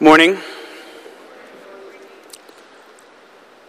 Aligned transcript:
Morning. 0.00 0.38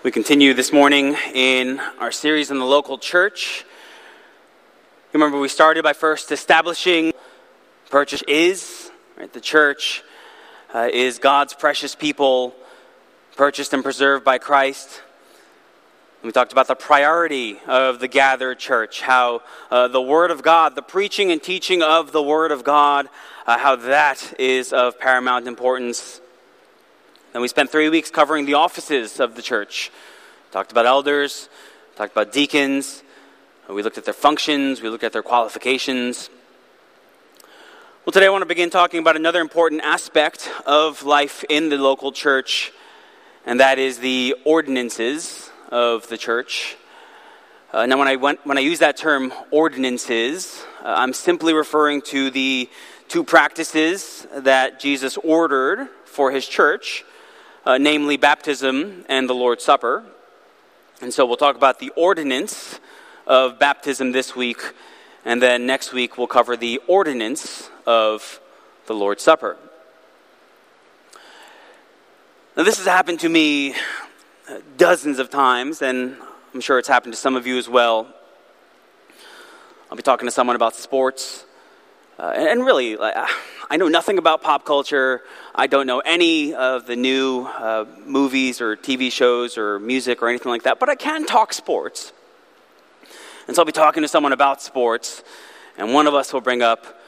We 0.03 0.11
continue 0.11 0.53
this 0.53 0.71
morning 0.71 1.15
in 1.33 1.79
our 1.97 2.11
series 2.11 2.51
in 2.51 2.59
the 2.59 2.65
local 2.65 2.99
church. 2.99 3.65
Remember, 5.11 5.39
we 5.39 5.47
started 5.47 5.83
by 5.83 5.93
first 5.93 6.31
establishing 6.31 7.13
purchase 7.89 8.21
is 8.27 8.91
right? 9.17 9.33
the 9.33 9.41
church 9.41 10.03
uh, 10.71 10.87
is 10.93 11.17
God's 11.17 11.55
precious 11.55 11.95
people, 11.95 12.53
purchased 13.35 13.73
and 13.73 13.81
preserved 13.81 14.23
by 14.23 14.37
Christ. 14.37 15.01
We 16.21 16.33
talked 16.33 16.51
about 16.51 16.67
the 16.67 16.75
priority 16.75 17.61
of 17.65 18.01
the 18.01 18.09
gathered 18.09 18.59
church, 18.59 18.99
how 18.99 19.41
uh, 19.71 19.87
the 19.87 20.01
Word 20.01 20.31
of 20.31 20.43
God, 20.43 20.75
the 20.75 20.81
preaching 20.81 21.31
and 21.31 21.41
teaching 21.41 21.81
of 21.81 22.11
the 22.11 22.21
Word 22.21 22.51
of 22.51 22.65
God, 22.65 23.07
uh, 23.47 23.57
how 23.57 23.77
that 23.77 24.33
is 24.37 24.73
of 24.73 24.99
paramount 24.99 25.47
importance. 25.47 26.19
And 27.33 27.41
we 27.41 27.47
spent 27.47 27.69
three 27.69 27.87
weeks 27.87 28.11
covering 28.11 28.45
the 28.45 28.55
offices 28.55 29.21
of 29.21 29.35
the 29.35 29.41
church. 29.41 29.91
Talked 30.51 30.73
about 30.73 30.85
elders, 30.85 31.47
talked 31.95 32.11
about 32.11 32.33
deacons, 32.33 33.01
we 33.69 33.81
looked 33.81 33.97
at 33.97 34.03
their 34.03 34.13
functions, 34.13 34.81
we 34.81 34.89
looked 34.89 35.05
at 35.05 35.13
their 35.13 35.23
qualifications. 35.23 36.29
Well, 38.05 38.11
today 38.11 38.25
I 38.25 38.29
want 38.29 38.41
to 38.41 38.45
begin 38.45 38.69
talking 38.69 38.99
about 38.99 39.15
another 39.15 39.39
important 39.39 39.83
aspect 39.83 40.51
of 40.65 41.03
life 41.03 41.45
in 41.47 41.69
the 41.69 41.77
local 41.77 42.11
church, 42.11 42.73
and 43.45 43.61
that 43.61 43.79
is 43.79 43.99
the 43.99 44.35
ordinances 44.43 45.48
of 45.69 46.07
the 46.09 46.17
church. 46.17 46.75
Uh, 47.71 47.85
now, 47.85 47.97
when 47.97 48.07
I, 48.07 48.15
went, 48.15 48.45
when 48.45 48.57
I 48.57 48.61
use 48.61 48.79
that 48.79 48.97
term 48.97 49.31
ordinances, 49.51 50.65
uh, 50.83 50.93
I'm 50.97 51.13
simply 51.13 51.53
referring 51.53 52.01
to 52.03 52.31
the 52.31 52.69
two 53.07 53.23
practices 53.23 54.27
that 54.35 54.79
Jesus 54.79 55.17
ordered 55.17 55.87
for 56.05 56.31
his 56.31 56.47
church, 56.47 57.05
uh, 57.65 57.77
namely 57.77 58.17
baptism 58.17 59.05
and 59.07 59.29
the 59.29 59.35
Lord's 59.35 59.63
Supper. 59.63 60.03
And 61.01 61.13
so 61.13 61.25
we'll 61.25 61.37
talk 61.37 61.55
about 61.55 61.79
the 61.79 61.91
ordinance 61.95 62.79
of 63.27 63.59
baptism 63.59 64.11
this 64.11 64.35
week, 64.35 64.59
and 65.23 65.41
then 65.41 65.67
next 65.67 65.93
week 65.93 66.17
we'll 66.17 66.27
cover 66.27 66.57
the 66.57 66.81
ordinance 66.87 67.69
of 67.85 68.41
the 68.87 68.95
Lord's 68.95 69.23
Supper. 69.23 69.57
Now, 72.57 72.63
this 72.63 72.77
has 72.77 72.87
happened 72.87 73.19
to 73.21 73.29
me 73.29 73.75
dozens 74.77 75.19
of 75.19 75.29
times, 75.29 75.81
and 75.81 76.17
I'm 76.53 76.61
sure 76.61 76.79
it's 76.79 76.87
happened 76.87 77.13
to 77.13 77.19
some 77.19 77.35
of 77.35 77.45
you 77.45 77.57
as 77.57 77.69
well. 77.69 78.07
I'll 79.89 79.97
be 79.97 80.03
talking 80.03 80.27
to 80.27 80.31
someone 80.31 80.55
about 80.55 80.75
sports. 80.75 81.45
Uh, 82.17 82.33
and, 82.35 82.65
really, 82.65 82.97
I 82.99 83.77
know 83.77 83.87
nothing 83.87 84.17
about 84.17 84.41
pop 84.41 84.65
culture. 84.65 85.21
I 85.55 85.67
don't 85.67 85.87
know 85.87 85.99
any 85.99 86.53
of 86.53 86.85
the 86.85 86.95
new 86.95 87.45
uh, 87.45 87.85
movies 88.05 88.59
or 88.61 88.75
TV 88.75 89.11
shows 89.11 89.57
or 89.57 89.79
music 89.79 90.21
or 90.21 90.27
anything 90.27 90.51
like 90.51 90.63
that, 90.63 90.79
but 90.79 90.89
I 90.89 90.95
can 90.95 91.25
talk 91.25 91.53
sports. 91.53 92.11
And 93.47 93.55
so 93.55 93.61
I'll 93.61 93.65
be 93.65 93.71
talking 93.71 94.03
to 94.03 94.09
someone 94.09 94.33
about 94.33 94.61
sports, 94.61 95.23
and 95.77 95.93
one 95.93 96.07
of 96.07 96.13
us 96.13 96.33
will 96.33 96.41
bring 96.41 96.61
up 96.61 97.01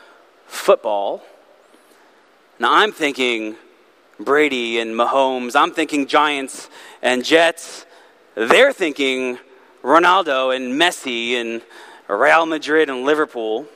football. 0.45 1.23
Now 2.58 2.73
I'm 2.73 2.92
thinking, 2.92 3.58
Brady 4.23 4.80
and 4.80 4.95
Mahomes. 4.95 5.55
I'm 5.55 5.72
thinking 5.72 6.08
Giants 6.08 6.69
and 7.02 7.23
Jets. 7.23 7.86
They're 8.36 8.73
thinking 8.73 9.39
Ronaldo 9.83 10.55
and 10.55 10.80
Messi 10.80 11.33
and 11.33 11.61
Real 12.08 12.45
Madrid 12.45 12.89
and 12.89 13.03
Liverpool. 13.03 13.67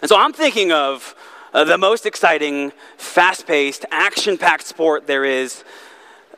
And 0.00 0.08
so 0.08 0.18
I'm 0.18 0.32
thinking 0.32 0.72
of 0.72 1.14
uh, 1.52 1.64
the 1.64 1.78
most 1.78 2.06
exciting, 2.06 2.72
fast 2.96 3.46
paced, 3.46 3.84
action 3.90 4.38
packed 4.38 4.66
sport 4.66 5.06
there 5.06 5.24
is. 5.24 5.64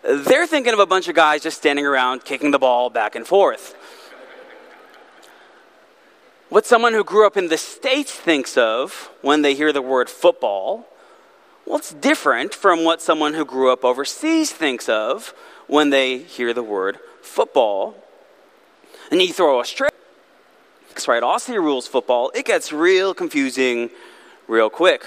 They're 0.03 0.47
thinking 0.47 0.73
of 0.73 0.79
a 0.79 0.87
bunch 0.87 1.09
of 1.09 1.15
guys 1.15 1.43
just 1.43 1.59
standing 1.59 1.87
around 1.87 2.25
kicking 2.25 2.51
the 2.51 2.59
ball 2.59 2.91
back 2.91 3.15
and 3.15 3.27
forth. 3.27 3.77
What 6.49 6.67
someone 6.67 6.95
who 6.95 7.05
grew 7.05 7.27
up 7.27 7.37
in 7.37 7.49
the 7.49 7.59
States 7.59 8.13
thinks 8.13 8.57
of 8.57 9.11
when 9.23 9.43
they 9.43 9.55
hear 9.55 9.73
the 9.73 9.83
word 9.83 10.11
football 10.11 10.87
well, 11.71 11.79
it's 11.79 11.95
different 11.95 12.53
from 12.53 12.83
what 12.83 13.01
someone 13.01 13.33
who 13.33 13.45
grew 13.45 13.73
up 13.73 13.85
overseas 13.85 14.51
thinks 14.51 14.89
of 14.89 15.33
when 15.69 15.91
they 15.91 16.19
hear 16.19 16.53
the 16.53 16.65
word 16.65 16.99
football. 17.23 17.95
And 19.13 19.23
you 19.23 19.33
throw 19.33 19.61
Australia, 19.61 19.95
that's 20.89 21.07
right, 21.07 21.23
Aussie 21.23 21.55
rules 21.55 21.87
football, 21.87 22.33
it 22.35 22.45
gets 22.45 22.73
real 22.73 23.15
confusing 23.15 23.91
real 24.49 24.69
quick. 24.69 25.05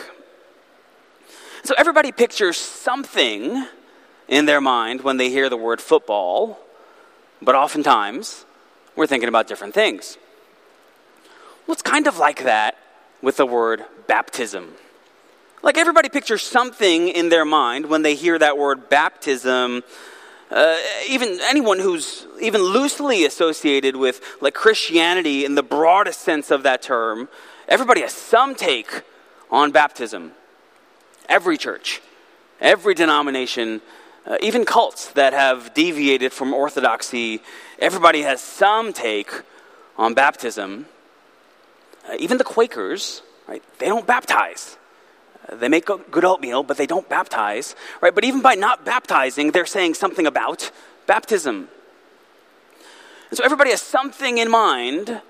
So 1.65 1.75
everybody 1.77 2.13
pictures 2.13 2.55
something 2.55 3.67
in 4.29 4.45
their 4.45 4.61
mind 4.61 5.01
when 5.01 5.17
they 5.17 5.29
hear 5.29 5.49
the 5.49 5.57
word 5.57 5.81
football, 5.81 6.59
but 7.41 7.55
oftentimes 7.55 8.45
we're 8.95 9.07
thinking 9.07 9.27
about 9.27 9.49
different 9.49 9.73
things. 9.73 10.17
Well, 11.67 11.73
it's 11.73 11.81
kind 11.81 12.07
of 12.07 12.19
like 12.19 12.45
that 12.45 12.77
with 13.21 13.35
the 13.35 13.45
word 13.45 13.83
baptism. 14.07 14.75
Like 15.63 15.77
everybody 15.77 16.09
pictures 16.09 16.43
something 16.43 17.07
in 17.07 17.29
their 17.29 17.45
mind 17.45 17.85
when 17.85 18.01
they 18.01 18.15
hear 18.15 18.37
that 18.37 18.57
word 18.57 18.89
baptism. 18.89 19.83
Uh, 20.51 20.77
even 21.07 21.39
anyone 21.43 21.79
who's 21.79 22.27
even 22.41 22.61
loosely 22.61 23.23
associated 23.23 23.95
with 23.95 24.21
like 24.41 24.53
Christianity 24.53 25.45
in 25.45 25.55
the 25.55 25.63
broadest 25.63 26.19
sense 26.19 26.51
of 26.51 26.63
that 26.63 26.81
term, 26.81 27.29
everybody 27.69 28.01
has 28.01 28.11
some 28.11 28.55
take 28.55 29.03
on 29.49 29.71
baptism. 29.71 30.33
Every 31.29 31.57
church, 31.57 32.01
every 32.59 32.93
denomination, 32.93 33.81
uh, 34.27 34.35
even 34.41 34.65
cults 34.65 35.11
that 35.13 35.31
have 35.31 35.73
deviated 35.73 36.33
from 36.33 36.53
orthodoxy, 36.53 37.41
everybody 37.79 38.23
has 38.23 38.41
some 38.41 38.91
take 38.91 39.31
on 39.95 40.13
baptism. 40.13 40.87
Uh, 42.05 42.15
even 42.19 42.37
the 42.37 42.43
Quakers, 42.43 43.21
right? 43.47 43.63
They 43.79 43.87
don't 43.87 44.05
baptize. 44.05 44.77
They 45.51 45.67
make 45.67 45.89
a 45.89 45.97
good 45.97 46.23
oatmeal, 46.23 46.63
but 46.63 46.77
they 46.77 46.85
don't 46.85 47.07
baptize, 47.09 47.75
right? 48.01 48.15
But 48.15 48.23
even 48.23 48.41
by 48.41 48.55
not 48.55 48.85
baptizing, 48.85 49.51
they're 49.51 49.65
saying 49.65 49.95
something 49.95 50.25
about 50.25 50.71
baptism. 51.05 51.67
And 53.29 53.37
so 53.37 53.43
everybody 53.43 53.71
has 53.71 53.81
something 53.81 54.37
in 54.37 54.49
mind 54.49 55.21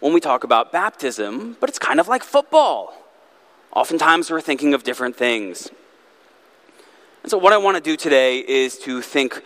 when 0.00 0.12
we 0.12 0.20
talk 0.20 0.44
about 0.44 0.72
baptism, 0.72 1.56
but 1.60 1.68
it's 1.68 1.78
kind 1.78 2.00
of 2.00 2.08
like 2.08 2.22
football. 2.22 2.94
Oftentimes 3.72 4.30
we're 4.30 4.40
thinking 4.40 4.74
of 4.74 4.82
different 4.82 5.16
things. 5.16 5.70
And 7.22 7.30
so, 7.30 7.38
what 7.38 7.52
I 7.52 7.58
want 7.58 7.76
to 7.76 7.82
do 7.82 7.96
today 7.96 8.38
is 8.38 8.78
to 8.80 9.02
think 9.02 9.42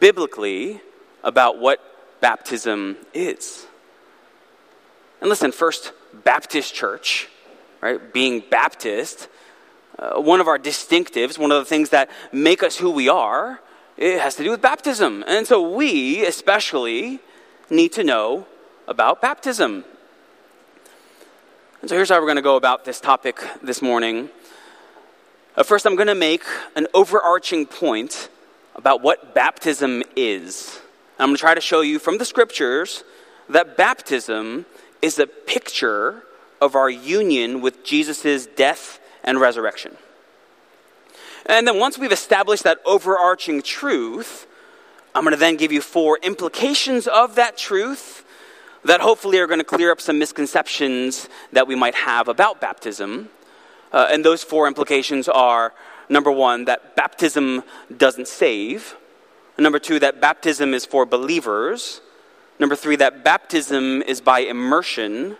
biblically 0.00 0.80
about 1.22 1.58
what 1.58 1.78
baptism 2.20 2.96
is. 3.12 3.66
And 5.20 5.28
listen, 5.28 5.52
First 5.52 5.92
Baptist 6.24 6.74
Church 6.74 7.28
right? 7.80 8.12
Being 8.12 8.42
Baptist, 8.50 9.28
uh, 9.98 10.20
one 10.20 10.40
of 10.40 10.48
our 10.48 10.58
distinctives, 10.58 11.38
one 11.38 11.52
of 11.52 11.58
the 11.58 11.64
things 11.64 11.90
that 11.90 12.10
make 12.32 12.62
us 12.62 12.76
who 12.76 12.90
we 12.90 13.08
are, 13.08 13.60
it 13.96 14.20
has 14.20 14.36
to 14.36 14.44
do 14.44 14.50
with 14.50 14.62
baptism. 14.62 15.24
And 15.26 15.46
so 15.46 15.74
we, 15.74 16.24
especially, 16.24 17.20
need 17.68 17.92
to 17.94 18.04
know 18.04 18.46
about 18.86 19.20
baptism. 19.20 19.84
And 21.80 21.88
so 21.88 21.96
here's 21.96 22.08
how 22.08 22.20
we're 22.20 22.26
going 22.26 22.36
to 22.36 22.42
go 22.42 22.56
about 22.56 22.84
this 22.84 23.00
topic 23.00 23.40
this 23.62 23.82
morning. 23.82 24.30
Uh, 25.56 25.62
first, 25.62 25.86
I'm 25.86 25.96
going 25.96 26.08
to 26.08 26.14
make 26.14 26.44
an 26.76 26.86
overarching 26.94 27.66
point 27.66 28.28
about 28.74 29.02
what 29.02 29.34
baptism 29.34 30.02
is. 30.14 30.80
I'm 31.18 31.30
going 31.30 31.36
to 31.36 31.40
try 31.40 31.54
to 31.54 31.60
show 31.60 31.80
you 31.80 31.98
from 31.98 32.18
the 32.18 32.24
scriptures 32.24 33.02
that 33.48 33.76
baptism 33.76 34.66
is 35.02 35.18
a 35.18 35.26
picture 35.26 36.22
of 36.60 36.74
our 36.74 36.90
union 36.90 37.60
with 37.60 37.84
Jesus' 37.84 38.46
death 38.46 39.00
and 39.24 39.40
resurrection. 39.40 39.96
And 41.46 41.66
then 41.66 41.78
once 41.78 41.98
we've 41.98 42.12
established 42.12 42.64
that 42.64 42.78
overarching 42.84 43.62
truth, 43.62 44.46
I'm 45.14 45.24
going 45.24 45.34
to 45.34 45.40
then 45.40 45.56
give 45.56 45.72
you 45.72 45.80
four 45.80 46.18
implications 46.22 47.06
of 47.06 47.34
that 47.36 47.56
truth 47.56 48.24
that 48.84 49.00
hopefully 49.00 49.38
are 49.38 49.46
going 49.46 49.58
to 49.58 49.64
clear 49.64 49.90
up 49.90 50.00
some 50.00 50.18
misconceptions 50.18 51.28
that 51.52 51.66
we 51.66 51.74
might 51.74 51.94
have 51.94 52.28
about 52.28 52.60
baptism. 52.60 53.28
Uh, 53.92 54.08
and 54.10 54.24
those 54.24 54.44
four 54.44 54.68
implications 54.68 55.28
are 55.28 55.72
number 56.08 56.30
one, 56.30 56.66
that 56.66 56.94
baptism 56.94 57.62
doesn't 57.96 58.28
save. 58.28 58.96
Number 59.58 59.78
two, 59.78 59.98
that 59.98 60.20
baptism 60.20 60.74
is 60.74 60.86
for 60.86 61.04
believers. 61.04 62.00
Number 62.58 62.76
three, 62.76 62.96
that 62.96 63.24
baptism 63.24 64.02
is 64.02 64.20
by 64.20 64.40
immersion. 64.40 65.36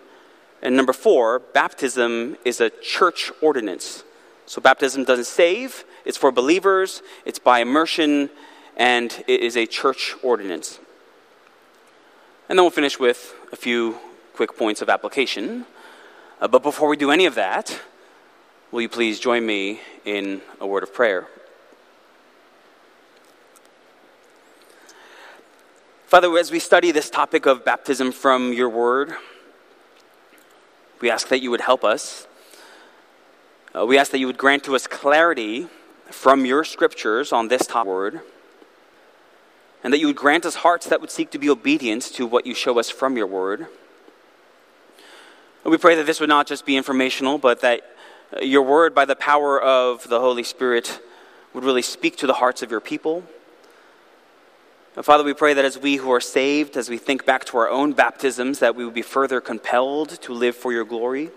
And 0.63 0.77
number 0.77 0.93
four, 0.93 1.39
baptism 1.39 2.37
is 2.45 2.61
a 2.61 2.71
church 2.71 3.31
ordinance. 3.41 4.05
So 4.47 4.61
baptism 4.61 5.05
doesn't 5.05 5.27
save, 5.27 5.85
it's 6.05 6.17
for 6.17 6.33
believers, 6.33 7.03
it's 7.25 7.39
by 7.39 7.61
immersion, 7.61 8.31
and 8.77 9.13
it 9.27 9.41
is 9.41 9.57
a 9.57 9.67
church 9.67 10.15
ordinance. 10.23 10.79
And 12.49 12.59
then 12.59 12.65
we'll 12.65 12.71
finish 12.71 12.99
with 12.99 13.35
a 13.53 13.57
few 13.57 13.99
quick 14.35 14.57
points 14.57 14.81
of 14.81 14.89
application. 14.89 15.67
Uh, 16.41 16.49
but 16.49 16.63
before 16.63 16.89
we 16.89 16.97
do 16.97 17.11
any 17.11 17.27
of 17.27 17.35
that, 17.35 17.79
Will 18.71 18.83
you 18.83 18.89
please 18.91 19.19
join 19.19 19.47
me 19.47 19.81
in 20.05 20.43
a 20.61 20.67
word 20.67 20.83
of 20.83 20.93
prayer? 20.93 21.27
Father, 26.07 26.37
as 26.37 26.51
we 26.51 26.59
study 26.59 26.91
this 26.91 27.09
topic 27.09 27.47
of 27.47 27.65
baptism 27.65 28.13
from 28.13 28.53
your 28.53 28.69
word, 28.69 29.15
we 31.01 31.11
ask 31.11 31.29
that 31.29 31.41
you 31.41 31.51
would 31.51 31.61
help 31.61 31.85
us. 31.85 32.27
Uh, 33.75 33.87
we 33.87 33.99
ask 33.99 34.11
that 34.11 34.19
you 34.19 34.27
would 34.27 34.39
grant 34.39 34.65
to 34.65 34.75
us 34.75 34.87
clarity 34.87 35.69
from 36.11 36.45
your 36.45 36.65
scriptures 36.65 37.33
on 37.33 37.49
this 37.49 37.67
top 37.67 37.87
word, 37.87 38.21
and 39.85 39.93
that 39.93 39.99
you 39.99 40.07
would 40.07 40.17
grant 40.17 40.45
us 40.45 40.57
hearts 40.57 40.87
that 40.87 41.01
would 41.01 41.11
seek 41.11 41.31
to 41.31 41.39
be 41.39 41.49
obedient 41.49 42.03
to 42.03 42.27
what 42.27 42.47
you 42.47 42.55
show 42.55 42.79
us 42.79 42.91
from 42.91 43.17
your 43.17 43.27
word. 43.27 43.67
And 45.65 45.71
we 45.71 45.79
pray 45.79 45.95
that 45.95 46.07
this 46.07 46.19
would 46.21 46.29
not 46.29 46.47
just 46.47 46.65
be 46.65 46.77
informational, 46.77 47.39
but 47.39 47.61
that 47.61 47.83
uh, 48.37 48.41
your 48.41 48.63
word, 48.63 48.95
by 48.95 49.05
the 49.05 49.17
power 49.17 49.61
of 49.61 50.09
the 50.09 50.21
Holy 50.21 50.43
Spirit, 50.43 51.01
would 51.53 51.65
really 51.65 51.83
speak 51.83 52.17
to 52.17 52.27
the 52.27 52.35
hearts 52.35 52.63
of 52.63 52.71
your 52.71 52.81
people 52.81 53.25
Father, 55.03 55.23
we 55.23 55.33
pray 55.33 55.55
that 55.55 55.65
as 55.65 55.79
we 55.79 55.97
who 55.97 56.11
are 56.11 56.21
saved, 56.21 56.77
as 56.77 56.89
we 56.89 56.99
think 56.99 57.25
back 57.25 57.45
to 57.47 57.59
our 57.59 57.69
own 57.69 57.93
baptisms, 57.93 58.59
that 58.59 58.75
we 58.75 58.85
would 58.85 58.95
be 58.95 59.03
further 59.03 59.41
compelled 59.41 60.21
to 60.23 60.33
live 60.33 60.57
for 60.57 60.73
your 60.73 60.85
glory. 60.85 61.31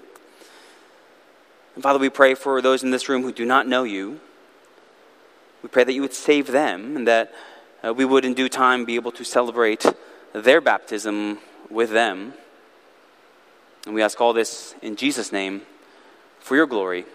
And 1.76 1.84
Father, 1.84 2.00
we 2.00 2.10
pray 2.10 2.34
for 2.34 2.60
those 2.62 2.82
in 2.82 2.90
this 2.90 3.08
room 3.08 3.22
who 3.22 3.32
do 3.32 3.46
not 3.46 3.68
know 3.68 3.84
you. 3.84 4.20
We 5.62 5.70
pray 5.70 5.84
that 5.84 5.94
you 5.94 6.02
would 6.02 6.14
save 6.14 6.48
them 6.48 6.98
and 6.98 7.08
that 7.08 7.34
uh, 7.84 7.94
we 7.94 8.04
would 8.04 8.26
in 8.26 8.34
due 8.34 8.50
time 8.50 8.84
be 8.84 8.96
able 8.96 9.12
to 9.12 9.24
celebrate 9.24 9.86
their 10.34 10.60
baptism 10.60 11.38
with 11.70 11.92
them. 11.92 12.34
And 13.86 13.94
we 13.94 14.02
ask 14.02 14.20
all 14.20 14.34
this 14.34 14.74
in 14.82 14.96
Jesus' 14.96 15.32
name 15.32 15.62
for 16.40 16.56
your 16.56 16.66
glory. 16.66 17.06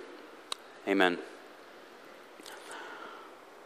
Amen. 0.87 1.19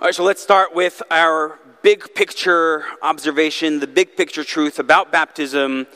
All 0.01 0.07
right, 0.07 0.15
so 0.15 0.25
let's 0.25 0.43
start 0.43 0.75
with 0.75 1.03
our 1.11 1.59
big 1.83 2.15
picture 2.15 2.85
observation, 3.03 3.81
the 3.81 3.87
big 3.87 4.17
picture 4.17 4.45
truth 4.45 4.79
about 4.79 5.11
baptism, 5.11 5.87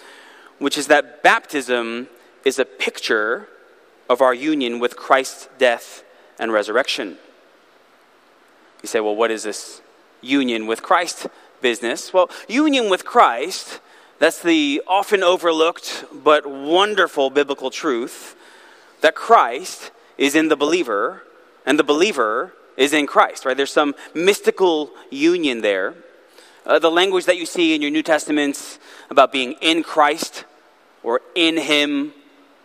which 0.59 0.79
is 0.79 0.87
that 0.89 1.23
baptism 1.23 2.09
is 2.45 2.59
a 2.59 2.65
picture 2.65 3.49
of 4.09 4.21
our 4.21 4.35
union 4.35 4.79
with 4.79 4.97
Christ's 4.97 5.49
death 5.59 6.05
and 6.39 6.53
resurrection. 6.53 7.17
You 8.83 8.89
say, 8.89 9.01
well, 9.01 9.17
what 9.17 9.31
is 9.31 9.45
this 9.45 9.81
union 10.21 10.67
with 10.67 10.83
Christ 10.83 11.27
business? 11.61 12.13
Well, 12.13 12.31
union 12.49 12.91
with 12.91 13.05
Christ, 13.05 13.81
that's 14.19 14.43
the 14.43 14.83
often 14.87 15.23
overlooked 15.23 16.05
but 16.13 16.47
wonderful 16.47 17.31
biblical 17.31 17.71
truth 17.71 18.37
that 19.01 19.15
Christ 19.15 19.91
is 20.17 20.35
in 20.35 20.49
the 20.49 20.57
believer 20.57 21.23
and 21.67 21.79
the 21.79 21.85
believer 21.85 22.53
is 22.77 22.93
in 22.93 23.07
Christ, 23.07 23.45
right? 23.45 23.57
There's 23.57 23.73
some 23.73 23.95
mystical 24.15 24.91
union 25.11 25.61
there. 25.61 25.95
Uh, 26.67 26.79
the 26.79 26.91
language 26.91 27.27
that 27.27 27.37
you 27.37 27.47
see 27.47 27.75
in 27.75 27.83
your 27.83 27.91
New 27.91 28.03
Testaments 28.03 28.79
about 29.11 29.33
being 29.33 29.53
in 29.61 29.83
Christ 29.83 30.45
or 31.03 31.21
in 31.35 31.57
Him 31.59 32.13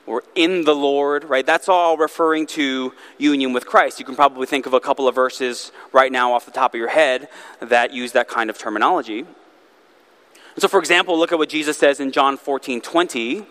or 0.09 0.23
in 0.33 0.63
the 0.63 0.73
Lord, 0.73 1.23
right? 1.25 1.45
That's 1.45 1.69
all 1.69 1.95
referring 1.95 2.47
to 2.47 2.93
union 3.19 3.53
with 3.53 3.67
Christ. 3.67 3.99
You 3.99 4.05
can 4.05 4.15
probably 4.15 4.47
think 4.47 4.65
of 4.65 4.73
a 4.73 4.79
couple 4.79 5.07
of 5.07 5.13
verses 5.13 5.71
right 5.91 6.11
now 6.11 6.33
off 6.33 6.45
the 6.45 6.51
top 6.51 6.73
of 6.73 6.79
your 6.79 6.89
head 6.89 7.29
that 7.59 7.93
use 7.93 8.13
that 8.13 8.27
kind 8.27 8.49
of 8.49 8.57
terminology. 8.57 9.19
And 9.19 10.61
so, 10.61 10.67
for 10.67 10.79
example, 10.79 11.17
look 11.17 11.31
at 11.31 11.37
what 11.37 11.49
Jesus 11.49 11.77
says 11.77 11.99
in 11.99 12.11
John 12.11 12.37
14 12.37 12.81
20. 12.81 13.45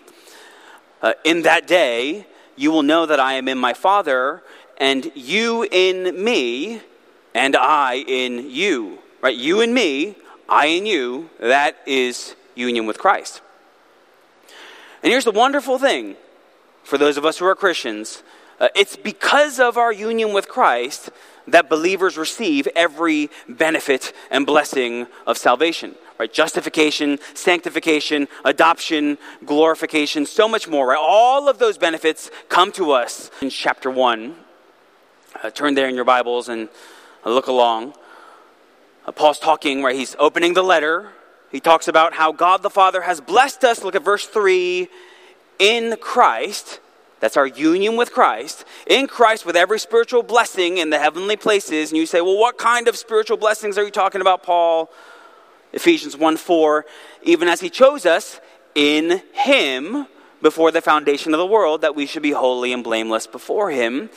Uh, 1.01 1.13
in 1.23 1.43
that 1.43 1.65
day, 1.65 2.27
you 2.57 2.71
will 2.71 2.83
know 2.83 3.05
that 3.05 3.21
I 3.21 3.33
am 3.33 3.47
in 3.47 3.57
my 3.57 3.73
Father, 3.73 4.43
and 4.79 5.11
you 5.15 5.67
in 5.69 6.23
me, 6.23 6.81
and 7.33 7.55
I 7.55 8.03
in 8.07 8.49
you. 8.49 8.99
Right? 9.21 9.35
You 9.35 9.61
in 9.61 9.73
me, 9.73 10.15
I 10.47 10.67
in 10.67 10.85
you. 10.85 11.29
That 11.39 11.77
is 11.85 12.35
union 12.55 12.85
with 12.85 12.97
Christ. 12.97 13.41
And 15.03 15.11
here's 15.11 15.25
the 15.25 15.31
wonderful 15.31 15.79
thing 15.79 16.15
for 16.83 16.97
those 16.97 17.17
of 17.17 17.25
us 17.25 17.37
who 17.37 17.45
are 17.45 17.55
Christians 17.55 18.23
uh, 18.59 18.67
it's 18.75 18.97
because 18.97 19.57
of 19.59 19.77
our 19.77 19.93
union 19.93 20.33
with 20.33 20.49
Christ 20.49 21.09
that 21.47 21.69
believers 21.69 22.17
receive 22.17 22.67
every 22.75 23.29
benefit 23.47 24.13
and 24.29 24.45
blessing 24.45 25.07
of 25.25 25.37
salvation. 25.37 25.95
Right? 26.19 26.31
Justification, 26.31 27.19
sanctification, 27.33 28.27
adoption, 28.43 29.17
glorification, 29.45 30.25
so 30.25 30.49
much 30.49 30.67
more. 30.67 30.87
Right? 30.87 30.99
All 30.99 31.47
of 31.47 31.57
those 31.57 31.77
benefits 31.77 32.29
come 32.49 32.73
to 32.73 32.91
us 32.91 33.31
in 33.41 33.49
chapter 33.49 33.89
1 33.89 34.35
uh, 35.43 35.49
turn 35.49 35.75
there 35.75 35.87
in 35.87 35.95
your 35.95 36.05
Bibles 36.05 36.49
and 36.49 36.69
uh, 37.25 37.29
look 37.29 37.47
along. 37.47 37.93
Uh, 39.05 39.11
Paul's 39.11 39.39
talking, 39.39 39.83
right? 39.83 39.95
He's 39.95 40.15
opening 40.19 40.53
the 40.53 40.63
letter. 40.63 41.09
He 41.51 41.59
talks 41.59 41.87
about 41.87 42.13
how 42.13 42.31
God 42.31 42.61
the 42.61 42.69
Father 42.69 43.01
has 43.01 43.21
blessed 43.21 43.63
us. 43.63 43.83
Look 43.83 43.95
at 43.95 44.03
verse 44.03 44.25
3 44.25 44.87
in 45.57 45.95
Christ. 45.99 46.79
That's 47.19 47.35
our 47.37 47.47
union 47.47 47.97
with 47.97 48.11
Christ. 48.11 48.65
In 48.87 49.07
Christ, 49.07 49.45
with 49.45 49.55
every 49.55 49.79
spiritual 49.79 50.23
blessing 50.23 50.77
in 50.77 50.89
the 50.89 50.99
heavenly 50.99 51.35
places. 51.35 51.91
And 51.91 51.97
you 51.97 52.05
say, 52.05 52.21
well, 52.21 52.37
what 52.37 52.57
kind 52.57 52.87
of 52.87 52.95
spiritual 52.95 53.37
blessings 53.37 53.77
are 53.77 53.83
you 53.83 53.91
talking 53.91 54.21
about, 54.21 54.43
Paul? 54.43 54.89
Ephesians 55.73 56.15
1 56.15 56.37
4. 56.37 56.85
Even 57.23 57.47
as 57.47 57.61
he 57.61 57.69
chose 57.69 58.05
us 58.05 58.39
in 58.73 59.21
him 59.33 60.07
before 60.41 60.71
the 60.71 60.81
foundation 60.81 61.33
of 61.33 61.39
the 61.39 61.45
world, 61.45 61.81
that 61.81 61.95
we 61.95 62.05
should 62.05 62.23
be 62.23 62.31
holy 62.31 62.71
and 62.71 62.83
blameless 62.83 63.27
before 63.27 63.69
him. 63.69 64.09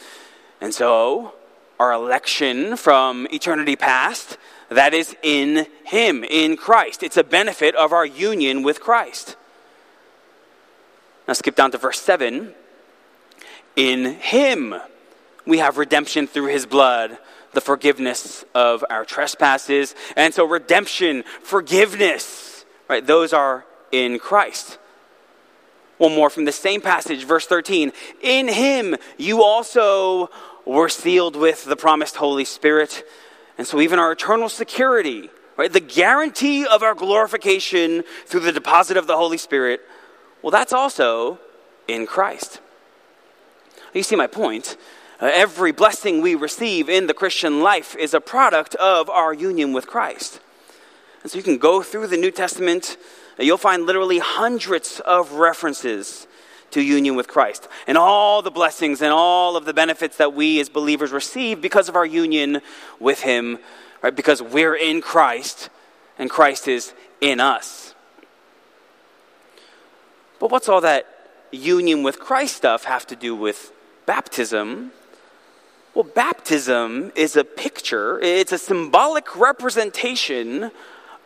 And 0.62 0.72
so, 0.72 1.34
our 1.80 1.92
election 1.92 2.76
from 2.76 3.26
eternity 3.32 3.74
past, 3.74 4.38
that 4.68 4.94
is 4.94 5.16
in 5.20 5.66
Him, 5.84 6.22
in 6.22 6.56
Christ. 6.56 7.02
It's 7.02 7.16
a 7.16 7.24
benefit 7.24 7.74
of 7.74 7.92
our 7.92 8.06
union 8.06 8.62
with 8.62 8.80
Christ. 8.80 9.34
Now, 11.26 11.34
skip 11.34 11.56
down 11.56 11.72
to 11.72 11.78
verse 11.78 12.00
7. 12.00 12.54
In 13.74 14.04
Him, 14.04 14.76
we 15.44 15.58
have 15.58 15.78
redemption 15.78 16.28
through 16.28 16.46
His 16.46 16.64
blood, 16.64 17.18
the 17.54 17.60
forgiveness 17.60 18.44
of 18.54 18.84
our 18.88 19.04
trespasses. 19.04 19.96
And 20.16 20.32
so, 20.32 20.46
redemption, 20.46 21.24
forgiveness, 21.42 22.64
right, 22.88 23.04
those 23.04 23.32
are 23.32 23.64
in 23.90 24.20
Christ. 24.20 24.78
One 26.02 26.16
more 26.16 26.30
from 26.30 26.46
the 26.46 26.52
same 26.52 26.80
passage, 26.80 27.24
verse 27.24 27.46
13. 27.46 27.92
In 28.22 28.48
Him, 28.48 28.96
you 29.18 29.42
also 29.44 30.30
we're 30.64 30.88
sealed 30.88 31.36
with 31.36 31.64
the 31.64 31.76
promised 31.76 32.16
Holy 32.16 32.44
Spirit. 32.44 33.04
And 33.58 33.66
so, 33.66 33.80
even 33.80 33.98
our 33.98 34.12
eternal 34.12 34.48
security, 34.48 35.30
right, 35.56 35.72
the 35.72 35.80
guarantee 35.80 36.66
of 36.66 36.82
our 36.82 36.94
glorification 36.94 38.04
through 38.26 38.40
the 38.40 38.52
deposit 38.52 38.96
of 38.96 39.06
the 39.06 39.16
Holy 39.16 39.38
Spirit, 39.38 39.80
well, 40.40 40.50
that's 40.50 40.72
also 40.72 41.38
in 41.88 42.06
Christ. 42.06 42.60
You 43.94 44.02
see 44.02 44.16
my 44.16 44.26
point. 44.26 44.76
Uh, 45.20 45.30
every 45.32 45.70
blessing 45.70 46.20
we 46.20 46.34
receive 46.34 46.88
in 46.88 47.06
the 47.06 47.14
Christian 47.14 47.60
life 47.60 47.94
is 47.96 48.14
a 48.14 48.20
product 48.20 48.74
of 48.76 49.08
our 49.08 49.32
union 49.32 49.72
with 49.72 49.86
Christ. 49.86 50.40
And 51.22 51.30
so 51.30 51.38
you 51.38 51.44
can 51.44 51.58
go 51.58 51.82
through 51.82 52.08
the 52.08 52.16
New 52.16 52.32
Testament, 52.32 52.96
you'll 53.38 53.56
find 53.56 53.86
literally 53.86 54.18
hundreds 54.18 54.98
of 55.00 55.34
references 55.34 56.26
to 56.72 56.82
union 56.82 57.16
with 57.16 57.28
Christ 57.28 57.68
and 57.86 57.96
all 57.96 58.42
the 58.42 58.50
blessings 58.50 59.00
and 59.00 59.12
all 59.12 59.56
of 59.56 59.64
the 59.64 59.74
benefits 59.74 60.16
that 60.16 60.34
we 60.34 60.60
as 60.60 60.68
believers 60.68 61.12
receive 61.12 61.60
because 61.60 61.88
of 61.88 61.96
our 61.96 62.06
union 62.06 62.60
with 62.98 63.20
Him, 63.20 63.58
right? 64.02 64.14
Because 64.14 64.42
we're 64.42 64.74
in 64.74 65.00
Christ 65.00 65.70
and 66.18 66.28
Christ 66.28 66.68
is 66.68 66.92
in 67.20 67.40
us. 67.40 67.94
But 70.38 70.50
what's 70.50 70.68
all 70.68 70.80
that 70.80 71.06
union 71.52 72.02
with 72.02 72.18
Christ 72.18 72.56
stuff 72.56 72.84
have 72.84 73.06
to 73.06 73.16
do 73.16 73.34
with 73.34 73.72
baptism? 74.06 74.92
Well, 75.94 76.04
baptism 76.04 77.12
is 77.14 77.36
a 77.36 77.44
picture, 77.44 78.18
it's 78.20 78.52
a 78.52 78.58
symbolic 78.58 79.36
representation 79.36 80.70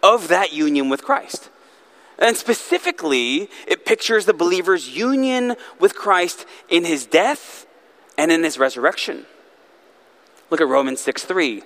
of 0.02 0.28
that 0.28 0.52
union 0.52 0.88
with 0.88 1.02
Christ. 1.02 1.50
And 2.18 2.36
specifically, 2.36 3.50
it 3.66 3.84
pictures 3.84 4.24
the 4.24 4.32
believer's 4.32 4.96
union 4.96 5.56
with 5.78 5.94
Christ 5.94 6.46
in 6.68 6.84
his 6.84 7.04
death 7.04 7.66
and 8.16 8.32
in 8.32 8.42
his 8.42 8.58
resurrection. 8.58 9.26
Look 10.50 10.60
at 10.60 10.68
Romans 10.68 11.00
6 11.00 11.24
3. 11.24 11.62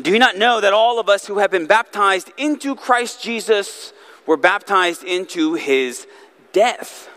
Do 0.00 0.10
you 0.10 0.18
not 0.18 0.38
know 0.38 0.60
that 0.60 0.72
all 0.72 0.98
of 0.98 1.08
us 1.08 1.26
who 1.26 1.38
have 1.38 1.50
been 1.50 1.66
baptized 1.66 2.32
into 2.36 2.74
Christ 2.74 3.22
Jesus 3.22 3.92
were 4.26 4.36
baptized 4.36 5.04
into 5.04 5.54
his 5.54 6.06
death? 6.52 7.08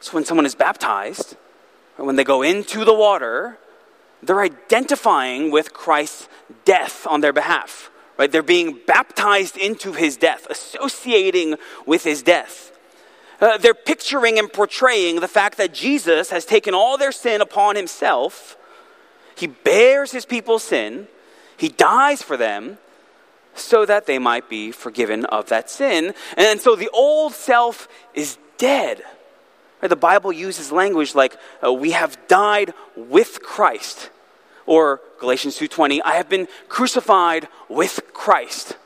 So 0.00 0.12
when 0.12 0.24
someone 0.24 0.46
is 0.46 0.54
baptized, 0.54 1.36
when 1.96 2.16
they 2.16 2.24
go 2.24 2.42
into 2.42 2.84
the 2.84 2.94
water, 2.94 3.58
they're 4.22 4.40
identifying 4.40 5.50
with 5.50 5.72
Christ's 5.72 6.28
death 6.64 7.06
on 7.06 7.20
their 7.20 7.32
behalf. 7.32 7.90
Right? 8.18 8.30
They're 8.30 8.42
being 8.42 8.80
baptized 8.86 9.56
into 9.56 9.92
his 9.92 10.16
death, 10.16 10.46
associating 10.50 11.54
with 11.86 12.02
his 12.02 12.22
death. 12.22 12.72
Uh, 13.40 13.56
they're 13.58 13.74
picturing 13.74 14.38
and 14.38 14.52
portraying 14.52 15.20
the 15.20 15.28
fact 15.28 15.58
that 15.58 15.72
Jesus 15.72 16.30
has 16.30 16.44
taken 16.44 16.74
all 16.74 16.98
their 16.98 17.12
sin 17.12 17.40
upon 17.40 17.76
himself. 17.76 18.56
He 19.36 19.46
bears 19.46 20.10
his 20.10 20.26
people's 20.26 20.64
sin. 20.64 21.06
He 21.56 21.68
dies 21.68 22.20
for 22.20 22.36
them 22.36 22.78
so 23.54 23.86
that 23.86 24.06
they 24.06 24.18
might 24.18 24.48
be 24.48 24.72
forgiven 24.72 25.24
of 25.26 25.48
that 25.50 25.70
sin. 25.70 26.14
And 26.36 26.60
so 26.60 26.74
the 26.74 26.90
old 26.92 27.34
self 27.34 27.86
is 28.14 28.36
dead. 28.56 29.02
Right? 29.80 29.88
The 29.88 29.96
Bible 29.96 30.32
uses 30.32 30.72
language 30.72 31.14
like 31.14 31.36
uh, 31.64 31.72
we 31.72 31.92
have 31.92 32.18
died 32.26 32.74
with 32.96 33.40
Christ 33.42 34.10
or 34.68 35.00
Galatians 35.18 35.56
2:20, 35.56 36.02
I 36.02 36.16
have 36.16 36.28
been 36.28 36.46
crucified 36.68 37.48
with 37.70 38.12
Christ. 38.12 38.76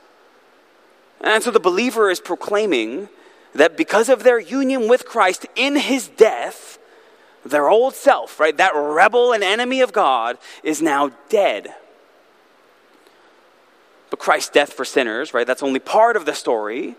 And 1.21 1.43
so 1.43 1.51
the 1.51 1.61
believer 1.61 2.09
is 2.09 2.21
proclaiming 2.21 3.09
that 3.55 3.77
because 3.77 4.09
of 4.09 4.23
their 4.23 4.39
union 4.39 4.89
with 4.89 5.05
Christ 5.05 5.47
in 5.57 5.75
his 5.77 6.07
death, 6.07 6.79
their 7.45 7.69
old 7.69 7.97
self, 7.97 8.39
right, 8.39 8.57
that 8.57 8.75
rebel 8.75 9.33
and 9.33 9.43
enemy 9.43 9.81
of 9.81 9.93
God, 9.93 10.39
is 10.63 10.81
now 10.81 11.11
dead. 11.29 11.75
But 14.09 14.21
Christ's 14.21 14.51
death 14.51 14.73
for 14.73 14.85
sinners, 14.85 15.35
right, 15.35 15.47
that's 15.47 15.65
only 15.65 15.81
part 15.81 16.17
of 16.17 16.27
the 16.27 16.35
story 16.35 16.95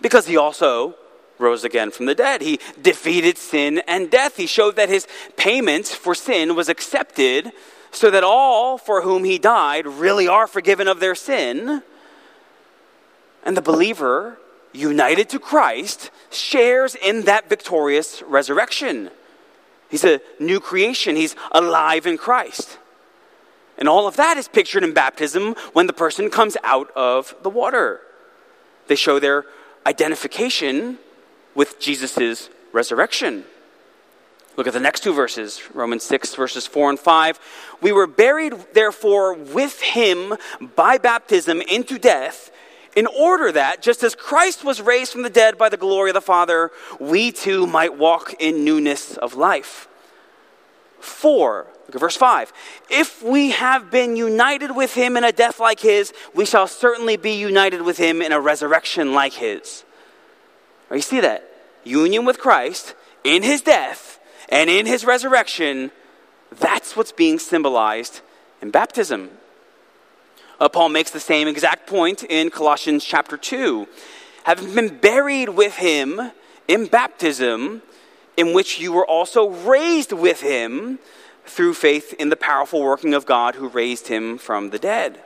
because 0.00 0.26
he 0.26 0.36
also 0.38 0.94
rose 1.38 1.62
again 1.62 1.90
from 1.90 2.06
the 2.06 2.14
dead. 2.14 2.40
He 2.40 2.58
defeated 2.80 3.36
sin 3.36 3.82
and 3.86 4.10
death. 4.10 4.36
He 4.36 4.46
showed 4.46 4.76
that 4.76 4.88
his 4.88 5.06
payment 5.36 5.86
for 5.86 6.14
sin 6.14 6.54
was 6.54 6.70
accepted 6.70 7.52
so 7.94 8.10
that 8.10 8.24
all 8.24 8.76
for 8.76 9.02
whom 9.02 9.24
he 9.24 9.38
died 9.38 9.86
really 9.86 10.26
are 10.26 10.46
forgiven 10.46 10.88
of 10.88 11.00
their 11.00 11.14
sin. 11.14 11.82
And 13.44 13.56
the 13.56 13.62
believer, 13.62 14.38
united 14.72 15.28
to 15.30 15.38
Christ, 15.38 16.10
shares 16.30 16.94
in 16.94 17.22
that 17.22 17.48
victorious 17.48 18.22
resurrection. 18.22 19.10
He's 19.88 20.04
a 20.04 20.20
new 20.40 20.60
creation, 20.60 21.14
he's 21.14 21.36
alive 21.52 22.06
in 22.06 22.18
Christ. 22.18 22.78
And 23.78 23.88
all 23.88 24.06
of 24.06 24.16
that 24.16 24.36
is 24.36 24.48
pictured 24.48 24.84
in 24.84 24.92
baptism 24.92 25.54
when 25.72 25.86
the 25.86 25.92
person 25.92 26.30
comes 26.30 26.56
out 26.62 26.90
of 26.96 27.34
the 27.42 27.50
water. 27.50 28.00
They 28.86 28.94
show 28.94 29.18
their 29.18 29.44
identification 29.86 30.98
with 31.54 31.78
Jesus' 31.80 32.48
resurrection. 32.72 33.44
Look 34.56 34.68
at 34.68 34.72
the 34.72 34.80
next 34.80 35.02
two 35.02 35.12
verses, 35.12 35.60
Romans 35.74 36.04
6, 36.04 36.34
verses 36.36 36.66
4 36.66 36.90
and 36.90 36.98
5. 36.98 37.40
We 37.80 37.90
were 37.90 38.06
buried, 38.06 38.54
therefore, 38.72 39.34
with 39.34 39.80
him 39.80 40.34
by 40.76 40.98
baptism 40.98 41.60
into 41.62 41.98
death, 41.98 42.52
in 42.94 43.08
order 43.08 43.50
that, 43.50 43.82
just 43.82 44.04
as 44.04 44.14
Christ 44.14 44.62
was 44.64 44.80
raised 44.80 45.10
from 45.10 45.22
the 45.22 45.30
dead 45.30 45.58
by 45.58 45.68
the 45.68 45.76
glory 45.76 46.10
of 46.10 46.14
the 46.14 46.20
Father, 46.20 46.70
we 47.00 47.32
too 47.32 47.66
might 47.66 47.98
walk 47.98 48.34
in 48.38 48.64
newness 48.64 49.16
of 49.16 49.34
life. 49.34 49.88
4, 51.00 51.66
look 51.86 51.96
at 51.96 52.00
verse 52.00 52.16
5. 52.16 52.52
If 52.88 53.22
we 53.24 53.50
have 53.50 53.90
been 53.90 54.14
united 54.14 54.76
with 54.76 54.94
him 54.94 55.16
in 55.16 55.24
a 55.24 55.32
death 55.32 55.58
like 55.58 55.80
his, 55.80 56.12
we 56.32 56.46
shall 56.46 56.68
certainly 56.68 57.16
be 57.16 57.32
united 57.32 57.82
with 57.82 57.98
him 57.98 58.22
in 58.22 58.30
a 58.30 58.40
resurrection 58.40 59.12
like 59.12 59.32
his. 59.32 59.84
you 60.92 61.00
see 61.00 61.20
that? 61.20 61.50
Union 61.82 62.24
with 62.24 62.38
Christ 62.38 62.94
in 63.24 63.42
his 63.42 63.60
death 63.60 64.20
and 64.48 64.68
in 64.70 64.86
his 64.86 65.04
resurrection, 65.04 65.90
that's 66.50 66.96
what's 66.96 67.12
being 67.12 67.38
symbolized 67.38 68.20
in 68.60 68.70
baptism. 68.70 69.30
Uh, 70.60 70.68
Paul 70.68 70.88
makes 70.88 71.10
the 71.10 71.20
same 71.20 71.48
exact 71.48 71.86
point 71.86 72.22
in 72.24 72.50
Colossians 72.50 73.04
chapter 73.04 73.36
2. 73.36 73.88
Having 74.44 74.74
been 74.74 74.98
buried 74.98 75.48
with 75.48 75.76
him 75.76 76.32
in 76.68 76.86
baptism, 76.86 77.82
in 78.36 78.52
which 78.52 78.78
you 78.78 78.92
were 78.92 79.06
also 79.06 79.50
raised 79.50 80.12
with 80.12 80.40
him 80.40 80.98
through 81.44 81.74
faith 81.74 82.14
in 82.18 82.30
the 82.30 82.36
powerful 82.36 82.80
working 82.80 83.14
of 83.14 83.26
God 83.26 83.54
who 83.54 83.68
raised 83.68 84.08
him 84.08 84.38
from 84.38 84.70
the 84.70 84.78
dead. 84.78 85.20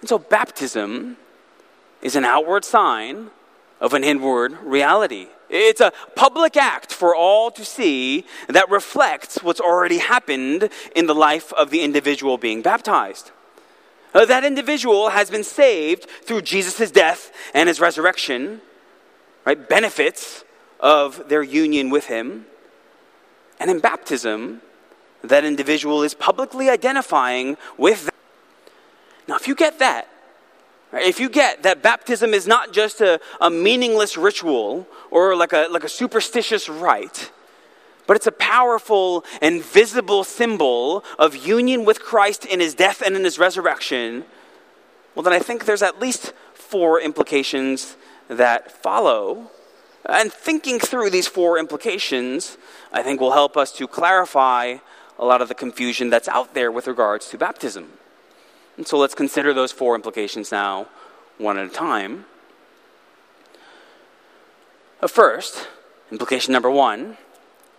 And 0.00 0.08
so, 0.08 0.18
baptism 0.18 1.16
is 2.00 2.16
an 2.16 2.24
outward 2.24 2.64
sign 2.64 3.30
of 3.80 3.92
an 3.92 4.04
inward 4.04 4.56
reality. 4.62 5.28
It's 5.50 5.80
a 5.80 5.92
public 6.14 6.56
act 6.56 6.92
for 6.92 7.14
all 7.14 7.50
to 7.50 7.64
see 7.64 8.24
that 8.48 8.70
reflects 8.70 9.42
what's 9.42 9.60
already 9.60 9.98
happened 9.98 10.70
in 10.94 11.06
the 11.06 11.14
life 11.14 11.52
of 11.54 11.70
the 11.70 11.82
individual 11.82 12.38
being 12.38 12.62
baptized. 12.62 13.32
Uh, 14.14 14.24
that 14.24 14.44
individual 14.44 15.10
has 15.10 15.30
been 15.30 15.44
saved 15.44 16.08
through 16.22 16.42
Jesus' 16.42 16.90
death 16.90 17.32
and 17.52 17.68
his 17.68 17.80
resurrection, 17.80 18.60
right? 19.44 19.68
Benefits 19.68 20.44
of 20.78 21.28
their 21.28 21.42
union 21.42 21.90
with 21.90 22.06
him. 22.06 22.46
And 23.58 23.70
in 23.70 23.80
baptism, 23.80 24.62
that 25.22 25.44
individual 25.44 26.02
is 26.02 26.14
publicly 26.14 26.70
identifying 26.70 27.56
with. 27.76 28.06
Them. 28.06 28.14
Now, 29.28 29.36
if 29.36 29.46
you 29.46 29.54
get 29.54 29.78
that, 29.80 30.08
if 30.92 31.20
you 31.20 31.28
get 31.28 31.62
that 31.62 31.82
baptism 31.82 32.34
is 32.34 32.46
not 32.46 32.72
just 32.72 33.00
a, 33.00 33.20
a 33.40 33.50
meaningless 33.50 34.16
ritual 34.16 34.86
or 35.10 35.36
like 35.36 35.52
a, 35.52 35.68
like 35.70 35.84
a 35.84 35.88
superstitious 35.88 36.68
rite, 36.68 37.30
but 38.06 38.16
it's 38.16 38.26
a 38.26 38.32
powerful 38.32 39.24
and 39.40 39.62
visible 39.62 40.24
symbol 40.24 41.04
of 41.18 41.36
union 41.36 41.84
with 41.84 42.00
Christ 42.00 42.44
in 42.44 42.58
his 42.58 42.74
death 42.74 43.02
and 43.02 43.14
in 43.14 43.22
his 43.22 43.38
resurrection, 43.38 44.24
well, 45.14 45.22
then 45.22 45.32
I 45.32 45.38
think 45.38 45.64
there's 45.64 45.82
at 45.82 46.00
least 46.00 46.32
four 46.54 47.00
implications 47.00 47.96
that 48.28 48.70
follow. 48.70 49.50
And 50.08 50.32
thinking 50.32 50.78
through 50.78 51.10
these 51.10 51.26
four 51.26 51.58
implications, 51.58 52.56
I 52.92 53.02
think 53.02 53.20
will 53.20 53.32
help 53.32 53.56
us 53.56 53.70
to 53.72 53.86
clarify 53.86 54.78
a 55.18 55.24
lot 55.24 55.42
of 55.42 55.48
the 55.48 55.54
confusion 55.54 56.10
that's 56.10 56.28
out 56.28 56.54
there 56.54 56.72
with 56.72 56.86
regards 56.86 57.28
to 57.30 57.38
baptism. 57.38 57.92
And 58.76 58.86
so 58.86 58.98
let's 58.98 59.14
consider 59.14 59.52
those 59.52 59.72
four 59.72 59.94
implications 59.94 60.50
now, 60.50 60.88
one 61.38 61.58
at 61.58 61.66
a 61.66 61.68
time. 61.68 62.24
Uh, 65.02 65.06
first, 65.06 65.68
implication 66.10 66.52
number 66.52 66.70
one 66.70 67.16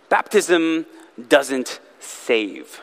baptism 0.08 0.84
doesn't 1.28 1.80
save. 2.00 2.82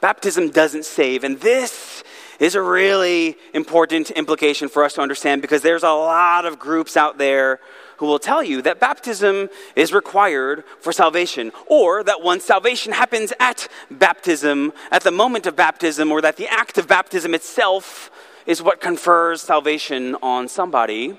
Baptism 0.00 0.50
doesn't 0.50 0.84
save. 0.84 1.22
And 1.22 1.40
this 1.40 2.02
is 2.40 2.56
a 2.56 2.62
really 2.62 3.36
important 3.54 4.10
implication 4.10 4.68
for 4.68 4.82
us 4.82 4.94
to 4.94 5.00
understand 5.00 5.40
because 5.40 5.62
there's 5.62 5.84
a 5.84 5.90
lot 5.90 6.44
of 6.44 6.58
groups 6.58 6.96
out 6.96 7.18
there 7.18 7.60
who 7.98 8.06
will 8.06 8.18
tell 8.18 8.42
you 8.42 8.62
that 8.62 8.80
baptism 8.80 9.48
is 9.76 9.92
required 9.92 10.64
for 10.80 10.92
salvation, 10.92 11.52
or 11.66 12.02
that 12.04 12.22
once 12.22 12.44
salvation 12.44 12.92
happens 12.92 13.32
at 13.38 13.68
baptism, 13.90 14.72
at 14.90 15.02
the 15.02 15.10
moment 15.10 15.46
of 15.46 15.56
baptism, 15.56 16.10
or 16.10 16.20
that 16.20 16.36
the 16.36 16.48
act 16.48 16.78
of 16.78 16.88
baptism 16.88 17.34
itself 17.34 18.10
is 18.46 18.62
what 18.62 18.80
confers 18.80 19.42
salvation 19.42 20.16
on 20.22 20.48
somebody. 20.48 21.18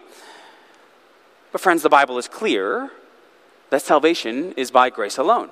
But, 1.51 1.61
friends, 1.61 1.83
the 1.83 1.89
Bible 1.89 2.17
is 2.17 2.27
clear 2.27 2.91
that 3.69 3.81
salvation 3.81 4.53
is 4.53 4.71
by 4.71 4.89
grace 4.89 5.17
alone, 5.17 5.49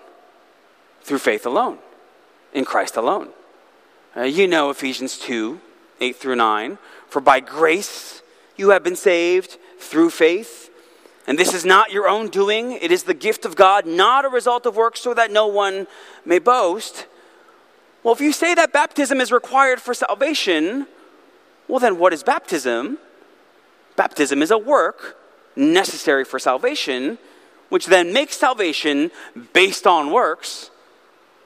through 1.02 1.20
faith 1.20 1.46
alone, 1.46 1.80
in 2.54 2.66
Christ 2.66 2.98
alone. 2.98 3.30
Uh, 4.16 4.24
you 4.24 4.48
know 4.48 4.70
Ephesians 4.70 5.18
2 5.18 5.60
8 6.02 6.16
through 6.16 6.36
9. 6.36 6.78
For 7.08 7.22
by 7.22 7.40
grace 7.40 8.22
you 8.58 8.70
have 8.72 8.84
been 8.84 8.96
saved 8.96 9.58
through 9.80 10.10
faith 10.10 10.70
and 11.28 11.38
this 11.38 11.54
is 11.54 11.66
not 11.66 11.92
your 11.92 12.08
own 12.08 12.30
doing, 12.30 12.74
it 12.74 12.92
is 12.92 13.04
the 13.04 13.14
gift 13.14 13.46
of 13.46 13.56
God, 13.56 13.86
not 13.86 14.26
a 14.26 14.30
result 14.30 14.66
of 14.66 14.76
works, 14.76 15.02
so 15.02 15.14
that 15.14 15.32
no 15.32 15.48
one 15.48 15.88
may 16.26 16.40
boast. 16.40 17.06
Well, 18.04 18.14
if 18.14 18.22
you 18.22 18.34
say 18.34 18.56
that 18.56 18.74
baptism 18.74 19.22
is 19.22 19.32
required 19.32 19.80
for 19.80 19.94
salvation, 19.94 20.88
well, 21.68 21.80
then 21.80 22.00
what 22.00 22.14
is 22.14 22.24
baptism? 22.24 22.98
Baptism 23.96 24.42
is 24.42 24.52
a 24.52 24.58
work 24.58 25.18
necessary 25.56 26.26
for 26.26 26.40
salvation, 26.40 27.18
which 27.70 27.86
then 27.86 28.12
makes 28.12 28.36
salvation 28.36 29.12
based 29.54 29.86
on 29.86 30.12
works. 30.12 30.72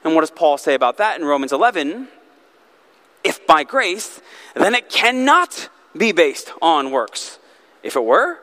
And 0.04 0.14
what 0.14 0.22
does 0.22 0.30
Paul 0.30 0.56
say 0.56 0.74
about 0.74 0.96
that 0.98 1.18
in 1.20 1.26
Romans 1.26 1.52
11? 1.52 2.08
If 3.24 3.46
by 3.46 3.64
grace, 3.64 4.20
then 4.54 4.74
it 4.74 4.88
cannot 4.88 5.68
be 5.96 6.12
based 6.12 6.52
on 6.62 6.90
works. 6.90 7.38
If 7.82 7.96
it 7.96 8.04
were, 8.04 8.38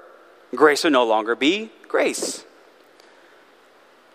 grace 0.55 0.83
would 0.83 0.93
no 0.93 1.05
longer 1.05 1.35
be 1.35 1.71
grace. 1.87 2.45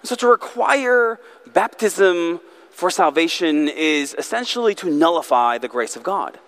So, 0.02 0.14
to 0.16 0.26
require 0.26 1.18
baptism 1.46 2.40
for 2.70 2.90
salvation 2.90 3.68
is 3.68 4.14
essentially 4.16 4.74
to 4.76 4.88
nullify 4.88 5.58
the 5.58 5.68
grace 5.68 5.96
of 5.96 6.02
God. 6.02 6.38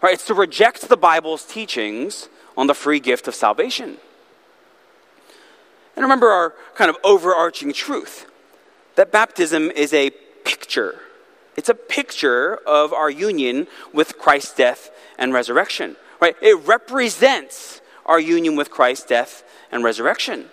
Right? 0.00 0.14
It's 0.14 0.26
to 0.26 0.34
reject 0.34 0.88
the 0.88 0.96
Bible's 0.96 1.44
teachings 1.44 2.28
on 2.56 2.66
the 2.66 2.74
free 2.74 3.00
gift 3.00 3.28
of 3.28 3.34
salvation. 3.34 3.98
And 5.96 6.02
remember 6.02 6.28
our 6.28 6.54
kind 6.74 6.90
of 6.90 6.96
overarching 7.04 7.72
truth 7.72 8.26
that 8.96 9.12
baptism 9.12 9.70
is 9.70 9.92
a 9.92 10.10
picture. 10.44 11.00
It's 11.56 11.68
a 11.68 11.74
picture 11.74 12.56
of 12.66 12.92
our 12.92 13.10
union 13.10 13.66
with 13.92 14.18
Christ's 14.18 14.54
death 14.54 14.90
and 15.18 15.32
resurrection. 15.32 15.96
Right? 16.20 16.36
It 16.40 16.54
represents 16.66 17.80
our 18.06 18.20
union 18.20 18.56
with 18.56 18.70
Christ's 18.70 19.06
death 19.06 19.42
and 19.70 19.84
resurrection. 19.84 20.46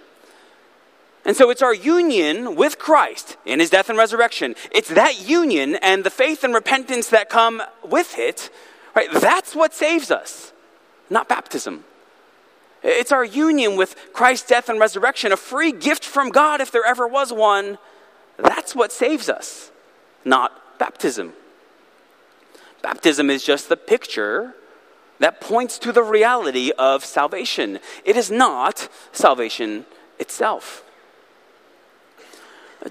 And 1.24 1.36
so 1.36 1.50
it's 1.50 1.62
our 1.62 1.74
union 1.74 2.56
with 2.56 2.80
Christ 2.80 3.38
in 3.46 3.60
his 3.60 3.70
death 3.70 3.90
and 3.90 3.98
resurrection. 3.98 4.56
It's 4.72 4.90
that 4.90 5.28
union 5.28 5.76
and 5.76 6.04
the 6.04 6.10
faith 6.10 6.44
and 6.44 6.54
repentance 6.54 7.10
that 7.10 7.30
come 7.30 7.62
with 7.84 8.18
it, 8.18 8.50
right? 8.96 9.12
That's 9.12 9.56
what 9.56 9.74
saves 9.74 10.10
us, 10.10 10.52
not 11.10 11.30
baptism. 11.30 11.84
It's 12.84 13.12
our 13.12 13.24
union 13.24 13.76
with 13.76 13.96
Christ's 14.14 14.50
death 14.50 14.68
and 14.68 14.80
resurrection, 14.80 15.32
a 15.32 15.38
free 15.38 15.72
gift 15.72 16.04
from 16.04 16.30
God 16.30 16.62
if 16.62 16.72
there 16.72 16.86
ever 16.86 17.08
was 17.08 17.32
one. 17.32 17.78
That's 18.38 18.74
what 18.74 18.92
saves 18.92 19.30
us, 19.30 19.72
not 20.26 20.80
baptism. 20.80 21.34
Baptism 22.82 23.30
is 23.30 23.44
just 23.44 23.70
the 23.70 23.78
picture 23.78 24.56
that 25.22 25.40
points 25.40 25.78
to 25.78 25.92
the 25.92 26.02
reality 26.02 26.72
of 26.80 27.06
salvation. 27.06 27.80
It 28.04 28.18
is 28.18 28.32
not 28.32 28.90
salvation 29.12 29.86
itself. 30.18 30.84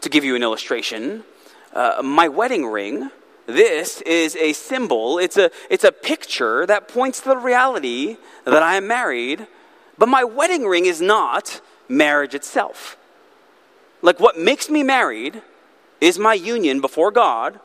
To 0.00 0.08
give 0.08 0.22
you 0.22 0.36
an 0.36 0.42
illustration, 0.44 1.24
uh, 1.72 2.00
my 2.04 2.28
wedding 2.28 2.66
ring, 2.66 3.10
this 3.46 4.00
is 4.02 4.36
a 4.36 4.52
symbol, 4.52 5.18
it's 5.18 5.36
a, 5.36 5.50
it's 5.68 5.82
a 5.82 5.90
picture 5.90 6.64
that 6.66 6.86
points 6.86 7.20
to 7.22 7.30
the 7.30 7.36
reality 7.36 8.16
that 8.44 8.62
I 8.62 8.76
am 8.76 8.86
married, 8.86 9.48
but 9.98 10.08
my 10.08 10.22
wedding 10.22 10.66
ring 10.66 10.86
is 10.86 11.00
not 11.00 11.60
marriage 11.88 12.36
itself. 12.36 12.96
Like 14.02 14.20
what 14.20 14.38
makes 14.38 14.70
me 14.70 14.84
married 14.84 15.42
is 16.00 16.16
my 16.16 16.34
union 16.34 16.80
before 16.80 17.10
God 17.10 17.58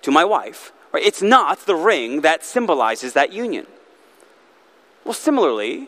to 0.00 0.10
my 0.10 0.24
wife. 0.24 0.72
Right? 0.90 1.04
It's 1.04 1.20
not 1.20 1.66
the 1.66 1.76
ring 1.76 2.22
that 2.22 2.46
symbolizes 2.46 3.12
that 3.12 3.30
union. 3.30 3.66
Well, 5.06 5.14
similarly, 5.14 5.86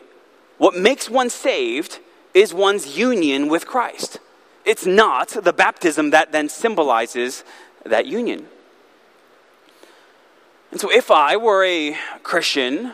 what 0.59 0.77
makes 0.77 1.09
one 1.09 1.29
saved 1.29 1.99
is 2.33 2.53
one's 2.53 2.97
union 2.97 3.49
with 3.49 3.67
Christ. 3.67 4.17
It's 4.63 4.85
not 4.85 5.27
the 5.27 5.51
baptism 5.51 6.11
that 6.11 6.31
then 6.31 6.47
symbolizes 6.47 7.43
that 7.85 8.05
union. 8.05 8.47
And 10.71 10.79
so, 10.79 10.89
if 10.89 11.11
I 11.11 11.35
were 11.35 11.65
a 11.65 11.97
Christian 12.23 12.93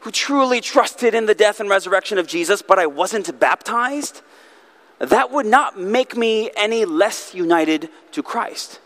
who 0.00 0.10
truly 0.10 0.60
trusted 0.60 1.14
in 1.14 1.26
the 1.26 1.36
death 1.36 1.60
and 1.60 1.70
resurrection 1.70 2.18
of 2.18 2.26
Jesus, 2.26 2.60
but 2.60 2.80
I 2.80 2.86
wasn't 2.86 3.38
baptized, 3.38 4.22
that 4.98 5.30
would 5.30 5.46
not 5.46 5.78
make 5.78 6.16
me 6.16 6.50
any 6.56 6.84
less 6.84 7.32
united 7.32 7.90
to 8.10 8.24
Christ. 8.24 8.80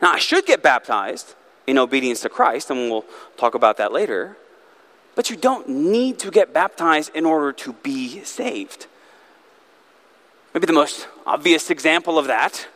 Now, 0.00 0.12
I 0.12 0.18
should 0.18 0.46
get 0.46 0.62
baptized 0.62 1.34
in 1.66 1.76
obedience 1.76 2.20
to 2.20 2.30
Christ, 2.30 2.70
and 2.70 2.90
we'll 2.90 3.04
talk 3.36 3.54
about 3.54 3.76
that 3.76 3.92
later. 3.92 4.38
But 5.14 5.30
you 5.30 5.36
don't 5.36 5.68
need 5.68 6.18
to 6.20 6.30
get 6.30 6.52
baptized 6.52 7.14
in 7.14 7.26
order 7.26 7.52
to 7.52 7.72
be 7.72 8.22
saved. 8.24 8.86
Maybe 10.54 10.66
the 10.66 10.72
most 10.72 11.06
obvious 11.26 11.70
example 11.70 12.18
of 12.18 12.26
that 12.26 12.68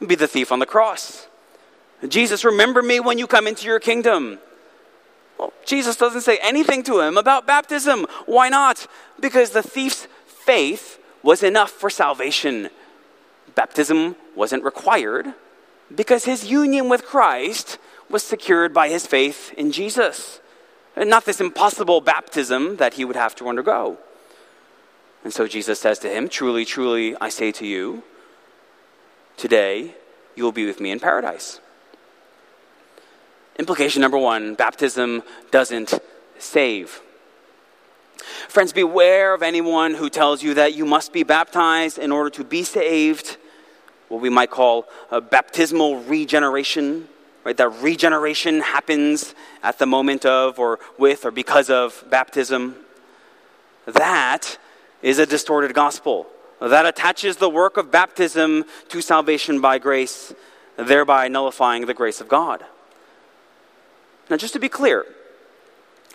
would 0.00 0.08
be 0.08 0.14
the 0.14 0.28
thief 0.28 0.52
on 0.52 0.58
the 0.58 0.66
cross. 0.66 1.26
Jesus, 2.08 2.44
remember 2.44 2.82
me 2.82 3.00
when 3.00 3.18
you 3.18 3.26
come 3.26 3.46
into 3.46 3.66
your 3.66 3.80
kingdom. 3.80 4.38
Well, 5.38 5.52
Jesus 5.64 5.96
doesn't 5.96 6.20
say 6.20 6.38
anything 6.42 6.82
to 6.84 7.00
him 7.00 7.16
about 7.16 7.46
baptism. 7.46 8.06
Why 8.26 8.48
not? 8.48 8.86
Because 9.18 9.50
the 9.50 9.62
thief's 9.62 10.06
faith 10.26 10.98
was 11.22 11.42
enough 11.42 11.70
for 11.70 11.90
salvation. 11.90 12.68
Baptism 13.54 14.16
wasn't 14.34 14.64
required 14.64 15.34
because 15.94 16.24
his 16.24 16.46
union 16.46 16.88
with 16.88 17.04
Christ 17.04 17.78
was 18.10 18.22
secured 18.22 18.74
by 18.74 18.88
his 18.88 19.06
faith 19.06 19.52
in 19.54 19.72
Jesus. 19.72 20.40
Not 20.96 21.24
this 21.24 21.40
impossible 21.40 22.00
baptism 22.00 22.76
that 22.76 22.94
he 22.94 23.04
would 23.04 23.16
have 23.16 23.34
to 23.36 23.48
undergo. 23.48 23.98
And 25.24 25.32
so 25.32 25.48
Jesus 25.48 25.80
says 25.80 25.98
to 26.00 26.08
him, 26.08 26.28
Truly, 26.28 26.64
truly, 26.64 27.16
I 27.20 27.30
say 27.30 27.50
to 27.52 27.66
you, 27.66 28.04
today 29.36 29.94
you 30.36 30.44
will 30.44 30.52
be 30.52 30.66
with 30.66 30.80
me 30.80 30.90
in 30.90 31.00
paradise. 31.00 31.60
Implication 33.58 34.02
number 34.02 34.18
one 34.18 34.54
baptism 34.54 35.22
doesn't 35.50 35.98
save. 36.38 37.00
Friends, 38.48 38.72
beware 38.72 39.34
of 39.34 39.42
anyone 39.42 39.94
who 39.94 40.08
tells 40.08 40.42
you 40.42 40.54
that 40.54 40.74
you 40.74 40.84
must 40.84 41.12
be 41.12 41.22
baptized 41.22 41.98
in 41.98 42.12
order 42.12 42.30
to 42.30 42.44
be 42.44 42.62
saved, 42.62 43.36
what 44.08 44.20
we 44.20 44.30
might 44.30 44.50
call 44.50 44.86
baptismal 45.30 46.00
regeneration 46.04 47.08
right? 47.44 47.56
That 47.56 47.68
regeneration 47.68 48.60
happens 48.60 49.34
at 49.62 49.78
the 49.78 49.86
moment 49.86 50.24
of, 50.24 50.58
or 50.58 50.78
with, 50.98 51.24
or 51.24 51.30
because 51.30 51.70
of 51.70 52.04
baptism. 52.08 52.76
That 53.86 54.58
is 55.02 55.18
a 55.18 55.26
distorted 55.26 55.74
gospel. 55.74 56.26
That 56.60 56.86
attaches 56.86 57.36
the 57.36 57.50
work 57.50 57.76
of 57.76 57.90
baptism 57.90 58.64
to 58.88 59.02
salvation 59.02 59.60
by 59.60 59.78
grace, 59.78 60.34
thereby 60.76 61.28
nullifying 61.28 61.86
the 61.86 61.94
grace 61.94 62.20
of 62.20 62.28
God. 62.28 62.64
Now, 64.30 64.36
just 64.36 64.54
to 64.54 64.58
be 64.58 64.70
clear, 64.70 65.04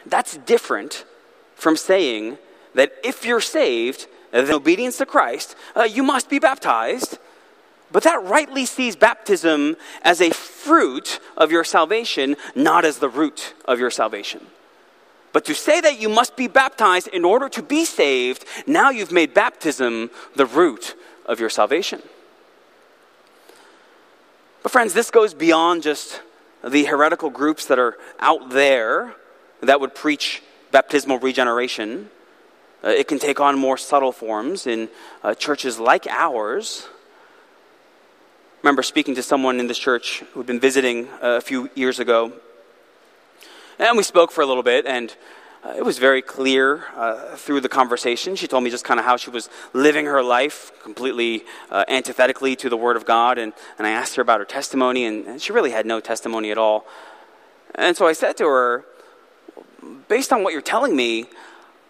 that's 0.06 0.38
different 0.38 1.06
from 1.54 1.76
saying 1.78 2.39
that 2.74 2.94
if 3.04 3.26
you're 3.26 3.42
saved, 3.42 4.08
in 4.34 4.52
obedience 4.52 4.98
to 4.98 5.06
Christ, 5.06 5.56
uh, 5.76 5.84
you 5.84 6.04
must 6.04 6.30
be 6.30 6.39
baptized 6.39 7.18
but 7.91 8.04
that 8.04 8.23
rightly 8.23 8.65
sees 8.65 8.95
baptism 8.95 9.75
as 10.04 10.21
a 10.21 10.30
fruit 10.32 11.19
of 11.36 11.52
your 11.52 11.63
salvation, 11.63 12.36
not 12.56 12.86
as 12.86 12.99
the 12.99 13.10
root 13.10 13.54
of 13.65 13.80
your 13.80 13.89
salvation. 13.89 14.45
But 15.32 15.45
to 15.45 15.56
say 15.56 15.80
that 15.82 15.99
you 15.99 16.10
must 16.10 16.36
be 16.36 16.47
baptized 16.47 17.08
in 17.08 17.23
order 17.23 17.49
to 17.49 17.62
be 17.62 17.86
saved, 17.86 18.45
now 18.67 18.89
you've 18.89 19.12
made 19.12 19.34
baptism 19.34 20.10
the 20.36 20.45
root 20.45 20.95
of 21.25 21.39
your 21.39 21.49
salvation. 21.49 22.02
But, 24.63 24.71
friends, 24.71 24.93
this 24.93 25.10
goes 25.10 25.34
beyond 25.34 25.84
just 25.84 26.21
the 26.67 26.86
heretical 26.86 27.30
groups 27.30 27.65
that 27.67 27.80
are 27.80 27.97
out 28.19 28.49
there 28.49 29.15
that 29.62 29.80
would 29.80 29.95
preach 29.95 30.43
baptismal 30.71 31.19
regeneration. 31.19 32.10
Uh, 32.84 32.89
it 32.89 33.08
can 33.08 33.19
take 33.19 33.39
on 33.39 33.58
more 33.58 33.78
subtle 33.78 34.12
forms 34.12 34.67
in 34.67 34.89
uh, 35.23 35.34
churches 35.34 35.80
like 35.80 36.08
ours 36.08 36.88
remember 38.69 38.84
speaking 38.84 39.15
to 39.15 39.23
someone 39.23 39.60
in 39.60 39.65
this 39.65 39.79
church 39.79 40.19
who'd 40.34 40.45
been 40.45 40.60
visiting 40.60 41.08
a 41.23 41.41
few 41.41 41.71
years 41.73 41.97
ago. 41.97 42.32
And 43.79 43.97
we 43.97 44.03
spoke 44.03 44.32
for 44.32 44.41
a 44.41 44.45
little 44.45 44.62
bit, 44.62 44.86
and 44.86 45.15
uh, 45.63 45.73
it 45.75 45.84
was 45.84 45.97
very 45.97 46.21
clear 46.21 46.84
uh, 46.95 47.36
through 47.36 47.62
the 47.62 47.67
conversation. 47.67 48.36
She 48.36 48.47
told 48.47 48.63
me 48.63 48.69
just 48.69 48.86
kind 48.86 48.99
of 48.99 49.08
how 49.08 49.17
she 49.17 49.32
was 49.32 49.49
living 49.73 50.05
her 50.05 50.21
life 50.21 50.71
completely 50.84 51.45
uh, 51.71 51.84
antithetically 51.88 52.55
to 52.58 52.69
the 52.69 52.77
Word 52.77 52.95
of 52.95 53.08
God. 53.08 53.39
And, 53.39 53.53
and 53.79 53.88
I 53.88 53.89
asked 53.89 54.15
her 54.17 54.21
about 54.21 54.39
her 54.39 54.45
testimony, 54.45 55.03
and, 55.03 55.25
and 55.25 55.41
she 55.41 55.51
really 55.51 55.71
had 55.71 55.88
no 55.88 55.99
testimony 55.99 56.51
at 56.51 56.60
all. 56.60 56.86
And 57.73 57.97
so 57.97 58.05
I 58.05 58.13
said 58.13 58.38
to 58.38 58.45
her, 58.45 58.86
Based 60.08 60.32
on 60.32 60.43
what 60.43 60.53
you're 60.53 60.62
telling 60.62 60.95
me, 60.95 61.25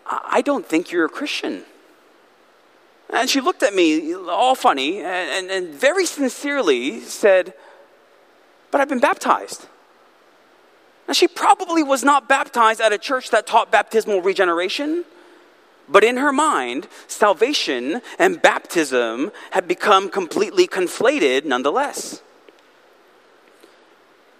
I 0.05 0.41
don't 0.41 0.65
think 0.65 0.93
you're 0.93 1.03
a 1.03 1.09
Christian. 1.09 1.65
And 3.11 3.29
she 3.29 3.41
looked 3.41 3.63
at 3.63 3.73
me 3.73 4.13
all 4.13 4.55
funny 4.55 4.99
and, 4.99 5.07
and, 5.07 5.51
and, 5.51 5.73
very 5.73 6.05
sincerely 6.05 6.99
said, 7.01 7.53
But 8.71 8.81
I've 8.81 8.89
been 8.89 8.99
baptized. 8.99 9.67
Now, 11.07 11.13
she 11.13 11.27
probably 11.27 11.81
was 11.81 12.03
not 12.03 12.29
baptized 12.29 12.79
at 12.79 12.93
a 12.93 12.99
church 12.99 13.31
that 13.31 13.47
taught 13.47 13.71
baptismal 13.71 14.21
regeneration, 14.21 15.05
but 15.87 16.03
in 16.03 16.17
her 16.17 16.31
mind, 16.31 16.87
salvation 17.07 18.01
and 18.19 18.39
baptism 18.39 19.31
had 19.49 19.67
become 19.67 20.09
completely 20.09 20.67
conflated 20.67 21.45
nonetheless. 21.45 22.21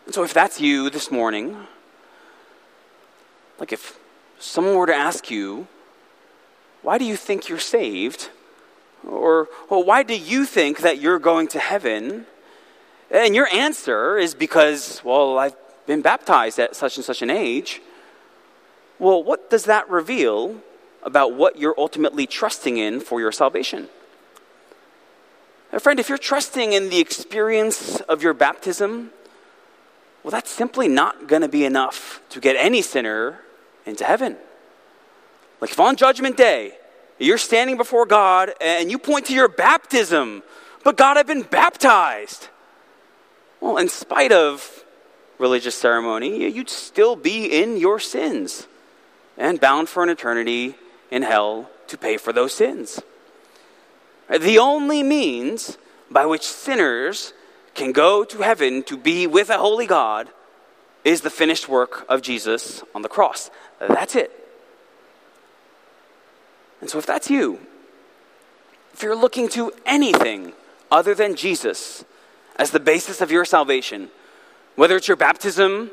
And 0.05 0.13
so, 0.13 0.23
if 0.23 0.32
that's 0.32 0.62
you 0.62 0.91
this 0.91 1.10
morning, 1.10 1.58
like 3.60 3.73
if 3.73 3.97
someone 4.38 4.75
were 4.75 4.86
to 4.86 4.95
ask 4.95 5.32
you, 5.32 5.67
Why 6.84 6.99
do 6.99 7.05
you 7.05 7.15
think 7.15 7.49
you're 7.49 7.58
saved? 7.58 8.29
Or, 9.08 9.48
well, 9.70 9.84
why 9.84 10.04
do 10.04 10.16
you 10.16 10.46
think 10.46 10.80
that 10.80 11.00
you're 11.00 11.20
going 11.20 11.48
to 11.50 11.60
heaven? 11.60 12.26
And 13.10 13.36
your 13.36 13.48
answer 13.48 14.18
is 14.18 14.36
because, 14.36 15.02
well, 15.04 15.38
I've 15.38 15.56
been 15.88 16.02
baptized 16.02 16.60
at 16.60 16.76
such 16.76 16.98
and 16.98 17.06
such 17.06 17.22
an 17.22 17.30
age. 17.30 17.82
Well, 19.00 19.24
what 19.24 19.50
does 19.50 19.66
that 19.66 19.90
reveal 19.90 20.62
about 21.02 21.34
what 21.34 21.58
you're 21.58 21.76
ultimately 21.78 22.28
trusting 22.28 22.78
in 22.78 23.00
for 23.00 23.20
your 23.20 23.32
salvation? 23.32 23.88
friend, 25.78 26.00
if 26.00 26.10
you're 26.10 26.18
trusting 26.18 26.74
in 26.74 26.90
the 26.90 27.00
experience 27.00 28.02
of 28.02 28.24
your 28.24 28.34
baptism, 28.34 29.12
well, 30.24 30.32
that's 30.32 30.52
simply 30.52 30.88
not 30.88 31.28
going 31.28 31.42
to 31.42 31.48
be 31.48 31.64
enough 31.64 32.22
to 32.30 32.40
get 32.40 32.56
any 32.56 32.82
sinner 32.82 33.40
into 33.86 34.04
heaven. 34.04 34.36
Like 35.62 35.72
if 35.72 35.80
on 35.80 35.96
Judgment 35.96 36.38
Day, 36.38 36.74
you're 37.19 37.38
standing 37.38 37.77
before 37.77 38.05
God 38.05 38.53
and 38.62 38.89
you 38.89 38.97
point 38.97 39.25
to 39.27 39.34
your 39.34 39.47
baptism. 39.49 40.41
But 40.84 40.97
God, 40.97 41.17
I've 41.17 41.27
been 41.27 41.43
baptized. 41.43 42.47
Well, 43.60 43.77
in 43.77 43.89
spite 43.89 44.32
of 44.32 44.86
religious 45.38 45.75
ceremony, 45.75 46.49
you'd 46.49 46.69
still 46.69 47.15
be 47.15 47.45
in 47.45 47.77
your 47.77 47.99
sins 47.99 48.67
and 49.38 49.60
bound 49.60 49.89
for 49.89 50.03
an 50.03 50.10
eternity 50.10 50.75
in 51.12 51.21
hell 51.23 51.69
to 51.88 51.97
pay 51.97 52.17
for 52.17 52.32
those 52.32 52.53
sins. 52.53 53.01
The 54.29 54.60
only 54.60 55.03
means 55.03 55.77
by 56.10 56.25
which 56.25 56.43
sinners 56.43 57.34
can 57.73 57.91
go 57.91 58.23
to 58.23 58.39
heaven 58.39 58.84
to 58.84 58.97
be 58.97 59.27
with 59.27 59.49
a 59.49 59.58
holy 59.58 59.86
God 59.86 60.29
is 61.03 61.21
the 61.21 61.29
finished 61.29 61.67
work 61.67 62.05
of 62.08 62.21
Jesus 62.21 62.84
on 62.93 63.01
the 63.01 63.10
cross. 63.10 63.49
That's 63.79 64.15
it. 64.15 64.32
And 66.82 66.89
so, 66.89 66.98
if 66.98 67.06
that's 67.06 67.30
you, 67.30 67.60
if 68.94 69.04
you're 69.04 69.15
looking 69.15 69.50
to 69.50 69.72
anything 69.86 70.54
other 70.92 71.13
than 71.13 71.36
Jesus 71.36 72.04
as 72.56 72.72
the 72.72 72.80
basis 72.80 73.22
of 73.22 73.32
your 73.32 73.46
salvation, 73.46 74.10
whether 74.76 74.96
it's 74.96 75.08
your 75.08 75.18
baptism 75.18 75.92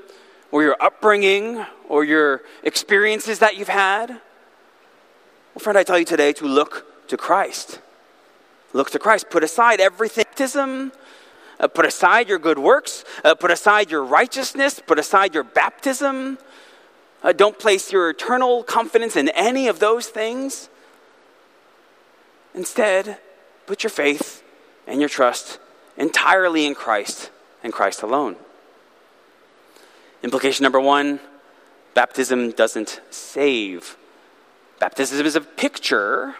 or 0.51 0.62
your 0.62 0.77
upbringing 0.81 1.64
or 1.88 2.05
your 2.05 2.42
experiences 2.62 3.40
that 3.40 3.57
you've 3.57 3.68
had, 3.68 4.11
well, 4.11 5.61
friend, 5.61 5.79
I 5.79 5.83
tell 5.83 5.99
you 5.99 6.05
today 6.05 6.33
to 6.35 6.46
look 6.46 7.09
to 7.09 7.16
Christ. 7.16 7.81
Look 8.72 8.90
to 8.90 8.99
Christ. 8.99 9.31
Put 9.31 9.42
aside 9.42 9.81
everything. 9.81 10.27
Baptism, 10.37 10.92
uh, 11.59 11.66
put 11.66 11.87
aside 11.87 12.29
your 12.29 12.38
good 12.38 12.59
works, 12.59 13.07
uh, 13.25 13.35
put 13.35 13.51
aside 13.51 13.90
your 13.90 14.05
righteousness, 14.05 14.83
put 14.87 14.99
aside 14.99 15.33
your 15.33 15.44
baptism. 15.44 16.37
Uh, 17.22 17.33
don't 17.33 17.59
place 17.59 17.90
your 17.90 18.11
eternal 18.11 18.62
confidence 18.62 19.16
in 19.16 19.31
any 19.31 19.66
of 19.66 19.79
those 19.79 20.09
things. 20.09 20.68
Instead, 22.57 23.19
put 23.66 23.85
your 23.85 23.90
faith 23.90 24.42
and 24.87 24.99
your 24.99 25.11
trust 25.11 25.59
entirely 25.97 26.66
in 26.66 26.75
Christ 26.75 27.31
and 27.62 27.73
Christ 27.73 28.03
alone. 28.03 28.37
Implication 30.23 30.62
number 30.62 30.81
one 30.81 31.21
baptism 31.95 32.51
doesn't 32.51 33.01
save. 33.11 33.97
Baptism 34.81 35.25
is 35.25 35.37
a 35.37 35.40
picture 35.40 36.37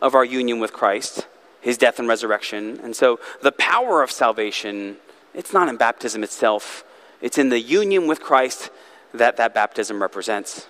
of 0.00 0.14
our 0.14 0.24
union 0.24 0.58
with 0.58 0.72
Christ, 0.72 1.26
his 1.60 1.78
death 1.78 1.98
and 1.98 2.08
resurrection. 2.08 2.80
And 2.82 2.94
so 2.94 3.20
the 3.42 3.52
power 3.52 4.02
of 4.02 4.10
salvation, 4.10 4.96
it's 5.34 5.52
not 5.52 5.68
in 5.68 5.76
baptism 5.76 6.24
itself, 6.24 6.84
it's 7.20 7.38
in 7.38 7.48
the 7.48 7.60
union 7.60 8.06
with 8.06 8.20
Christ 8.20 8.70
that 9.12 9.36
that 9.36 9.54
baptism 9.54 10.00
represents. 10.00 10.66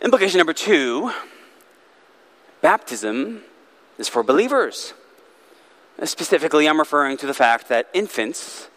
Implication 0.00 0.38
number 0.38 0.52
two 0.52 1.12
baptism 2.60 3.42
is 3.98 4.08
for 4.08 4.22
believers. 4.22 4.94
Specifically, 6.04 6.68
I'm 6.68 6.78
referring 6.78 7.16
to 7.18 7.26
the 7.26 7.34
fact 7.34 7.68
that 7.68 7.88
infants 7.92 8.68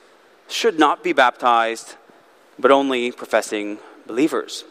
should 0.48 0.80
not 0.80 1.04
be 1.04 1.14
baptized, 1.14 1.96
but 2.58 2.72
only 2.72 3.12
professing 3.12 3.78
believers. 4.08 4.64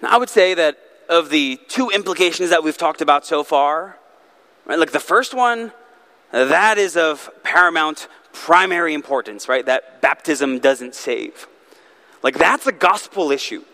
Now, 0.00 0.10
I 0.10 0.18
would 0.18 0.30
say 0.30 0.54
that 0.54 0.78
of 1.08 1.30
the 1.30 1.58
two 1.68 1.90
implications 1.90 2.50
that 2.50 2.62
we've 2.62 2.76
talked 2.76 3.00
about 3.00 3.26
so 3.26 3.42
far, 3.42 3.98
right, 4.66 4.78
like 4.78 4.92
the 4.92 5.00
first 5.00 5.34
one, 5.34 5.72
that 6.30 6.78
is 6.78 6.96
of 6.96 7.30
paramount 7.42 8.06
primary 8.32 8.94
importance, 8.94 9.48
right? 9.48 9.64
That 9.66 10.00
baptism 10.00 10.58
doesn't 10.58 10.94
save. 10.94 11.48
Like 12.22 12.38
that's 12.38 12.66
a 12.66 12.72
gospel 12.72 13.32
issue. 13.32 13.64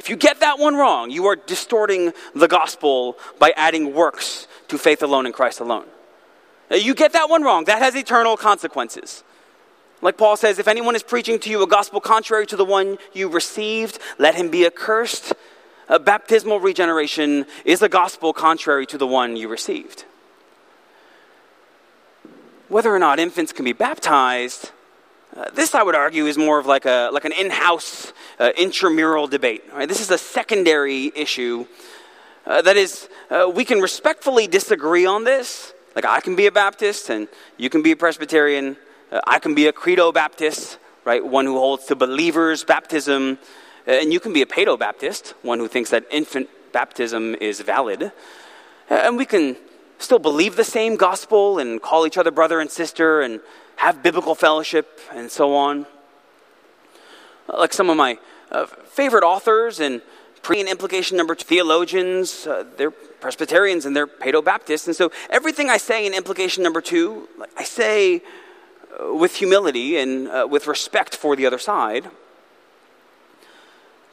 If 0.00 0.08
you 0.08 0.16
get 0.16 0.40
that 0.40 0.58
one 0.58 0.76
wrong, 0.76 1.10
you 1.10 1.26
are 1.26 1.36
distorting 1.36 2.14
the 2.34 2.48
gospel 2.48 3.18
by 3.38 3.52
adding 3.54 3.92
works 3.92 4.48
to 4.68 4.78
faith 4.78 5.02
alone 5.02 5.26
in 5.26 5.32
Christ 5.34 5.60
alone. 5.60 5.84
You 6.70 6.94
get 6.94 7.12
that 7.12 7.28
one 7.28 7.42
wrong, 7.42 7.64
that 7.64 7.82
has 7.82 7.94
eternal 7.94 8.38
consequences. 8.38 9.22
Like 10.00 10.16
Paul 10.16 10.38
says, 10.38 10.58
if 10.58 10.68
anyone 10.68 10.96
is 10.96 11.02
preaching 11.02 11.38
to 11.40 11.50
you 11.50 11.62
a 11.62 11.66
gospel 11.66 12.00
contrary 12.00 12.46
to 12.46 12.56
the 12.56 12.64
one 12.64 12.96
you 13.12 13.28
received, 13.28 13.98
let 14.18 14.34
him 14.34 14.48
be 14.48 14.64
accursed. 14.64 15.34
A 15.90 15.98
baptismal 15.98 16.60
regeneration 16.60 17.44
is 17.66 17.82
a 17.82 17.88
gospel 17.90 18.32
contrary 18.32 18.86
to 18.86 18.96
the 18.96 19.06
one 19.06 19.36
you 19.36 19.48
received. 19.48 20.06
Whether 22.68 22.88
or 22.88 22.98
not 22.98 23.18
infants 23.18 23.52
can 23.52 23.66
be 23.66 23.74
baptized, 23.74 24.70
uh, 25.40 25.50
this, 25.54 25.74
I 25.74 25.82
would 25.82 25.94
argue, 25.94 26.26
is 26.26 26.36
more 26.36 26.58
of 26.58 26.66
like, 26.66 26.84
a, 26.84 27.08
like 27.14 27.24
an 27.24 27.32
in 27.32 27.48
house 27.48 28.12
uh, 28.38 28.50
intramural 28.58 29.26
debate. 29.26 29.64
Right? 29.72 29.88
This 29.88 30.02
is 30.02 30.10
a 30.10 30.18
secondary 30.18 31.10
issue. 31.16 31.66
Uh, 32.44 32.60
that 32.60 32.76
is, 32.76 33.08
uh, 33.30 33.50
we 33.54 33.64
can 33.64 33.80
respectfully 33.80 34.46
disagree 34.46 35.06
on 35.06 35.24
this. 35.24 35.72
Like, 35.96 36.04
I 36.04 36.20
can 36.20 36.36
be 36.36 36.46
a 36.46 36.52
Baptist 36.52 37.08
and 37.08 37.26
you 37.56 37.70
can 37.70 37.82
be 37.82 37.92
a 37.92 37.96
Presbyterian. 37.96 38.76
Uh, 39.10 39.20
I 39.26 39.38
can 39.38 39.54
be 39.54 39.66
a 39.66 39.72
Credo 39.72 40.12
Baptist, 40.12 40.78
right? 41.06 41.24
One 41.24 41.46
who 41.46 41.58
holds 41.58 41.86
to 41.86 41.96
believers' 41.96 42.62
baptism. 42.62 43.38
And 43.86 44.12
you 44.12 44.20
can 44.20 44.34
be 44.34 44.42
a 44.42 44.46
Paedo 44.46 44.78
Baptist, 44.78 45.32
one 45.40 45.58
who 45.58 45.68
thinks 45.68 45.88
that 45.88 46.04
infant 46.10 46.50
baptism 46.70 47.34
is 47.36 47.62
valid. 47.62 48.12
and 48.90 49.16
we 49.16 49.24
can 49.24 49.56
still 49.98 50.18
believe 50.18 50.56
the 50.56 50.64
same 50.64 50.96
gospel 50.96 51.58
and 51.58 51.80
call 51.80 52.06
each 52.06 52.18
other 52.18 52.30
brother 52.30 52.60
and 52.60 52.70
sister 52.70 53.22
and 53.22 53.40
have 53.80 54.02
biblical 54.02 54.34
fellowship 54.34 55.00
and 55.10 55.30
so 55.30 55.56
on. 55.56 55.86
Like 57.48 57.72
some 57.72 57.88
of 57.88 57.96
my 57.96 58.18
uh, 58.52 58.66
favorite 58.66 59.24
authors 59.24 59.80
and 59.80 60.02
pre 60.42 60.60
and 60.60 60.68
implication 60.68 61.16
number 61.16 61.34
two, 61.34 61.46
theologians, 61.46 62.46
uh, 62.46 62.64
they're 62.76 62.90
Presbyterians 62.90 63.86
and 63.86 63.96
they're 63.96 64.06
Paedo 64.06 64.44
Baptists. 64.44 64.86
And 64.86 64.94
so 64.94 65.10
everything 65.30 65.70
I 65.70 65.78
say 65.78 66.04
in 66.04 66.12
implication 66.12 66.62
number 66.62 66.82
two, 66.82 67.26
I 67.56 67.64
say 67.64 68.22
uh, 69.00 69.14
with 69.14 69.36
humility 69.36 69.96
and 69.96 70.28
uh, 70.28 70.46
with 70.48 70.66
respect 70.66 71.16
for 71.16 71.34
the 71.34 71.46
other 71.46 71.58
side. 71.58 72.10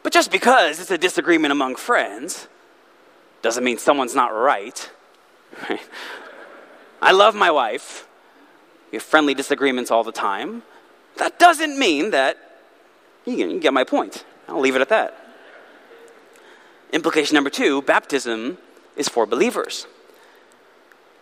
But 0.02 0.14
just 0.14 0.32
because 0.32 0.80
it's 0.80 0.92
a 0.92 0.98
disagreement 0.98 1.52
among 1.52 1.76
friends 1.76 2.48
doesn't 3.42 3.66
mean 3.66 3.78
someone's 3.78 4.16
not 4.16 4.30
right. 4.30 4.90
I 7.02 7.12
love 7.12 7.36
my 7.36 7.52
wife. 7.52 8.07
Have 8.98 9.04
friendly 9.04 9.36
disagreements 9.36 9.92
all 9.92 10.04
the 10.04 10.12
time. 10.12 10.64
That 11.18 11.38
doesn't 11.38 11.78
mean 11.78 12.10
that 12.10 12.36
you 13.28 13.60
get 13.60 13.72
my 13.72 13.84
point. 13.84 14.26
I'll 14.48 14.60
leave 14.60 14.76
it 14.76 14.82
at 14.82 14.90
that. 14.90 15.16
Implication 16.92 17.36
number 17.36 17.52
two 17.52 17.84
baptism 17.84 18.58
is 18.96 19.08
for 19.08 19.28
believers. 19.28 19.86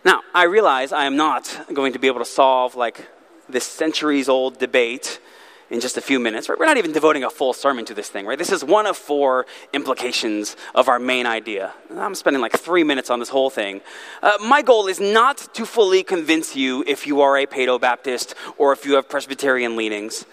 Now, 0.06 0.22
I 0.34 0.44
realize 0.44 0.90
I 0.90 1.04
am 1.04 1.16
not 1.16 1.66
going 1.74 1.92
to 1.92 1.98
be 1.98 2.06
able 2.06 2.20
to 2.20 2.24
solve 2.24 2.76
like 2.76 3.08
this 3.46 3.66
centuries 3.66 4.26
old 4.26 4.58
debate 4.58 5.20
in 5.70 5.80
just 5.80 5.96
a 5.96 6.00
few 6.00 6.18
minutes. 6.18 6.48
Right? 6.48 6.58
We're 6.58 6.66
not 6.66 6.76
even 6.76 6.92
devoting 6.92 7.24
a 7.24 7.30
full 7.30 7.52
sermon 7.52 7.84
to 7.86 7.94
this 7.94 8.08
thing, 8.08 8.26
right? 8.26 8.38
This 8.38 8.52
is 8.52 8.64
one 8.64 8.86
of 8.86 8.96
four 8.96 9.46
implications 9.72 10.56
of 10.74 10.88
our 10.88 10.98
main 10.98 11.26
idea. 11.26 11.72
I'm 11.90 12.14
spending 12.14 12.40
like 12.40 12.52
three 12.52 12.84
minutes 12.84 13.10
on 13.10 13.18
this 13.18 13.28
whole 13.28 13.50
thing. 13.50 13.80
Uh, 14.22 14.32
my 14.40 14.62
goal 14.62 14.86
is 14.86 15.00
not 15.00 15.38
to 15.54 15.66
fully 15.66 16.02
convince 16.02 16.54
you 16.54 16.84
if 16.86 17.06
you 17.06 17.20
are 17.20 17.36
a 17.36 17.46
Paedo 17.46 17.80
Baptist 17.80 18.34
or 18.58 18.72
if 18.72 18.84
you 18.84 18.94
have 18.94 19.08
Presbyterian 19.08 19.76
leanings. 19.76 20.24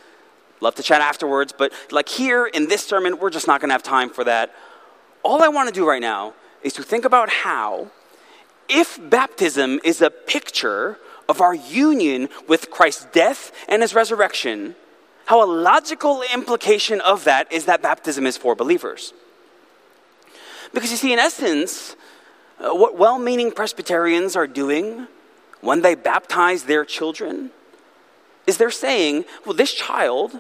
Love 0.62 0.76
to 0.76 0.84
chat 0.84 1.02
afterwards, 1.02 1.54
but 1.58 1.74
like 1.92 2.08
here 2.08 2.46
in 2.46 2.70
this 2.70 2.86
sermon, 2.86 3.20
we're 3.20 3.30
just 3.30 3.48
not 3.48 3.60
going 3.60 3.70
to 3.70 3.74
have 3.74 3.84
time 3.84 4.10
for 4.10 4.24
that. 4.24 4.54
All 5.22 5.44
I 5.44 5.50
want 5.50 5.68
to 5.68 5.74
do 5.74 5.88
right 5.88 6.02
now 6.02 6.34
is 6.62 6.74
to 6.74 6.84
think 6.84 7.04
about 7.04 7.30
how, 7.30 7.92
if 8.70 8.98
baptism 9.10 9.82
is 9.84 10.02
a 10.02 10.10
picture 10.10 10.98
of 11.28 11.42
our 11.42 11.54
union 11.54 12.30
with 12.48 12.72
Christ's 12.72 13.06
death 13.12 13.52
and 13.68 13.82
his 13.82 13.94
resurrection, 13.94 14.76
how 15.26 15.44
a 15.44 15.50
logical 15.50 16.24
implication 16.34 17.02
of 17.02 17.24
that 17.24 17.52
is 17.52 17.66
that 17.66 17.82
baptism 17.82 18.26
is 18.26 18.38
for 18.38 18.56
believers. 18.56 19.14
Because 20.74 20.92
you 20.92 20.98
see, 20.98 21.14
in 21.14 21.20
essence, 21.20 21.96
uh, 22.60 22.74
what 22.74 22.98
well 22.98 23.20
meaning 23.20 23.52
Presbyterians 23.52 24.36
are 24.36 24.48
doing 24.48 25.08
when 25.62 25.82
they 25.82 25.96
baptize 25.96 26.64
their 26.64 26.84
children 26.84 27.52
is 28.46 28.58
they're 28.58 28.72
saying, 28.72 29.26
well, 29.46 29.56
this 29.56 29.74
child, 29.74 30.40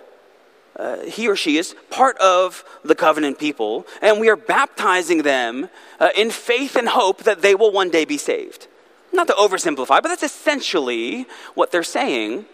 uh, 0.76 1.00
he 1.02 1.28
or 1.28 1.36
she 1.36 1.58
is 1.58 1.76
part 1.90 2.18
of 2.18 2.66
the 2.84 2.96
covenant 2.96 3.40
people, 3.40 3.86
and 4.02 4.20
we 4.20 4.30
are 4.30 4.36
baptizing 4.36 5.22
them 5.22 5.70
uh, 6.00 6.10
in 6.16 6.30
faith 6.30 6.76
and 6.76 6.90
hope 6.90 7.24
that 7.24 7.42
they 7.42 7.56
will 7.56 7.72
one 7.72 7.90
day 7.90 8.04
be 8.04 8.18
saved. 8.18 8.68
Not 9.14 9.28
to 9.28 9.34
oversimplify, 9.34 10.02
but 10.02 10.06
that's 10.06 10.24
essentially 10.24 11.28
what 11.54 11.72
they're 11.72 11.84
saying. 11.84 12.46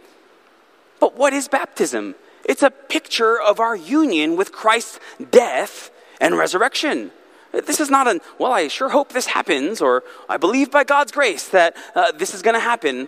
But 1.00 1.16
what 1.16 1.34
is 1.34 1.48
baptism? 1.48 2.16
It's 2.46 2.64
a 2.64 2.72
picture 2.72 3.40
of 3.40 3.60
our 3.60 3.76
union 3.76 4.36
with 4.36 4.52
Christ's 4.52 5.00
death 5.32 5.92
and 6.20 6.38
resurrection. 6.38 7.12
This 7.52 7.80
is 7.80 7.90
not 7.90 8.08
an, 8.08 8.22
well, 8.38 8.52
I 8.52 8.68
sure 8.68 8.90
hope 8.90 9.14
this 9.14 9.28
happens, 9.28 9.82
or 9.82 10.04
I 10.28 10.38
believe 10.38 10.72
by 10.72 10.84
God's 10.84 11.12
grace 11.12 11.48
that 11.50 11.76
uh, 11.96 12.12
this 12.12 12.34
is 12.34 12.42
going 12.42 12.54
to 12.54 12.60
happen. 12.60 13.08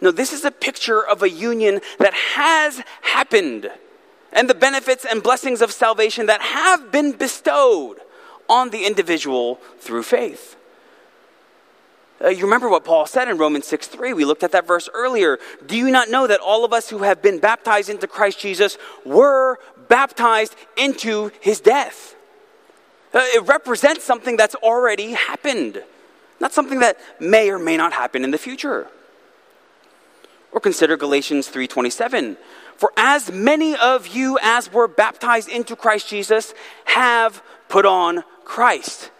No, 0.00 0.10
this 0.10 0.32
is 0.32 0.44
a 0.44 0.50
picture 0.50 1.04
of 1.04 1.22
a 1.22 1.30
union 1.30 1.80
that 1.98 2.14
has 2.14 2.82
happened 3.02 3.70
and 4.32 4.48
the 4.48 4.54
benefits 4.54 5.04
and 5.04 5.22
blessings 5.22 5.60
of 5.60 5.70
salvation 5.70 6.26
that 6.26 6.40
have 6.40 6.90
been 6.90 7.12
bestowed 7.12 7.98
on 8.48 8.70
the 8.70 8.86
individual 8.86 9.56
through 9.78 10.02
faith. 10.02 10.56
Uh, 12.22 12.28
you 12.28 12.44
remember 12.44 12.68
what 12.68 12.84
Paul 12.84 13.06
said 13.06 13.28
in 13.28 13.36
Romans 13.36 13.66
6 13.66 13.88
3. 13.88 14.12
We 14.12 14.24
looked 14.24 14.44
at 14.44 14.52
that 14.52 14.66
verse 14.66 14.88
earlier. 14.94 15.38
Do 15.66 15.76
you 15.76 15.90
not 15.90 16.08
know 16.08 16.26
that 16.26 16.40
all 16.40 16.64
of 16.64 16.72
us 16.72 16.88
who 16.88 16.98
have 16.98 17.20
been 17.20 17.40
baptized 17.40 17.88
into 17.88 18.06
Christ 18.06 18.38
Jesus 18.38 18.78
were 19.04 19.58
baptized 19.88 20.54
into 20.76 21.32
his 21.40 21.60
death? 21.60 22.14
Uh, 23.12 23.20
it 23.34 23.46
represents 23.46 24.04
something 24.04 24.36
that's 24.36 24.54
already 24.56 25.12
happened, 25.12 25.82
not 26.40 26.52
something 26.52 26.78
that 26.78 26.96
may 27.20 27.50
or 27.50 27.58
may 27.58 27.76
not 27.76 27.92
happen 27.92 28.24
in 28.24 28.30
the 28.30 28.38
future. 28.38 28.86
Or 30.52 30.60
consider 30.60 30.96
Galatians 30.96 31.48
3:27. 31.48 32.36
For 32.76 32.92
as 32.96 33.32
many 33.32 33.76
of 33.76 34.08
you 34.08 34.38
as 34.42 34.72
were 34.72 34.88
baptized 34.88 35.48
into 35.48 35.74
Christ 35.76 36.08
Jesus 36.08 36.54
have 36.84 37.42
put 37.68 37.84
on 37.84 38.24
Christ. 38.44 39.10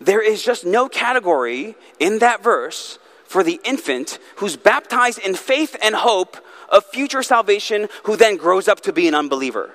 There 0.00 0.22
is 0.22 0.42
just 0.42 0.64
no 0.64 0.88
category 0.88 1.76
in 1.98 2.20
that 2.20 2.42
verse 2.42 2.98
for 3.24 3.42
the 3.44 3.60
infant 3.64 4.18
who's 4.36 4.56
baptized 4.56 5.18
in 5.18 5.34
faith 5.34 5.76
and 5.82 5.94
hope 5.94 6.36
of 6.68 6.84
future 6.86 7.22
salvation 7.22 7.88
who 8.04 8.16
then 8.16 8.36
grows 8.36 8.66
up 8.66 8.80
to 8.80 8.92
be 8.92 9.08
an 9.08 9.14
unbeliever. 9.14 9.74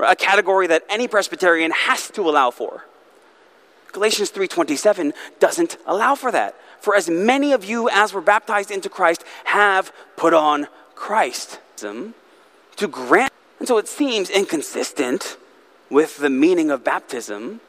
A 0.00 0.16
category 0.16 0.66
that 0.66 0.84
any 0.88 1.06
Presbyterian 1.06 1.70
has 1.70 2.10
to 2.10 2.28
allow 2.28 2.50
for. 2.50 2.84
Galatians 3.92 4.30
3:27 4.30 5.12
doesn't 5.38 5.76
allow 5.86 6.14
for 6.14 6.32
that. 6.32 6.56
For 6.80 6.96
as 6.96 7.08
many 7.08 7.52
of 7.52 7.64
you 7.64 7.88
as 7.88 8.12
were 8.12 8.20
baptized 8.20 8.70
into 8.70 8.88
Christ 8.88 9.22
have 9.44 9.92
put 10.16 10.34
on 10.34 10.66
Christ. 10.94 11.60
To 11.76 12.88
grant 12.88 13.32
and 13.58 13.68
so 13.68 13.78
it 13.78 13.86
seems 13.86 14.28
inconsistent 14.28 15.36
with 15.88 16.16
the 16.16 16.30
meaning 16.30 16.70
of 16.70 16.82
baptism 16.82 17.60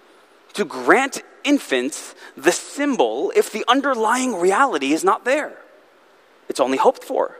to 0.53 0.65
grant 0.65 1.21
infants 1.43 2.15
the 2.37 2.51
symbol 2.51 3.31
if 3.35 3.51
the 3.51 3.65
underlying 3.67 4.35
reality 4.35 4.93
is 4.93 5.03
not 5.03 5.25
there. 5.25 5.57
It's 6.49 6.59
only 6.59 6.77
hoped 6.77 7.03
for. 7.03 7.37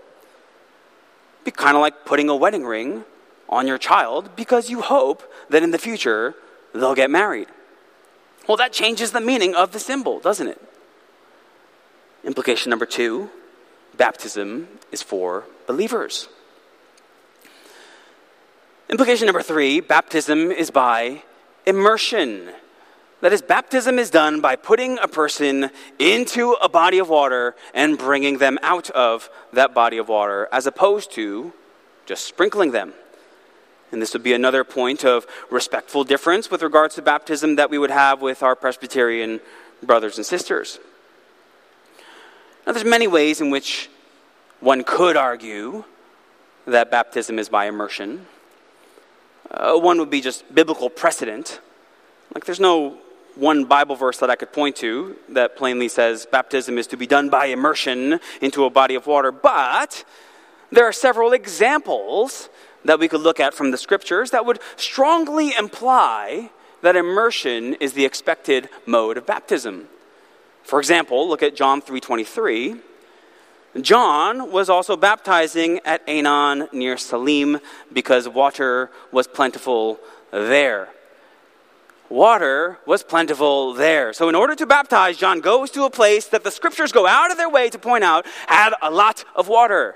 Be 1.43 1.52
kind 1.52 1.76
of 1.76 1.82
like 1.82 2.06
putting 2.06 2.30
a 2.30 2.36
wedding 2.36 2.65
ring 2.65 3.04
on 3.49 3.67
your 3.67 3.78
child 3.78 4.36
because 4.36 4.69
you 4.69 4.82
hope 4.82 5.23
that 5.49 5.63
in 5.63 5.71
the 5.71 5.78
future 5.78 6.36
they'll 6.73 6.95
get 6.95 7.12
married. 7.12 7.47
Well, 8.47 8.58
that 8.58 8.73
changes 8.73 9.12
the 9.12 9.21
meaning 9.21 9.56
of 9.56 9.71
the 9.71 9.80
symbol, 9.80 10.19
doesn't 10.19 10.47
it? 10.47 10.62
Implication 12.23 12.69
number 12.69 12.86
two 12.86 13.30
baptism 13.95 14.67
is 14.91 15.02
for 15.02 15.45
believers. 15.67 16.28
Implication 18.89 19.26
number 19.28 19.41
three 19.41 19.80
baptism 19.80 20.52
is 20.52 20.71
by 20.71 21.23
immersion. 21.65 22.52
That 23.23 23.31
is, 23.31 23.41
baptism 23.41 23.99
is 23.99 24.09
done 24.09 24.41
by 24.41 24.57
putting 24.57 24.99
a 24.99 25.07
person 25.07 25.69
into 25.97 26.57
a 26.62 26.67
body 26.67 26.99
of 26.99 27.07
water 27.07 27.55
and 27.73 27.97
bringing 27.97 28.38
them 28.38 28.59
out 28.62 28.89
of 28.89 29.29
that 29.53 29.73
body 29.73 29.97
of 29.97 30.09
water, 30.09 30.49
as 30.51 30.67
opposed 30.67 31.13
to 31.13 31.53
just 32.05 32.25
sprinkling 32.25 32.71
them. 32.71 32.91
And 33.93 34.01
this 34.01 34.12
would 34.12 34.23
be 34.23 34.33
another 34.33 34.65
point 34.65 35.05
of 35.05 35.25
respectful 35.49 36.03
difference 36.03 36.51
with 36.51 36.62
regards 36.62 36.95
to 36.95 37.01
baptism 37.01 37.55
that 37.55 37.69
we 37.69 37.77
would 37.77 37.91
have 37.91 38.21
with 38.21 38.43
our 38.43 38.57
Presbyterian 38.57 39.39
brothers 39.81 40.17
and 40.17 40.25
sisters. 40.25 40.79
Now, 42.67 42.73
there's 42.73 42.83
many 42.83 43.07
ways 43.07 43.39
in 43.39 43.49
which 43.49 43.89
one 44.59 44.83
could 44.83 45.15
argue 45.15 45.86
that 46.67 46.91
baptism 46.91 47.39
is 47.39 47.47
by 47.47 47.67
immersion. 47.67 48.25
Uh, 49.49 49.79
one 49.79 49.97
would 49.99 50.09
be 50.09 50.19
just 50.19 50.53
biblical 50.53 50.89
precedent. 50.89 51.62
Like, 52.36 52.43
there's 52.43 52.59
no 52.59 52.97
one 53.36 53.65
Bible 53.65 53.96
verse 53.96 54.17
that 54.19 54.30
I 54.30 54.36
could 54.36 54.52
point 54.52 54.76
to 54.78 55.15
that 55.30 55.56
plainly 55.56 55.88
says 55.88 56.26
baptism 56.26 56.78
is 56.78 56.88
to 56.88 56.98
be 56.98 57.08
done 57.08 57.30
by 57.30 57.48
immersion 57.48 58.19
into 58.41 58.65
a 58.65 58.69
body 58.69 58.96
of 58.96 59.08
water, 59.08 59.32
but 59.32 60.04
there 60.72 60.86
are 60.86 60.93
several 60.93 61.34
examples 61.34 62.50
that 62.86 63.00
we 63.00 63.08
could 63.08 63.22
look 63.22 63.39
at 63.39 63.54
from 63.54 63.72
the 63.72 63.78
scriptures 63.78 64.32
that 64.32 64.46
would 64.46 64.60
strongly 64.76 65.54
imply 65.58 66.50
that 66.82 66.96
immersion 66.96 67.76
is 67.76 67.93
the 67.93 68.06
expected 68.06 68.69
mode 68.86 69.17
of 69.17 69.26
baptism. 69.26 69.88
For 70.63 70.80
example, 70.80 71.28
look 71.28 71.43
at 71.43 71.56
John 71.56 71.82
3:23. 71.82 72.82
John 73.82 74.52
was 74.52 74.69
also 74.69 74.96
baptizing 74.96 75.80
at 75.84 76.06
Aenon 76.08 76.72
near 76.72 76.98
Salim 76.98 77.60
because 77.91 78.28
water 78.30 78.91
was 79.12 79.28
plentiful 79.28 80.00
there 80.32 80.89
water 82.10 82.78
was 82.86 83.04
plentiful 83.04 83.74
there. 83.74 84.13
So, 84.13 84.30
in 84.30 84.36
order 84.36 84.56
to 84.56 84.66
baptize, 84.66 85.18
John 85.18 85.42
goes 85.42 85.72
to 85.72 85.84
a 85.86 85.89
place 85.89 86.28
that 86.28 86.44
the 86.44 86.52
scriptures 86.52 86.92
go 86.92 87.08
out 87.08 87.32
of 87.32 87.38
their 87.38 87.50
way 87.50 87.70
to 87.70 87.80
point 87.80 88.04
out 88.04 88.26
had 88.48 88.74
a 88.82 88.92
lot 88.92 89.26
of 89.36 89.48
water. 89.48 89.96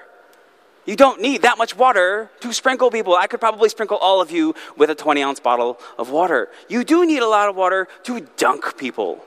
You 0.88 0.96
don't 0.96 1.22
need 1.22 1.42
that 1.42 1.58
much 1.58 1.76
water 1.76 2.32
to 2.40 2.54
sprinkle 2.54 2.90
people. 2.90 3.14
I 3.14 3.28
could 3.28 3.42
probably 3.42 3.68
sprinkle 3.68 3.98
all 3.98 4.22
of 4.22 4.32
you 4.32 4.56
with 4.78 4.90
a 4.90 4.96
20 4.96 5.22
ounce 5.22 5.40
bottle 5.42 5.80
of 5.98 6.10
water. 6.10 6.50
You 6.70 6.86
do 6.86 7.06
need 7.06 7.22
a 7.22 7.28
lot 7.28 7.50
of 7.50 7.58
water 7.58 7.90
to 8.04 8.22
dunk 8.38 8.78
people, 8.78 9.24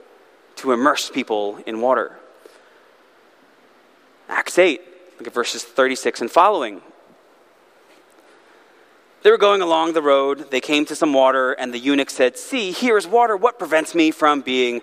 to 0.56 0.72
immerse 0.72 1.10
people 1.10 1.58
in 1.66 1.82
water. 1.82 2.16
Acts 4.30 4.58
8, 4.58 4.80
look 5.18 5.26
at 5.26 5.34
verses 5.34 5.62
36 5.62 6.22
and 6.22 6.30
following. 6.30 6.80
They 9.22 9.30
were 9.30 9.38
going 9.38 9.60
along 9.60 9.92
the 9.92 10.02
road. 10.02 10.50
They 10.50 10.60
came 10.60 10.86
to 10.86 10.96
some 10.96 11.12
water, 11.12 11.52
and 11.52 11.74
the 11.74 11.78
eunuch 11.78 12.10
said, 12.10 12.38
See, 12.38 12.70
here 12.70 12.96
is 12.96 13.06
water. 13.06 13.36
What 13.36 13.58
prevents 13.58 13.94
me 13.94 14.10
from 14.10 14.40
being 14.40 14.80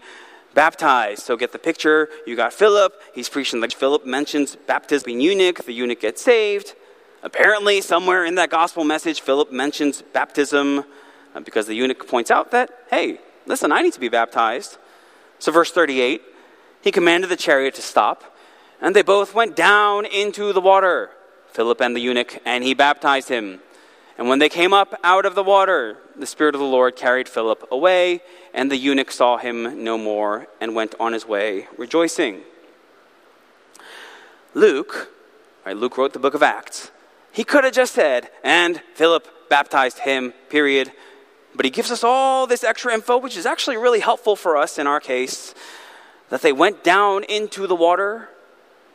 baptized? 0.53 1.23
So 1.23 1.35
get 1.35 1.51
the 1.51 1.59
picture. 1.59 2.09
You 2.27 2.35
got 2.35 2.53
Philip. 2.53 2.93
He's 3.15 3.29
preaching 3.29 3.61
like 3.61 3.73
Philip 3.73 4.05
mentions 4.05 4.55
baptism 4.55 5.09
eunuch. 5.19 5.65
The 5.65 5.73
eunuch 5.73 6.01
gets 6.01 6.21
saved. 6.21 6.75
Apparently, 7.23 7.81
somewhere 7.81 8.25
in 8.25 8.35
that 8.35 8.51
gospel 8.51 8.83
message, 8.83 9.21
Philip 9.21 9.51
mentions 9.51 10.03
baptism 10.03 10.85
uh, 11.33 11.39
because 11.39 11.65
the 11.65 11.73
eunuch 11.73 12.07
points 12.07 12.29
out 12.29 12.51
that, 12.51 12.69
hey, 12.91 13.19
listen, 13.47 13.71
I 13.71 13.81
need 13.81 13.93
to 13.93 13.99
be 13.99 14.09
baptized. 14.09 14.77
So, 15.39 15.51
verse 15.51 15.71
38 15.71 16.21
he 16.81 16.91
commanded 16.91 17.29
the 17.29 17.35
chariot 17.35 17.75
to 17.75 17.81
stop, 17.81 18.23
and 18.79 18.95
they 18.95 19.01
both 19.01 19.33
went 19.33 19.55
down 19.55 20.05
into 20.05 20.53
the 20.53 20.61
water, 20.61 21.09
Philip 21.49 21.81
and 21.81 21.95
the 21.95 21.99
eunuch, 21.99 22.39
and 22.45 22.63
he 22.63 22.73
baptized 22.73 23.29
him. 23.29 23.59
And 24.17 24.27
when 24.27 24.39
they 24.39 24.49
came 24.49 24.73
up 24.73 24.99
out 25.03 25.25
of 25.25 25.35
the 25.35 25.43
water, 25.43 25.97
the 26.15 26.25
Spirit 26.25 26.55
of 26.55 26.59
the 26.59 26.65
Lord 26.65 26.95
carried 26.95 27.29
Philip 27.29 27.67
away, 27.71 28.21
and 28.53 28.71
the 28.71 28.77
eunuch 28.77 29.11
saw 29.11 29.37
him 29.37 29.83
no 29.83 29.97
more 29.97 30.47
and 30.59 30.73
went 30.73 30.95
on 30.99 31.13
his 31.13 31.27
way 31.27 31.67
rejoicing. 31.77 32.41
Luke, 34.55 35.11
right, 35.63 35.77
Luke 35.77 35.97
wrote 35.97 36.13
the 36.13 36.19
book 36.19 36.33
of 36.33 36.41
Acts. 36.41 36.89
He 37.31 37.43
could 37.43 37.63
have 37.63 37.73
just 37.73 37.93
said, 37.93 38.31
and 38.43 38.81
Philip 38.95 39.27
baptized 39.49 39.99
him, 39.99 40.33
period. 40.49 40.91
But 41.53 41.65
he 41.65 41.71
gives 41.71 41.91
us 41.91 42.03
all 42.03 42.47
this 42.47 42.63
extra 42.63 42.93
info, 42.93 43.17
which 43.17 43.37
is 43.37 43.45
actually 43.45 43.77
really 43.77 43.99
helpful 43.99 44.35
for 44.35 44.57
us 44.57 44.79
in 44.79 44.87
our 44.87 44.99
case, 44.99 45.53
that 46.29 46.41
they 46.41 46.51
went 46.51 46.83
down 46.83 47.23
into 47.25 47.67
the 47.67 47.75
water 47.75 48.29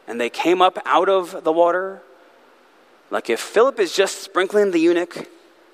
and 0.09 0.21
they 0.21 0.31
came 0.31 0.61
up 0.61 0.79
out 0.85 1.09
of 1.09 1.45
the 1.45 1.53
water 1.53 2.03
like 3.13 3.29
if 3.29 3.41
Philip 3.41 3.79
is 3.79 3.95
just 3.95 4.23
sprinkling 4.23 4.71
the 4.71 4.81
eunuch, 4.81 5.29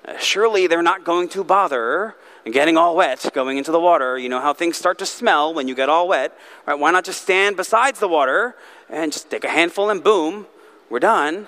uh, 0.05 0.17
surely 0.17 0.67
they're 0.67 0.81
not 0.83 1.05
going 1.05 1.29
to 1.29 1.43
bother 1.45 2.15
getting 2.51 2.75
all 2.75 2.97
wet 2.97 3.29
going 3.33 3.57
into 3.57 3.71
the 3.71 3.79
water. 3.79 4.17
You 4.17 4.27
know 4.27 4.41
how 4.41 4.53
things 4.53 4.75
start 4.75 4.97
to 4.99 5.05
smell 5.05 5.53
when 5.53 5.65
you 5.65 5.73
get 5.73 5.87
all 5.87 6.09
wet. 6.09 6.37
Right? 6.65 6.77
Why 6.77 6.91
not 6.91 7.05
just 7.05 7.21
stand 7.21 7.55
besides 7.55 7.99
the 8.01 8.09
water 8.09 8.55
and 8.89 9.13
just 9.13 9.29
take 9.29 9.45
a 9.45 9.49
handful 9.49 9.89
and 9.89 10.03
boom, 10.03 10.47
we're 10.89 10.99
done. 10.99 11.47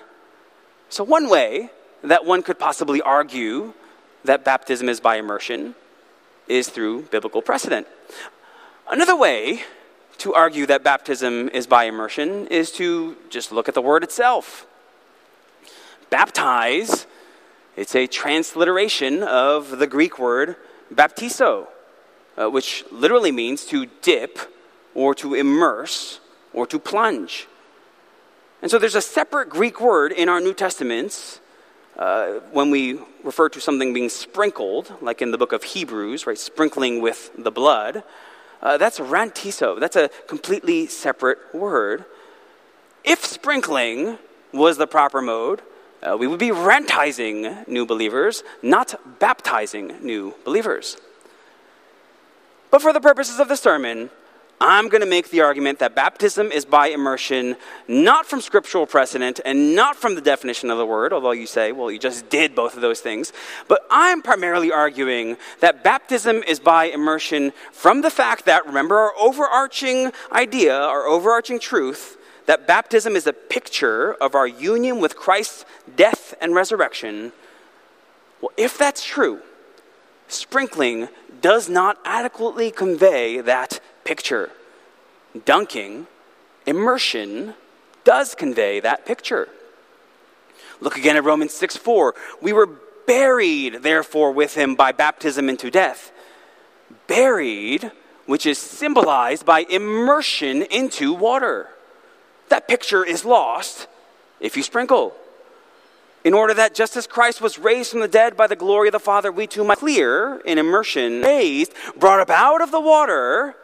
So, 0.87 1.03
one 1.03 1.29
way 1.29 1.71
that 2.03 2.25
one 2.25 2.41
could 2.41 2.57
possibly 2.57 3.01
argue 3.01 3.73
that 4.23 4.45
baptism 4.45 4.87
is 4.87 5.01
by 5.01 5.17
immersion 5.17 5.75
is 6.47 6.69
through 6.69 7.03
biblical 7.03 7.41
precedent. 7.41 7.85
Another 8.89 9.15
way 9.15 9.63
to 10.19 10.33
argue 10.33 10.65
that 10.67 10.83
baptism 10.85 11.49
is 11.49 11.67
by 11.67 11.83
immersion 11.83 12.47
is 12.47 12.71
to 12.73 13.17
just 13.29 13.51
look 13.51 13.67
at 13.67 13.73
the 13.73 13.81
word 13.81 14.03
itself 14.03 14.67
baptize, 16.11 17.07
it's 17.75 17.95
a 17.95 18.05
transliteration 18.05 19.23
of 19.23 19.79
the 19.79 19.87
Greek 19.87 20.19
word 20.19 20.57
baptizo, 20.93 21.67
uh, 22.37 22.49
which 22.51 22.85
literally 22.91 23.31
means 23.31 23.65
to 23.65 23.87
dip 24.03 24.37
or 24.93 25.15
to 25.15 25.33
immerse 25.33 26.19
or 26.53 26.67
to 26.67 26.77
plunge. 26.77 27.47
And 28.61 28.69
so 28.69 28.77
there's 28.77 28.95
a 28.95 29.01
separate 29.01 29.49
Greek 29.49 29.81
word 29.81 30.11
in 30.11 30.29
our 30.29 30.39
New 30.39 30.53
Testaments 30.53 31.39
uh, 31.97 32.33
when 32.51 32.69
we 32.69 32.99
refer 33.23 33.49
to 33.49 33.59
something 33.59 33.93
being 33.93 34.09
sprinkled, 34.09 34.93
like 35.01 35.21
in 35.21 35.31
the 35.31 35.37
book 35.37 35.53
of 35.53 35.63
Hebrews, 35.63 36.27
right, 36.27 36.37
sprinkling 36.37 37.01
with 37.01 37.31
the 37.37 37.51
blood. 37.51 38.03
Uh, 38.61 38.77
that's 38.77 38.99
rantizo. 38.99 39.79
That's 39.79 39.95
a 39.95 40.09
completely 40.27 40.87
separate 40.87 41.39
word. 41.53 42.05
If 43.03 43.25
sprinkling 43.25 44.19
was 44.53 44.77
the 44.77 44.87
proper 44.87 45.21
mode, 45.21 45.61
uh, 46.03 46.17
we 46.17 46.27
would 46.27 46.39
be 46.39 46.49
rantizing 46.49 47.67
new 47.67 47.85
believers, 47.85 48.43
not 48.61 49.19
baptizing 49.19 50.03
new 50.03 50.33
believers. 50.43 50.97
But 52.69 52.81
for 52.81 52.93
the 52.93 53.01
purposes 53.01 53.39
of 53.39 53.47
the 53.47 53.57
sermon, 53.57 54.09
I'm 54.63 54.89
going 54.89 55.01
to 55.01 55.07
make 55.07 55.31
the 55.31 55.41
argument 55.41 55.79
that 55.79 55.95
baptism 55.95 56.51
is 56.51 56.65
by 56.65 56.89
immersion, 56.89 57.55
not 57.87 58.27
from 58.27 58.41
scriptural 58.41 58.85
precedent 58.85 59.39
and 59.43 59.75
not 59.75 59.95
from 59.95 60.13
the 60.13 60.21
definition 60.21 60.69
of 60.69 60.77
the 60.77 60.85
word, 60.85 61.13
although 61.13 61.31
you 61.31 61.47
say, 61.47 61.71
well, 61.71 61.89
you 61.89 61.97
just 61.97 62.29
did 62.29 62.53
both 62.53 62.75
of 62.75 62.81
those 62.81 62.99
things. 62.99 63.33
But 63.67 63.81
I'm 63.89 64.21
primarily 64.21 64.71
arguing 64.71 65.37
that 65.61 65.83
baptism 65.83 66.43
is 66.43 66.59
by 66.59 66.85
immersion 66.85 67.53
from 67.71 68.01
the 68.01 68.11
fact 68.11 68.45
that, 68.45 68.67
remember 68.67 68.99
our 68.99 69.13
overarching 69.17 70.11
idea, 70.31 70.79
our 70.79 71.07
overarching 71.07 71.59
truth, 71.59 72.17
that 72.45 72.67
baptism 72.67 73.15
is 73.15 73.27
a 73.27 73.33
picture 73.33 74.13
of 74.13 74.35
our 74.35 74.47
union 74.47 74.99
with 74.99 75.15
Christ's 75.15 75.65
death 75.95 76.33
and 76.41 76.55
resurrection. 76.55 77.31
Well, 78.41 78.51
if 78.57 78.77
that's 78.77 79.03
true, 79.03 79.41
sprinkling 80.27 81.09
does 81.41 81.69
not 81.69 81.97
adequately 82.05 82.71
convey 82.71 83.41
that 83.41 83.79
picture. 84.03 84.49
Dunking, 85.45 86.07
immersion, 86.65 87.53
does 88.03 88.35
convey 88.35 88.79
that 88.79 89.05
picture. 89.05 89.47
Look 90.79 90.97
again 90.97 91.15
at 91.15 91.23
Romans 91.23 91.53
6 91.53 91.77
4. 91.77 92.15
We 92.41 92.53
were 92.53 92.69
buried, 93.05 93.83
therefore, 93.83 94.31
with 94.31 94.55
him 94.55 94.75
by 94.75 94.91
baptism 94.91 95.47
into 95.47 95.69
death. 95.69 96.11
Buried, 97.07 97.91
which 98.25 98.45
is 98.45 98.57
symbolized 98.57 99.45
by 99.45 99.65
immersion 99.69 100.63
into 100.63 101.13
water. 101.13 101.69
That 102.51 102.67
picture 102.67 103.05
is 103.05 103.23
lost 103.23 103.87
if 104.41 104.57
you 104.57 104.63
sprinkle. 104.63 105.15
In 106.25 106.33
order 106.33 106.53
that 106.53 106.75
just 106.75 106.97
as 106.97 107.07
Christ 107.07 107.39
was 107.39 107.57
raised 107.57 107.91
from 107.91 108.01
the 108.01 108.09
dead 108.09 108.35
by 108.35 108.45
the 108.45 108.57
glory 108.57 108.89
of 108.89 108.91
the 108.91 108.99
Father, 108.99 109.31
we 109.31 109.47
too 109.47 109.63
might 109.63 109.77
clear 109.77 110.41
in 110.41 110.57
immersion, 110.57 111.21
raised, 111.21 111.71
brought 111.97 112.19
up 112.19 112.29
out 112.29 112.61
of 112.61 112.71
the 112.71 112.81
water, 112.81 113.55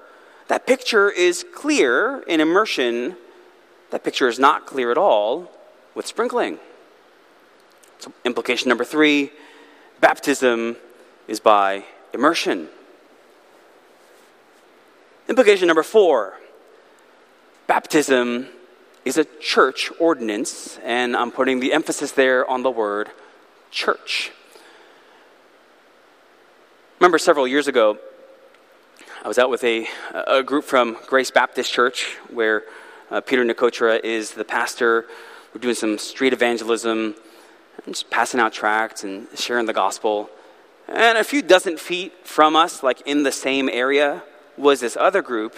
that 0.47 0.65
picture 0.65 1.09
is 1.09 1.43
clear 1.53 2.23
in 2.29 2.39
immersion. 2.39 3.17
That 3.89 4.05
picture 4.05 4.29
is 4.29 4.39
not 4.39 4.65
clear 4.65 4.89
at 4.89 4.97
all 4.97 5.51
with 5.93 6.07
sprinkling. 6.07 6.57
So, 7.99 8.13
implication 8.23 8.69
number 8.69 8.85
three 8.85 9.31
baptism 9.99 10.77
is 11.27 11.41
by 11.41 11.83
immersion. 12.13 12.69
Implication 15.27 15.67
number 15.67 15.83
four 15.83 16.39
baptism 17.67 18.47
is 19.07 19.17
a 19.17 19.23
church 19.39 19.89
ordinance, 19.99 20.77
and 20.83 21.15
I'm 21.15 21.31
putting 21.31 21.61
the 21.61 21.71
emphasis 21.71 22.11
there 22.11 22.45
on 22.45 22.61
the 22.61 22.69
word 22.69 23.09
church. 23.71 24.31
Remember 26.99 27.17
several 27.17 27.47
years 27.47 27.69
ago, 27.69 27.97
I 29.23 29.27
was 29.29 29.39
out 29.39 29.49
with 29.49 29.63
a, 29.63 29.87
a 30.13 30.43
group 30.43 30.65
from 30.65 30.97
Grace 31.07 31.31
Baptist 31.31 31.71
Church 31.71 32.17
where 32.29 32.63
uh, 33.09 33.21
Peter 33.21 33.45
Nicotra 33.45 34.03
is 34.03 34.31
the 34.31 34.43
pastor. 34.43 35.05
We're 35.53 35.61
doing 35.61 35.75
some 35.75 35.97
street 35.97 36.33
evangelism, 36.33 37.15
and 37.85 37.95
just 37.95 38.09
passing 38.09 38.41
out 38.41 38.51
tracts 38.51 39.05
and 39.05 39.27
sharing 39.35 39.67
the 39.67 39.73
gospel. 39.73 40.29
And 40.89 41.17
a 41.17 41.23
few 41.23 41.41
dozen 41.41 41.77
feet 41.77 42.11
from 42.25 42.57
us, 42.57 42.83
like 42.83 43.01
in 43.05 43.23
the 43.23 43.31
same 43.31 43.69
area, 43.69 44.23
was 44.57 44.81
this 44.81 44.97
other 44.97 45.21
group. 45.21 45.55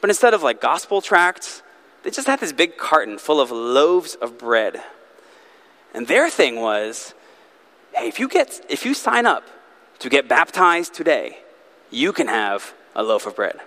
But 0.00 0.08
instead 0.10 0.34
of 0.34 0.44
like 0.44 0.60
gospel 0.60 1.00
tracts, 1.00 1.62
they 2.02 2.10
just 2.10 2.26
had 2.26 2.40
this 2.40 2.52
big 2.52 2.76
carton 2.76 3.18
full 3.18 3.40
of 3.40 3.50
loaves 3.50 4.14
of 4.14 4.38
bread. 4.38 4.82
And 5.94 6.06
their 6.06 6.30
thing 6.30 6.56
was 6.60 7.14
hey, 7.94 8.08
if 8.08 8.18
you, 8.20 8.28
get, 8.28 8.64
if 8.68 8.84
you 8.84 8.94
sign 8.94 9.26
up 9.26 9.44
to 9.98 10.08
get 10.08 10.28
baptized 10.28 10.94
today, 10.94 11.38
you 11.90 12.12
can 12.12 12.28
have 12.28 12.72
a 12.94 13.02
loaf 13.02 13.26
of 13.26 13.36
bread. 13.36 13.60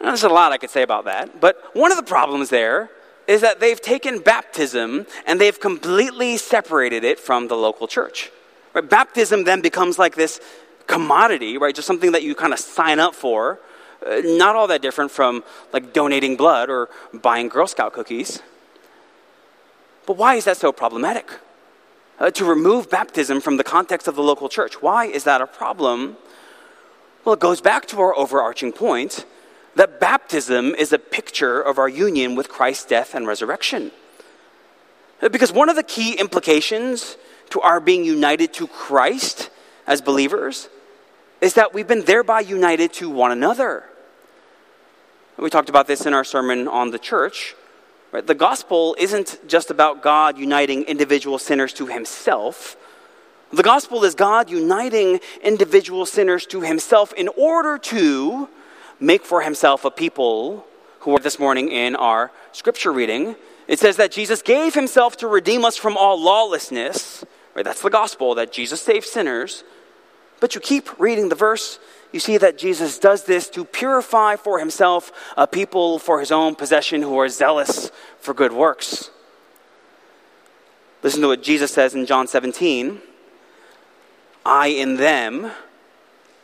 Now, 0.00 0.08
there's 0.08 0.24
a 0.24 0.28
lot 0.28 0.52
I 0.52 0.58
could 0.58 0.70
say 0.70 0.82
about 0.82 1.06
that, 1.06 1.40
but 1.40 1.56
one 1.74 1.90
of 1.90 1.96
the 1.96 2.04
problems 2.04 2.50
there 2.50 2.90
is 3.26 3.40
that 3.40 3.58
they've 3.60 3.80
taken 3.80 4.20
baptism 4.20 5.06
and 5.26 5.40
they've 5.40 5.58
completely 5.58 6.36
separated 6.36 7.02
it 7.02 7.18
from 7.18 7.48
the 7.48 7.56
local 7.56 7.88
church. 7.88 8.30
Right? 8.74 8.88
Baptism 8.88 9.44
then 9.44 9.62
becomes 9.62 9.98
like 9.98 10.14
this 10.14 10.40
commodity, 10.86 11.58
right? 11.58 11.74
Just 11.74 11.86
something 11.86 12.12
that 12.12 12.22
you 12.22 12.34
kind 12.34 12.52
of 12.52 12.58
sign 12.58 13.00
up 13.00 13.14
for. 13.14 13.58
Uh, 14.04 14.20
not 14.24 14.56
all 14.56 14.66
that 14.66 14.82
different 14.82 15.10
from 15.10 15.44
like 15.72 15.92
donating 15.92 16.36
blood 16.36 16.68
or 16.68 16.88
buying 17.14 17.48
Girl 17.48 17.66
Scout 17.66 17.92
cookies. 17.92 18.42
But 20.06 20.16
why 20.16 20.34
is 20.34 20.44
that 20.44 20.56
so 20.56 20.72
problematic? 20.72 21.30
Uh, 22.18 22.30
to 22.30 22.44
remove 22.44 22.88
baptism 22.88 23.40
from 23.40 23.56
the 23.56 23.64
context 23.64 24.08
of 24.08 24.16
the 24.16 24.22
local 24.22 24.48
church. 24.48 24.80
Why 24.80 25.06
is 25.06 25.24
that 25.24 25.40
a 25.40 25.46
problem? 25.46 26.16
Well, 27.24 27.34
it 27.34 27.40
goes 27.40 27.60
back 27.60 27.86
to 27.86 28.00
our 28.00 28.16
overarching 28.16 28.72
point 28.72 29.26
that 29.74 30.00
baptism 30.00 30.74
is 30.74 30.92
a 30.92 30.98
picture 30.98 31.60
of 31.60 31.78
our 31.78 31.88
union 31.88 32.34
with 32.34 32.48
Christ's 32.48 32.86
death 32.86 33.14
and 33.14 33.26
resurrection. 33.26 33.92
Because 35.20 35.52
one 35.52 35.68
of 35.68 35.76
the 35.76 35.82
key 35.82 36.14
implications 36.14 37.16
to 37.50 37.60
our 37.60 37.80
being 37.80 38.04
united 38.04 38.52
to 38.54 38.66
Christ 38.66 39.50
as 39.86 40.00
believers 40.00 40.68
is 41.40 41.54
that 41.54 41.74
we've 41.74 41.88
been 41.88 42.04
thereby 42.04 42.40
united 42.40 42.92
to 42.94 43.10
one 43.10 43.32
another. 43.32 43.84
We 45.38 45.50
talked 45.50 45.68
about 45.68 45.86
this 45.86 46.06
in 46.06 46.14
our 46.14 46.24
sermon 46.24 46.66
on 46.66 46.90
the 46.90 46.98
church. 46.98 47.54
Right? 48.12 48.26
The 48.26 48.34
gospel 48.34 48.96
isn't 48.98 49.40
just 49.46 49.70
about 49.70 50.02
God 50.02 50.38
uniting 50.38 50.84
individual 50.84 51.38
sinners 51.38 51.72
to 51.74 51.86
himself, 51.86 52.76
the 53.52 53.62
gospel 53.62 54.02
is 54.02 54.14
God 54.16 54.50
uniting 54.50 55.20
individual 55.42 56.04
sinners 56.04 56.46
to 56.46 56.62
himself 56.62 57.12
in 57.12 57.28
order 57.28 57.78
to 57.78 58.48
make 58.98 59.24
for 59.24 59.42
himself 59.42 59.84
a 59.84 59.90
people 59.90 60.66
who 61.00 61.14
are 61.14 61.20
this 61.20 61.38
morning 61.38 61.70
in 61.70 61.94
our 61.94 62.32
scripture 62.50 62.92
reading. 62.92 63.36
It 63.68 63.78
says 63.78 63.96
that 63.96 64.10
Jesus 64.10 64.42
gave 64.42 64.74
himself 64.74 65.16
to 65.18 65.28
redeem 65.28 65.64
us 65.64 65.76
from 65.76 65.96
all 65.96 66.20
lawlessness. 66.20 67.24
Right? 67.54 67.64
That's 67.64 67.82
the 67.82 67.90
gospel, 67.90 68.34
that 68.34 68.52
Jesus 68.52 68.80
saves 68.80 69.08
sinners. 69.08 69.62
But 70.40 70.54
you 70.54 70.60
keep 70.60 70.98
reading 70.98 71.28
the 71.28 71.34
verse, 71.34 71.78
you 72.12 72.20
see 72.20 72.36
that 72.38 72.58
Jesus 72.58 72.98
does 72.98 73.24
this 73.24 73.48
to 73.50 73.64
purify 73.64 74.36
for 74.36 74.58
himself 74.58 75.12
a 75.36 75.46
people 75.46 75.98
for 75.98 76.20
his 76.20 76.30
own 76.30 76.54
possession 76.54 77.02
who 77.02 77.18
are 77.18 77.28
zealous 77.28 77.90
for 78.18 78.34
good 78.34 78.52
works. 78.52 79.10
Listen 81.02 81.22
to 81.22 81.28
what 81.28 81.42
Jesus 81.42 81.72
says 81.72 81.94
in 81.94 82.06
John 82.06 82.26
17. 82.26 83.00
I 84.44 84.68
in 84.68 84.96
them, 84.96 85.50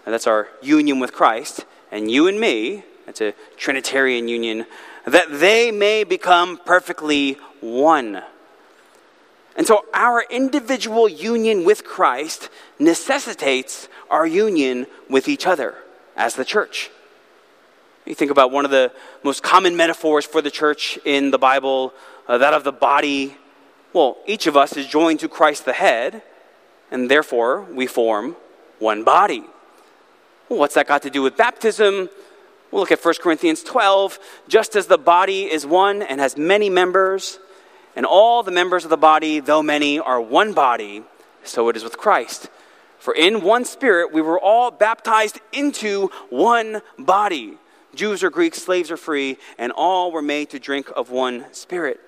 that's 0.05 0.26
our 0.26 0.48
union 0.61 0.98
with 0.98 1.12
Christ, 1.12 1.64
and 1.90 2.11
you 2.11 2.26
and 2.26 2.38
me, 2.40 2.85
that's 3.07 3.20
a 3.20 3.35
Trinitarian 3.57 4.28
union, 4.28 4.66
that 5.07 5.26
they 5.31 5.70
may 5.70 6.05
become 6.05 6.59
perfectly 6.59 7.38
one. 7.61 8.22
And 9.56 9.66
so 9.66 9.84
our 9.92 10.24
individual 10.30 11.08
union 11.08 11.64
with 11.64 11.84
Christ 11.84 12.48
necessitates 12.78 13.88
our 14.10 14.26
union 14.26 14.86
with 15.10 15.28
each 15.28 15.46
other 15.46 15.74
as 16.16 16.34
the 16.34 16.44
church. 16.44 16.90
You 18.06 18.14
think 18.14 18.30
about 18.30 18.50
one 18.50 18.64
of 18.64 18.70
the 18.70 18.92
most 19.22 19.42
common 19.42 19.76
metaphors 19.76 20.24
for 20.24 20.42
the 20.42 20.50
church 20.50 20.98
in 21.04 21.30
the 21.30 21.38
Bible, 21.38 21.92
uh, 22.26 22.38
that 22.38 22.54
of 22.54 22.64
the 22.64 22.72
body. 22.72 23.36
Well, 23.92 24.16
each 24.26 24.46
of 24.46 24.56
us 24.56 24.76
is 24.76 24.86
joined 24.86 25.20
to 25.20 25.28
Christ 25.28 25.64
the 25.64 25.72
head, 25.72 26.22
and 26.90 27.10
therefore 27.10 27.62
we 27.62 27.86
form 27.86 28.36
one 28.78 29.04
body. 29.04 29.44
Well, 30.48 30.58
what's 30.58 30.74
that 30.74 30.88
got 30.88 31.02
to 31.02 31.10
do 31.10 31.22
with 31.22 31.36
baptism? 31.36 32.08
We'll 32.70 32.80
look 32.80 32.90
at 32.90 33.04
1 33.04 33.14
Corinthians 33.20 33.62
12. 33.62 34.18
Just 34.48 34.74
as 34.74 34.86
the 34.86 34.98
body 34.98 35.44
is 35.44 35.64
one 35.64 36.02
and 36.02 36.20
has 36.20 36.36
many 36.36 36.70
members, 36.70 37.38
and 37.94 38.07
all 38.07 38.42
the 38.42 38.50
members 38.50 38.85
of 38.85 38.90
the 38.90 38.96
body, 38.96 39.40
though 39.40 39.62
many, 39.62 39.98
are 39.98 40.20
one 40.20 40.52
body, 40.52 41.05
so 41.44 41.68
it 41.68 41.76
is 41.76 41.85
with 41.85 41.98
Christ. 41.98 42.48
For 42.98 43.14
in 43.14 43.42
one 43.42 43.64
spirit 43.64 44.12
we 44.12 44.22
were 44.22 44.38
all 44.38 44.70
baptized 44.70 45.40
into 45.52 46.09
one 46.31 46.83
body. 46.98 47.59
Jews 47.94 48.22
or 48.22 48.31
Greeks, 48.31 48.62
slaves 48.62 48.90
or 48.90 48.96
free, 48.96 49.38
and 49.59 49.72
all 49.72 50.12
were 50.12 50.22
made 50.22 50.50
to 50.50 50.59
drink 50.59 50.90
of 50.94 51.11
one 51.11 51.52
spirit. 51.52 52.00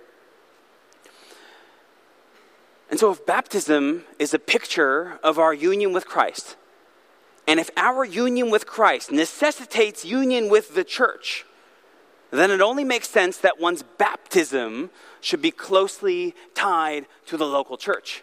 And 2.88 3.00
so, 3.00 3.10
if 3.10 3.26
baptism 3.26 4.04
is 4.18 4.34
a 4.34 4.38
picture 4.38 5.18
of 5.22 5.38
our 5.38 5.52
union 5.52 5.92
with 5.92 6.06
Christ, 6.06 6.56
and 7.46 7.60
if 7.60 7.70
our 7.76 8.04
union 8.04 8.50
with 8.50 8.66
Christ 8.66 9.10
necessitates 9.10 10.04
union 10.04 10.48
with 10.48 10.74
the 10.74 10.84
church, 10.84 11.44
then 12.30 12.50
it 12.50 12.60
only 12.60 12.84
makes 12.84 13.08
sense 13.08 13.38
that 13.38 13.60
one's 13.60 13.82
baptism 13.82 14.90
should 15.24 15.40
be 15.40 15.50
closely 15.50 16.34
tied 16.54 17.06
to 17.26 17.36
the 17.36 17.46
local 17.46 17.76
church. 17.76 18.22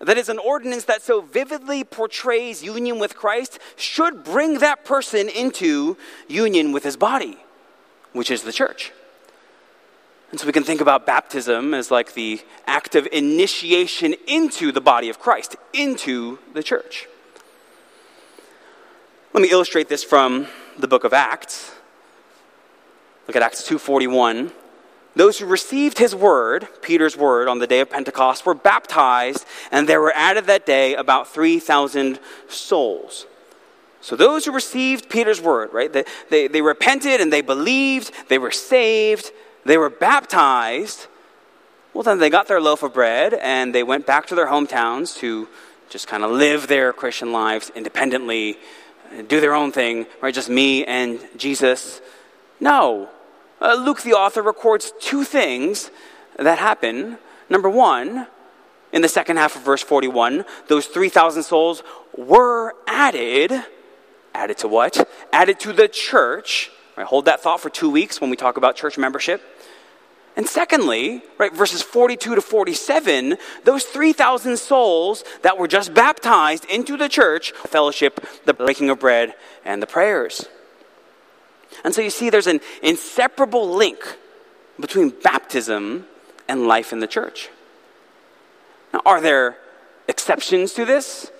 That 0.00 0.18
is, 0.18 0.28
an 0.28 0.38
ordinance 0.38 0.84
that 0.84 1.02
so 1.02 1.22
vividly 1.22 1.82
portrays 1.82 2.62
union 2.62 3.00
with 3.00 3.16
Christ 3.16 3.58
should 3.74 4.22
bring 4.22 4.58
that 4.58 4.84
person 4.84 5.28
into 5.28 5.96
union 6.28 6.70
with 6.70 6.84
his 6.84 6.96
body, 6.96 7.38
which 8.12 8.30
is 8.30 8.42
the 8.42 8.52
church. 8.52 8.92
And 10.30 10.38
so 10.38 10.46
we 10.46 10.52
can 10.52 10.62
think 10.62 10.82
about 10.82 11.06
baptism 11.06 11.72
as 11.72 11.90
like 11.90 12.12
the 12.12 12.42
act 12.66 12.94
of 12.94 13.08
initiation 13.10 14.14
into 14.26 14.70
the 14.70 14.82
body 14.82 15.08
of 15.08 15.18
Christ, 15.18 15.56
into 15.72 16.38
the 16.52 16.62
church. 16.62 17.08
Let 19.32 19.42
me 19.42 19.50
illustrate 19.50 19.88
this 19.88 20.04
from 20.04 20.46
the 20.78 20.86
book 20.86 21.04
of 21.04 21.12
Acts. 21.12 21.72
Look 23.26 23.36
at 23.36 23.42
Acts 23.42 23.62
2:41. 23.66 24.52
Those 25.18 25.40
who 25.40 25.46
received 25.46 25.98
his 25.98 26.14
word, 26.14 26.68
Peter's 26.80 27.16
word, 27.16 27.48
on 27.48 27.58
the 27.58 27.66
day 27.66 27.80
of 27.80 27.90
Pentecost 27.90 28.46
were 28.46 28.54
baptized, 28.54 29.44
and 29.72 29.88
there 29.88 30.00
were 30.00 30.12
added 30.14 30.44
that 30.44 30.64
day 30.64 30.94
about 30.94 31.26
3,000 31.26 32.20
souls. 32.46 33.26
So 34.00 34.14
those 34.14 34.44
who 34.44 34.52
received 34.52 35.10
Peter's 35.10 35.40
word, 35.40 35.72
right, 35.72 35.92
they, 35.92 36.04
they, 36.30 36.46
they 36.46 36.62
repented 36.62 37.20
and 37.20 37.32
they 37.32 37.40
believed, 37.40 38.12
they 38.28 38.38
were 38.38 38.52
saved, 38.52 39.32
they 39.64 39.76
were 39.76 39.90
baptized. 39.90 41.08
Well, 41.94 42.04
then 42.04 42.20
they 42.20 42.30
got 42.30 42.46
their 42.46 42.60
loaf 42.60 42.84
of 42.84 42.94
bread 42.94 43.34
and 43.34 43.74
they 43.74 43.82
went 43.82 44.06
back 44.06 44.28
to 44.28 44.36
their 44.36 44.46
hometowns 44.46 45.18
to 45.18 45.48
just 45.90 46.06
kind 46.06 46.22
of 46.22 46.30
live 46.30 46.68
their 46.68 46.92
Christian 46.92 47.32
lives 47.32 47.72
independently, 47.74 48.56
do 49.26 49.40
their 49.40 49.54
own 49.54 49.72
thing, 49.72 50.06
right? 50.20 50.32
Just 50.32 50.48
me 50.48 50.84
and 50.84 51.18
Jesus. 51.36 52.00
No. 52.60 53.10
Uh, 53.60 53.74
Luke, 53.74 54.02
the 54.02 54.12
author, 54.12 54.42
records 54.42 54.92
two 55.00 55.24
things 55.24 55.90
that 56.38 56.58
happen. 56.58 57.18
Number 57.50 57.68
one, 57.68 58.26
in 58.92 59.02
the 59.02 59.08
second 59.08 59.36
half 59.36 59.56
of 59.56 59.62
verse 59.62 59.82
41, 59.82 60.44
those 60.68 60.86
3,000 60.86 61.42
souls 61.42 61.82
were 62.16 62.74
added. 62.86 63.52
Added 64.34 64.58
to 64.58 64.68
what? 64.68 65.08
Added 65.32 65.60
to 65.60 65.72
the 65.72 65.88
church. 65.88 66.70
Right, 66.96 67.06
hold 67.06 67.26
that 67.26 67.40
thought 67.40 67.60
for 67.60 67.70
two 67.70 67.90
weeks 67.90 68.20
when 68.20 68.30
we 68.30 68.36
talk 68.36 68.56
about 68.56 68.76
church 68.76 68.98
membership. 68.98 69.42
And 70.36 70.46
secondly, 70.46 71.22
right, 71.36 71.52
verses 71.52 71.82
42 71.82 72.36
to 72.36 72.40
47, 72.40 73.36
those 73.64 73.84
3,000 73.84 74.56
souls 74.56 75.24
that 75.42 75.58
were 75.58 75.66
just 75.66 75.94
baptized 75.94 76.64
into 76.66 76.96
the 76.96 77.08
church, 77.08 77.52
fellowship, 77.52 78.24
the 78.44 78.54
breaking 78.54 78.88
of 78.88 79.00
bread, 79.00 79.34
and 79.64 79.82
the 79.82 79.86
prayers. 79.86 80.46
And 81.84 81.94
so 81.94 82.00
you 82.00 82.10
see, 82.10 82.30
there's 82.30 82.46
an 82.46 82.60
inseparable 82.82 83.68
link 83.68 84.16
between 84.80 85.10
baptism 85.10 86.06
and 86.48 86.66
life 86.66 86.92
in 86.92 87.00
the 87.00 87.06
church. 87.06 87.50
Now, 88.92 89.00
are 89.04 89.20
there 89.20 89.58
exceptions 90.08 90.72
to 90.74 90.84
this? 90.84 91.30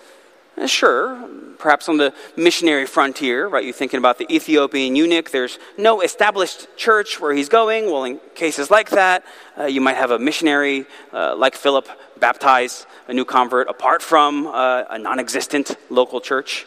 Uh, 0.57 0.67
sure, 0.67 1.17
perhaps 1.57 1.87
on 1.87 1.97
the 1.97 2.13
missionary 2.35 2.85
frontier, 2.85 3.47
right? 3.47 3.63
You're 3.63 3.73
thinking 3.73 3.97
about 3.97 4.17
the 4.17 4.31
Ethiopian 4.33 4.95
eunuch. 4.95 5.31
There's 5.31 5.57
no 5.77 6.01
established 6.01 6.67
church 6.75 7.19
where 7.19 7.33
he's 7.33 7.49
going. 7.49 7.85
Well, 7.85 8.03
in 8.03 8.19
cases 8.35 8.69
like 8.69 8.89
that, 8.89 9.23
uh, 9.57 9.65
you 9.65 9.79
might 9.79 9.95
have 9.95 10.11
a 10.11 10.19
missionary 10.19 10.85
uh, 11.13 11.35
like 11.35 11.55
Philip 11.55 11.87
baptize 12.19 12.85
a 13.07 13.13
new 13.13 13.25
convert 13.25 13.69
apart 13.69 14.01
from 14.01 14.47
uh, 14.47 14.83
a 14.89 14.99
non 14.99 15.19
existent 15.19 15.77
local 15.89 16.19
church. 16.19 16.65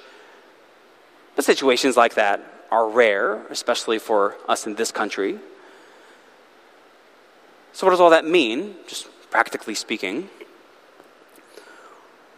But 1.37 1.45
situations 1.45 1.97
like 1.97 2.15
that 2.15 2.52
are 2.73 2.89
rare, 2.89 3.47
especially 3.51 3.99
for 3.99 4.35
us 4.49 4.67
in 4.67 4.75
this 4.77 4.91
country. 4.91 5.39
So, 7.75 7.87
what 7.87 7.91
does 7.91 8.01
all 8.01 8.11
that 8.11 8.25
mean, 8.25 8.77
just 8.87 9.09
practically 9.31 9.75
speaking? 9.75 10.31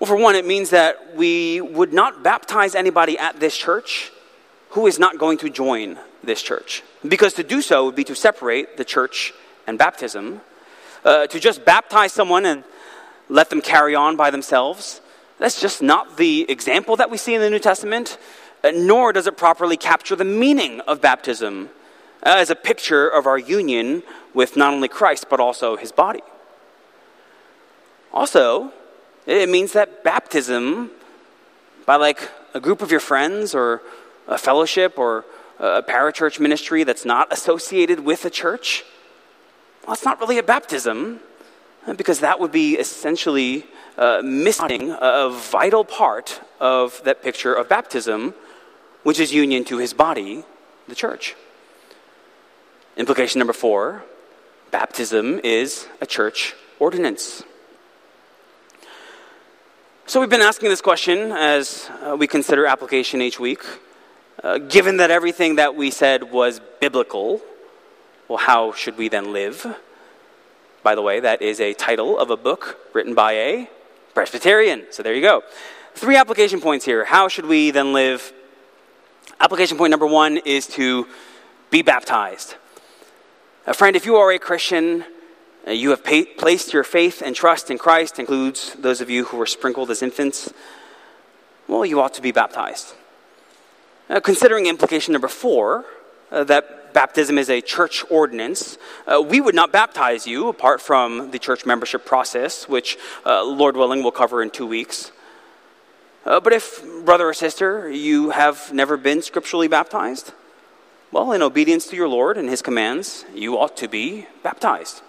Well, 0.00 0.08
for 0.08 0.16
one, 0.16 0.34
it 0.34 0.44
means 0.44 0.70
that 0.70 1.14
we 1.14 1.60
would 1.60 1.92
not 1.92 2.24
baptize 2.24 2.74
anybody 2.74 3.16
at 3.16 3.38
this 3.38 3.56
church 3.56 4.10
who 4.70 4.88
is 4.88 4.98
not 4.98 5.18
going 5.18 5.38
to 5.38 5.48
join 5.48 5.98
this 6.24 6.42
church. 6.42 6.82
Because 7.06 7.34
to 7.34 7.44
do 7.44 7.62
so 7.62 7.86
would 7.86 7.94
be 7.94 8.04
to 8.04 8.16
separate 8.16 8.76
the 8.76 8.84
church 8.84 9.32
and 9.68 9.78
baptism. 9.78 10.40
Uh, 11.04 11.28
to 11.28 11.38
just 11.38 11.64
baptize 11.64 12.12
someone 12.12 12.44
and 12.44 12.64
let 13.28 13.50
them 13.50 13.60
carry 13.60 13.94
on 13.94 14.16
by 14.16 14.30
themselves, 14.30 15.00
that's 15.38 15.60
just 15.60 15.80
not 15.80 16.16
the 16.16 16.44
example 16.50 16.96
that 16.96 17.08
we 17.08 17.18
see 17.18 17.34
in 17.34 17.40
the 17.40 17.50
New 17.50 17.60
Testament. 17.60 18.18
Nor 18.72 19.12
does 19.12 19.26
it 19.26 19.36
properly 19.36 19.76
capture 19.76 20.16
the 20.16 20.24
meaning 20.24 20.80
of 20.80 21.00
baptism 21.00 21.70
uh, 22.22 22.34
as 22.36 22.50
a 22.50 22.54
picture 22.54 23.08
of 23.08 23.26
our 23.26 23.38
union 23.38 24.02
with 24.32 24.56
not 24.56 24.72
only 24.72 24.88
Christ, 24.88 25.26
but 25.28 25.40
also 25.40 25.76
his 25.76 25.92
body. 25.92 26.22
Also, 28.12 28.72
it 29.26 29.48
means 29.48 29.72
that 29.72 30.04
baptism, 30.04 30.90
by 31.84 31.96
like 31.96 32.30
a 32.54 32.60
group 32.60 32.80
of 32.80 32.90
your 32.90 33.00
friends 33.00 33.54
or 33.54 33.82
a 34.28 34.38
fellowship 34.38 34.98
or 34.98 35.24
a 35.58 35.82
parachurch 35.82 36.40
ministry 36.40 36.84
that's 36.84 37.04
not 37.04 37.32
associated 37.32 38.00
with 38.00 38.24
a 38.24 38.30
church, 38.30 38.84
well, 39.84 39.92
it's 39.92 40.04
not 40.04 40.20
really 40.20 40.38
a 40.38 40.42
baptism 40.42 41.20
uh, 41.86 41.92
because 41.92 42.20
that 42.20 42.40
would 42.40 42.52
be 42.52 42.74
essentially 42.74 43.66
uh, 43.98 44.22
missing 44.24 44.96
a 44.98 45.28
vital 45.30 45.84
part 45.84 46.40
of 46.60 47.02
that 47.04 47.22
picture 47.22 47.54
of 47.54 47.68
baptism, 47.68 48.34
which 49.04 49.20
is 49.20 49.32
union 49.32 49.64
to 49.64 49.78
his 49.78 49.94
body, 49.94 50.44
the 50.88 50.94
church. 50.94 51.36
Implication 52.96 53.38
number 53.38 53.52
four 53.52 54.02
baptism 54.70 55.40
is 55.44 55.86
a 56.00 56.06
church 56.06 56.54
ordinance. 56.80 57.44
So, 60.06 60.20
we've 60.20 60.28
been 60.28 60.42
asking 60.42 60.68
this 60.68 60.80
question 60.80 61.32
as 61.32 61.88
uh, 62.02 62.16
we 62.16 62.26
consider 62.26 62.66
application 62.66 63.22
each 63.22 63.38
week. 63.38 63.62
Uh, 64.42 64.58
given 64.58 64.98
that 64.98 65.10
everything 65.10 65.56
that 65.56 65.76
we 65.76 65.90
said 65.90 66.30
was 66.30 66.60
biblical, 66.80 67.40
well, 68.28 68.38
how 68.38 68.72
should 68.72 68.98
we 68.98 69.08
then 69.08 69.32
live? 69.32 69.64
By 70.82 70.94
the 70.94 71.02
way, 71.02 71.20
that 71.20 71.40
is 71.40 71.60
a 71.60 71.72
title 71.72 72.18
of 72.18 72.30
a 72.30 72.36
book 72.36 72.78
written 72.92 73.14
by 73.14 73.32
a 73.32 73.70
Presbyterian. 74.12 74.86
So, 74.90 75.02
there 75.02 75.14
you 75.14 75.22
go. 75.22 75.42
Three 75.94 76.16
application 76.16 76.60
points 76.60 76.84
here. 76.84 77.04
How 77.04 77.28
should 77.28 77.46
we 77.46 77.70
then 77.70 77.92
live 77.92 78.32
Application 79.44 79.76
point 79.76 79.90
number 79.90 80.06
one 80.06 80.38
is 80.46 80.66
to 80.68 81.06
be 81.68 81.82
baptized. 81.82 82.54
A 83.66 83.74
friend, 83.74 83.94
if 83.94 84.06
you 84.06 84.16
are 84.16 84.32
a 84.32 84.38
Christian, 84.38 85.04
uh, 85.68 85.72
you 85.72 85.90
have 85.90 86.02
pay, 86.02 86.24
placed 86.24 86.72
your 86.72 86.82
faith 86.82 87.20
and 87.20 87.36
trust 87.36 87.70
in 87.70 87.76
Christ, 87.76 88.18
includes 88.18 88.72
those 88.72 89.02
of 89.02 89.10
you 89.10 89.26
who 89.26 89.36
were 89.36 89.44
sprinkled 89.44 89.90
as 89.90 90.02
infants, 90.02 90.50
well, 91.68 91.84
you 91.84 92.00
ought 92.00 92.14
to 92.14 92.22
be 92.22 92.32
baptized. 92.32 92.94
Uh, 94.08 94.18
considering 94.18 94.64
implication 94.64 95.12
number 95.12 95.28
four, 95.28 95.84
uh, 96.30 96.42
that 96.44 96.94
baptism 96.94 97.36
is 97.36 97.50
a 97.50 97.60
church 97.60 98.02
ordinance, 98.08 98.78
we 99.26 99.42
would 99.42 99.54
not 99.54 99.70
baptize 99.70 100.26
you 100.26 100.48
apart 100.48 100.80
from 100.80 101.32
the 101.32 101.38
church 101.38 101.66
membership 101.66 102.06
process, 102.06 102.66
which, 102.66 102.96
Lord 103.26 103.76
willing, 103.76 104.02
we'll 104.02 104.10
cover 104.10 104.42
in 104.42 104.48
two 104.48 104.66
weeks. 104.66 105.12
Uh, 106.24 106.40
but 106.40 106.52
if, 106.52 106.82
brother 107.04 107.28
or 107.28 107.34
sister, 107.34 107.90
you 107.90 108.30
have 108.30 108.72
never 108.72 108.96
been 108.96 109.20
scripturally 109.20 109.68
baptized, 109.68 110.32
well, 111.12 111.32
in 111.32 111.42
obedience 111.42 111.86
to 111.88 111.96
your 111.96 112.08
Lord 112.08 112.38
and 112.38 112.48
his 112.48 112.62
commands, 112.62 113.24
you 113.34 113.58
ought 113.58 113.76
to 113.76 113.88
be 113.88 114.26
baptized. 114.42 115.02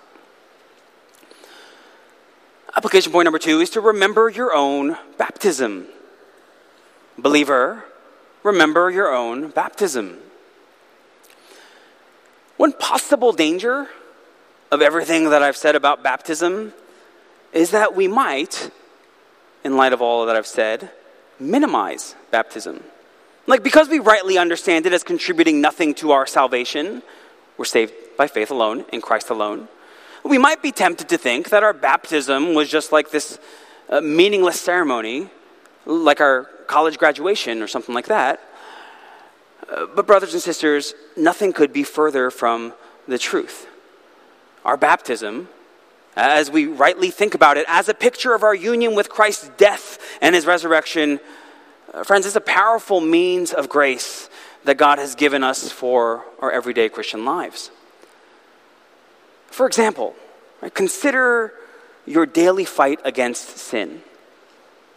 Application 2.78 3.12
point 3.14 3.26
number 3.26 3.40
two 3.40 3.62
is 3.62 3.70
to 3.72 3.82
remember 3.82 4.30
your 4.30 4.54
own 4.54 4.98
baptism. 5.18 5.88
Believer, 7.18 7.86
remember 8.44 8.92
your 8.92 9.16
own 9.16 9.48
baptism. 9.50 10.18
One 12.58 12.74
possible 12.74 13.32
danger 13.32 13.88
of 14.70 14.82
everything 14.82 15.30
that 15.30 15.42
I've 15.42 15.56
said 15.56 15.76
about 15.76 16.04
baptism 16.04 16.74
is 17.54 17.72
that 17.72 17.96
we 17.96 18.10
might, 18.10 18.70
in 19.64 19.78
light 19.78 19.94
of 19.94 20.02
all 20.02 20.26
that 20.26 20.36
I've 20.36 20.46
said, 20.46 20.92
minimize 21.40 22.16
baptism. 22.32 22.84
Like, 23.48 23.64
because 23.64 23.90
we 23.90 24.00
rightly 24.00 24.38
understand 24.38 24.86
it 24.86 24.94
as 24.94 25.04
contributing 25.04 25.62
nothing 25.62 25.94
to 25.96 26.12
our 26.12 26.26
salvation, 26.26 27.04
we're 27.58 27.66
saved 27.66 27.94
by 28.18 28.28
faith 28.28 28.52
alone, 28.52 28.86
in 28.92 29.02
Christ 29.02 29.30
alone. 29.30 29.68
We 30.24 30.38
might 30.38 30.62
be 30.64 30.72
tempted 30.72 31.10
to 31.10 31.18
think 31.18 31.50
that 31.50 31.62
our 31.62 31.74
baptism 31.74 32.56
was 32.56 32.70
just 32.70 32.92
like 32.92 33.12
this 33.12 33.38
uh, 33.90 34.02
meaningless 34.02 34.60
ceremony, 34.60 35.30
like 35.86 36.20
our 36.20 36.46
college 36.68 36.98
graduation 36.98 37.62
or 37.62 37.68
something 37.68 37.94
like 37.94 38.08
that. 38.08 38.40
Uh, 39.70 39.86
but, 39.96 40.08
brothers 40.08 40.34
and 40.34 40.42
sisters, 40.42 40.94
nothing 41.16 41.54
could 41.54 41.72
be 41.72 41.84
further 41.84 42.32
from 42.32 42.74
the 43.08 43.18
truth. 43.18 43.68
Our 44.64 44.78
baptism 44.78 45.48
as 46.16 46.50
we 46.50 46.66
rightly 46.66 47.12
think 47.12 47.34
about 47.34 47.58
it, 47.58 47.66
as 47.68 47.90
a 47.90 47.94
picture 47.94 48.34
of 48.34 48.44
our 48.44 48.56
union 48.56 48.96
with 48.96 49.10
Christ's 49.10 49.50
death 49.58 50.00
and 50.22 50.34
his 50.36 50.46
resurrection. 50.46 51.20
Uh, 51.94 52.04
friends, 52.04 52.26
it's 52.26 52.36
a 52.36 52.42
powerful 52.42 53.02
means 53.02 53.54
of 53.54 53.70
grace 53.70 54.30
that 54.64 54.78
God 54.78 54.98
has 54.98 55.16
given 55.16 55.44
us 55.44 55.72
for 55.72 56.26
our 56.40 56.52
everyday 56.52 56.90
Christian 56.90 57.26
lives. 57.26 57.72
For 59.48 59.68
example, 59.68 60.16
right, 60.62 60.74
consider 60.74 61.54
your 62.06 62.26
daily 62.26 62.66
fight 62.66 63.00
against 63.04 63.58
sin. 63.58 64.02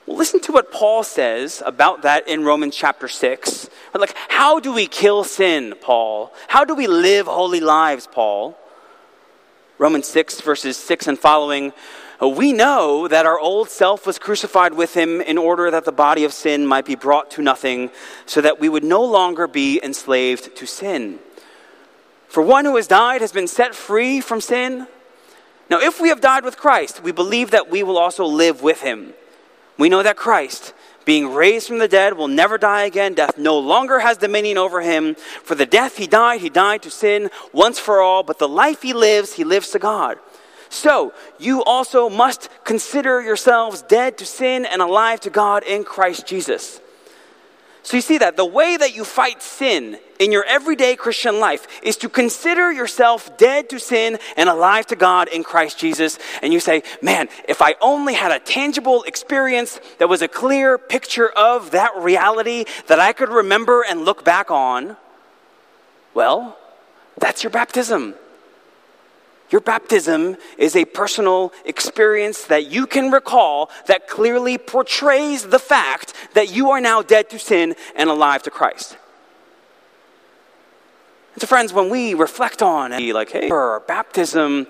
Listen 0.07 0.41
to 0.41 0.53
what 0.53 0.73
Paul 0.73 1.03
says 1.03 1.63
about 1.67 2.03
that 2.03 2.27
in 2.27 2.43
Romans 2.43 2.75
chapter 2.75 3.09
6. 3.09 3.69
Like, 3.95 4.15
how 4.29 4.59
do 4.59 4.73
we 4.73 4.87
kill 4.87 5.23
sin, 5.23 5.75
Paul? 5.81 6.33
How 6.49 6.65
do 6.65 6.75
we 6.75 6.87
live 6.87 7.27
holy 7.27 7.61
lives, 7.61 8.09
Paul? 8.11 8.59
Romans 9.79 10.09
6, 10.09 10.41
verses 10.41 10.77
6 10.77 11.07
and 11.07 11.19
following, 11.19 11.73
we 12.21 12.53
know 12.53 13.07
that 13.07 13.27
our 13.27 13.39
old 13.39 13.71
self 13.71 14.07
was 14.07 14.19
crucified 14.19 14.75
with 14.75 14.95
him 14.95 15.21
in 15.21 15.39
order 15.39 15.71
that 15.71 15.85
the 15.85 15.93
body 15.93 16.25
of 16.25 16.33
sin 16.33 16.67
might 16.67 16.85
be 16.85 16.97
brought 16.97 17.31
to 17.31 17.43
nothing, 17.43 17.91
so 18.27 18.41
that 18.41 18.59
we 18.59 18.69
would 18.69 18.83
no 18.83 19.05
longer 19.05 19.47
be 19.47 19.81
enslaved 19.83 20.57
to 20.57 20.67
sin. 20.67 21.21
For 22.27 22.43
one 22.43 22.65
who 22.65 22.75
has 22.75 22.89
died 22.89 23.21
has 23.21 23.31
been 23.31 23.47
set 23.47 23.73
free 23.73 24.21
from 24.21 24.41
sin. 24.41 24.89
Now, 25.71 25.79
if 25.81 26.01
we 26.01 26.09
have 26.09 26.21
died 26.21 26.45
with 26.45 26.57
Christ, 26.57 27.03
we 27.03 27.13
believe 27.13 27.53
that 27.53 27.71
we 27.71 27.85
will 27.85 27.99
also 27.99 28.25
live 28.25 28.63
with 28.63 28.81
him. 28.81 29.15
We 29.79 29.89
know 29.89 30.03
that 30.03 30.17
Christ, 30.17 30.75
being 31.09 31.33
raised 31.33 31.67
from 31.67 31.79
the 31.79 31.89
dead, 31.89 32.19
will 32.19 32.29
never 32.29 32.59
die 32.59 32.85
again. 32.85 33.15
Death 33.15 33.39
no 33.39 33.59
longer 33.59 33.99
has 33.99 34.19
dominion 34.19 34.59
over 34.59 34.83
him. 34.83 35.15
For 35.43 35.55
the 35.55 35.65
death 35.65 35.97
he 35.97 36.07
died, 36.07 36.43
he 36.43 36.51
died 36.51 36.83
to 36.83 36.91
sin 36.91 37.31
once 37.51 37.79
for 37.79 38.03
all, 38.03 38.23
but 38.23 38.39
the 38.39 38.47
life 38.47 38.83
he 38.83 38.93
lives, 38.93 39.33
he 39.33 39.43
lives 39.43 39.71
to 39.71 39.79
God. 39.79 40.19
So, 40.69 41.15
you 41.39 41.65
also 41.65 42.11
must 42.11 42.51
consider 42.63 43.23
yourselves 43.23 43.81
dead 43.81 44.19
to 44.19 44.27
sin 44.27 44.67
and 44.67 44.83
alive 44.83 45.21
to 45.21 45.31
God 45.31 45.63
in 45.63 45.83
Christ 45.83 46.27
Jesus. 46.27 46.79
So, 47.85 47.97
you 47.97 48.03
see 48.03 48.19
that 48.19 48.37
the 48.37 48.45
way 48.45 48.77
that 48.77 48.95
you 48.95 49.03
fight 49.03 49.43
sin 49.43 49.99
in 50.19 50.33
your 50.33 50.45
everyday 50.45 50.97
Christian 50.97 51.41
life 51.41 51.67
is 51.83 51.97
to 51.99 52.09
consider 52.09 52.73
yourself 52.73 53.37
dead 53.37 53.69
to 53.71 53.79
sin 53.79 54.19
and 54.37 54.49
alive 54.49 54.87
to 54.87 54.97
God 54.97 55.29
in 55.29 55.45
Christ 55.45 55.79
Jesus. 55.79 56.19
And 56.43 56.53
you 56.53 56.61
say, 56.61 56.83
man, 57.03 57.29
if 57.49 57.63
I 57.63 57.75
only 57.81 58.15
had 58.15 58.33
a 58.33 58.39
tangible 58.39 59.03
experience 59.05 59.81
that 59.99 60.09
was 60.09 60.23
a 60.23 60.29
clear 60.29 60.79
picture 60.79 61.29
of 61.29 61.71
that 61.73 61.97
reality 61.97 62.65
that 62.87 63.01
I 63.01 63.13
could 63.13 63.29
remember 63.29 63.85
and 63.89 64.05
look 64.05 64.25
back 64.25 64.51
on, 64.51 64.97
well, 66.15 66.57
that's 67.19 67.43
your 67.43 67.51
baptism. 67.51 68.15
Your 69.51 69.61
baptism 69.63 70.37
is 70.59 70.77
a 70.77 70.85
personal 70.85 71.53
experience 71.65 72.45
that 72.45 72.71
you 72.71 72.87
can 72.87 73.11
recall 73.11 73.71
that 73.87 74.07
clearly 74.07 74.59
portrays 74.59 75.47
the 75.47 75.59
fact 75.59 76.13
that 76.35 76.55
you 76.55 76.71
are 76.71 76.81
now 76.81 77.01
dead 77.01 77.31
to 77.31 77.39
sin 77.39 77.75
and 77.97 78.11
alive 78.11 78.43
to 78.43 78.51
Christ. 78.51 78.99
And 81.39 81.43
so, 81.43 81.47
friends, 81.47 81.73
when 81.73 81.89
we 81.89 82.15
reflect 82.15 82.63
on, 82.63 82.91
like, 83.13 83.31
hey, 83.31 83.49
our 83.49 83.79
baptism, 83.79 84.67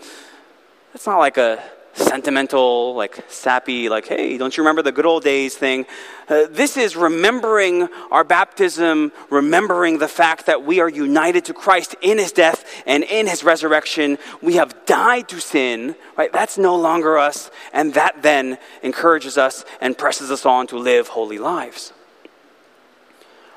it's 0.93 1.07
not 1.07 1.17
like 1.17 1.39
a 1.39 1.63
sentimental, 1.95 2.95
like 2.95 3.25
sappy, 3.31 3.89
like, 3.89 4.07
hey, 4.07 4.37
don't 4.37 4.55
you 4.55 4.63
remember 4.63 4.83
the 4.83 4.93
good 4.93 5.07
old 5.07 5.25
days 5.25 5.57
thing? 5.57 5.87
Uh, 6.29 6.45
this 6.51 6.77
is 6.77 6.95
remembering 6.95 7.89
our 8.11 8.23
baptism, 8.23 9.13
remembering 9.31 9.97
the 9.97 10.09
fact 10.09 10.45
that 10.45 10.63
we 10.63 10.79
are 10.79 10.91
united 10.91 11.47
to 11.47 11.55
Christ 11.55 11.97
in 12.03 12.19
his 12.19 12.33
death 12.33 12.67
and 12.85 13.03
in 13.03 13.27
his 13.27 13.43
resurrection. 13.43 14.19
We 14.43 14.57
have 14.57 14.85
died 14.85 15.27
to 15.31 15.41
sin, 15.41 15.97
right? 16.19 16.31
That's 16.31 16.59
no 16.59 16.77
longer 16.77 17.17
us, 17.17 17.51
and 17.73 17.95
that 17.95 18.21
then 18.21 18.59
encourages 18.83 19.39
us 19.39 19.65
and 19.81 19.97
presses 19.97 20.31
us 20.31 20.45
on 20.45 20.67
to 20.67 20.77
live 20.77 21.09
holy 21.09 21.39
lives. 21.39 21.95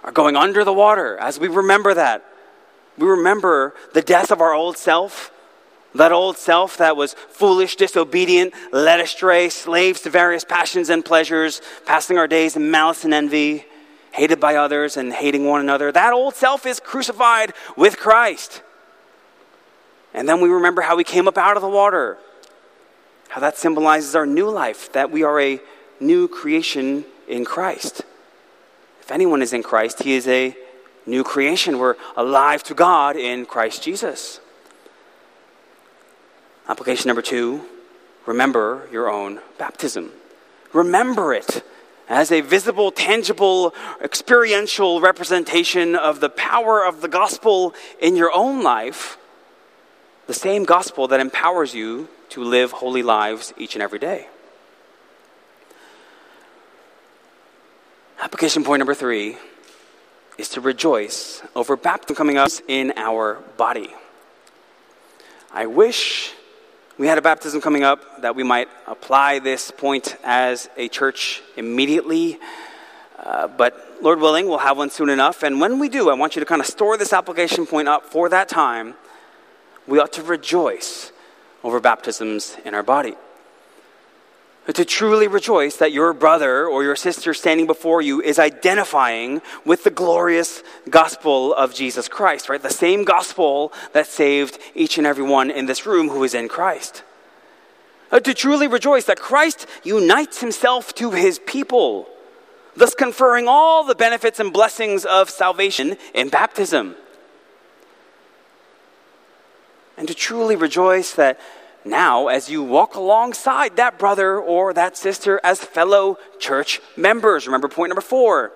Are 0.06 0.14
going 0.14 0.38
under 0.38 0.64
the 0.64 0.72
water, 0.72 1.18
as 1.18 1.42
we 1.42 1.50
remember 1.50 1.94
that, 1.94 2.24
we 3.02 3.08
remember 3.08 3.74
the 3.94 4.02
death 4.02 4.32
of 4.32 4.40
our 4.40 4.54
old 4.54 4.78
self 4.78 5.32
that 5.96 6.12
old 6.12 6.38
self 6.38 6.78
that 6.78 6.96
was 6.96 7.14
foolish, 7.14 7.76
disobedient, 7.76 8.54
led 8.72 9.00
astray, 9.00 9.50
slaves 9.50 10.02
to 10.02 10.10
various 10.10 10.44
passions 10.44 10.90
and 10.90 11.04
pleasures, 11.04 11.62
passing 11.86 12.18
our 12.18 12.28
days 12.28 12.56
in 12.56 12.72
malice 12.72 13.04
and 13.04 13.14
envy, 13.14 13.66
hated 14.14 14.40
by 14.40 14.56
others 14.56 14.96
and 14.96 15.12
hating 15.12 15.46
one 15.46 15.60
another. 15.60 15.92
That 15.92 16.14
old 16.14 16.36
self 16.36 16.66
is 16.66 16.80
crucified 16.80 17.54
with 17.76 17.98
Christ. 17.98 18.62
And 20.14 20.28
then 20.28 20.42
we 20.42 20.50
remember 20.50 20.82
how 20.82 20.96
we 20.96 21.04
came 21.04 21.28
up 21.28 21.38
out 21.38 21.58
of 21.58 21.62
the 21.62 21.70
water, 21.70 22.18
how 23.30 23.42
that 23.42 23.58
symbolizes 23.58 24.16
our 24.16 24.26
new 24.26 24.50
life, 24.50 24.92
that 24.94 25.12
we 25.12 25.24
are 25.24 25.40
a 25.40 25.60
new 26.00 26.28
creation 26.28 27.06
in 27.28 27.46
Christ. 27.46 28.02
If 29.02 29.12
anyone 29.12 29.42
is 29.42 29.54
in 29.54 29.64
Christ, 29.64 30.04
he 30.04 30.14
is 30.14 30.28
a 30.28 30.56
new 31.12 31.24
creation. 31.24 31.78
We're 31.78 31.98
alive 32.16 32.64
to 32.64 32.74
God 32.74 33.16
in 33.16 33.46
Christ 33.46 33.84
Jesus. 33.84 34.40
Application 36.68 37.08
number 37.10 37.22
two 37.22 37.66
remember 38.26 38.88
your 38.92 39.12
own 39.12 39.42
baptism. 39.60 40.12
Remember 40.74 41.34
it 41.34 41.64
as 42.08 42.32
a 42.32 42.42
visible, 42.42 42.92
tangible, 42.92 43.74
experiential 44.02 45.02
representation 45.02 45.96
of 45.96 46.20
the 46.22 46.30
power 46.30 46.86
of 46.86 47.02
the 47.02 47.08
gospel 47.08 47.76
in 48.00 48.16
your 48.16 48.32
own 48.34 48.64
life, 48.64 49.18
the 50.28 50.34
same 50.34 50.64
gospel 50.64 51.08
that 51.10 51.20
empowers 51.20 51.74
you 51.74 52.08
to 52.30 52.44
live 52.44 52.72
holy 52.72 53.04
lives 53.04 53.54
each 53.58 53.76
and 53.76 53.84
every 53.84 54.00
day. 54.00 54.28
Application 58.22 58.64
point 58.64 58.80
number 58.80 58.94
three 58.94 59.38
is 60.42 60.50
to 60.50 60.60
rejoice 60.60 61.44
over 61.56 61.78
baptism 61.78 62.16
coming 62.16 62.36
up 62.36 62.50
in 62.68 62.92
our 62.96 63.36
body. 63.58 63.94
I 65.54 65.68
wish 65.68 66.34
we 66.98 67.06
had 67.06 67.20
a 67.20 67.22
baptism 67.22 67.62
coming 67.62 67.84
up 67.84 68.24
that 68.24 68.36
we 68.36 68.42
might 68.42 68.68
apply 68.88 69.38
this 69.38 69.70
point 69.70 70.18
as 70.24 70.68
a 70.78 70.88
church 70.88 71.44
immediately. 71.58 72.40
Uh, 73.20 73.50
but 73.50 74.00
Lord 74.02 74.20
willing, 74.20 74.48
we'll 74.48 74.58
have 74.58 74.78
one 74.78 74.90
soon 74.90 75.10
enough. 75.10 75.44
And 75.44 75.62
when 75.62 75.78
we 75.78 75.90
do, 75.90 76.10
I 76.10 76.16
want 76.16 76.36
you 76.36 76.40
to 76.40 76.46
kind 76.48 76.60
of 76.60 76.66
store 76.66 76.98
this 76.98 77.14
application 77.14 77.68
point 77.68 77.88
up 77.88 78.06
for 78.06 78.28
that 78.30 78.50
time. 78.50 78.96
We 79.86 80.00
ought 80.00 80.14
to 80.14 80.24
rejoice 80.24 81.12
over 81.64 81.80
baptisms 81.80 82.58
in 82.66 82.74
our 82.74 82.84
body 82.84 83.16
to 84.76 84.86
truly 84.86 85.28
rejoice 85.28 85.78
that 85.78 85.92
your 85.92 86.14
brother 86.14 86.66
or 86.68 86.84
your 86.84 86.96
sister 86.96 87.34
standing 87.34 87.66
before 87.66 88.02
you 88.02 88.22
is 88.22 88.38
identifying 88.38 89.42
with 89.66 89.84
the 89.84 89.90
glorious 89.90 90.62
gospel 90.90 91.54
of 91.54 91.74
Jesus 91.74 92.08
Christ, 92.08 92.48
right? 92.48 92.62
The 92.62 92.70
same 92.70 93.04
gospel 93.04 93.74
that 93.94 94.08
saved 94.08 94.60
each 94.76 94.98
and 94.98 95.08
every 95.08 95.24
one 95.24 95.50
in 95.50 95.66
this 95.66 95.86
room 95.86 96.10
who 96.10 96.24
is 96.24 96.36
in 96.36 96.48
Christ. 96.48 97.04
Uh, 98.12 98.20
to 98.20 98.34
truly 98.34 98.68
rejoice 98.68 99.06
that 99.06 99.20
Christ 99.20 99.66
unites 99.84 100.42
himself 100.42 100.94
to 100.96 101.12
his 101.12 101.40
people, 101.40 102.08
thus 102.76 102.94
conferring 102.94 103.48
all 103.48 103.84
the 103.84 103.96
benefits 103.96 104.40
and 104.40 104.54
blessings 104.54 105.06
of 105.06 105.30
salvation 105.30 105.98
in 106.14 106.30
baptism. 106.30 106.96
And 109.98 110.08
to 110.08 110.14
truly 110.14 110.56
rejoice 110.56 111.14
that 111.14 111.40
now 111.86 112.28
as 112.28 112.50
you 112.50 112.64
walk 112.64 112.96
alongside 112.96 113.78
that 113.78 113.98
brother 113.98 114.40
or 114.40 114.74
that 114.74 114.98
sister 114.98 115.40
as 115.44 115.60
fellow 115.60 116.18
church 116.40 116.80
members. 116.96 117.48
Remember 117.48 117.68
point 117.68 117.90
number 117.90 118.02
four. 118.02 118.52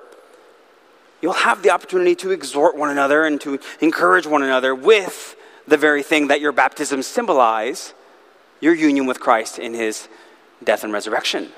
You'll 1.21 1.33
have 1.33 1.63
the 1.63 1.71
opportunity 1.71 2.15
to 2.17 2.31
exhort 2.31 2.75
one 2.75 2.89
another 2.89 3.25
and 3.25 3.39
to 3.41 3.59
encourage 3.79 4.27
one 4.27 4.43
another 4.43 4.75
with 4.75 5.35
the 5.67 5.77
very 5.77 6.03
thing 6.03 6.27
that 6.27 6.41
your 6.41 6.51
baptism 6.51 7.01
symbolize 7.01 7.93
your 8.59 8.73
union 8.73 9.05
with 9.05 9.19
Christ 9.19 9.59
in 9.59 9.73
his 9.73 10.07
death 10.63 10.83
and 10.83 10.93
resurrection. 10.93 11.49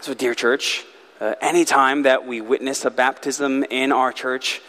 So, 0.00 0.14
dear 0.14 0.34
church, 0.34 0.84
uh, 1.20 1.34
anytime 1.40 2.02
that 2.02 2.26
we 2.26 2.40
witness 2.40 2.84
a 2.84 2.90
baptism 2.90 3.64
in 3.64 3.92
our 3.92 4.12
church, 4.12 4.60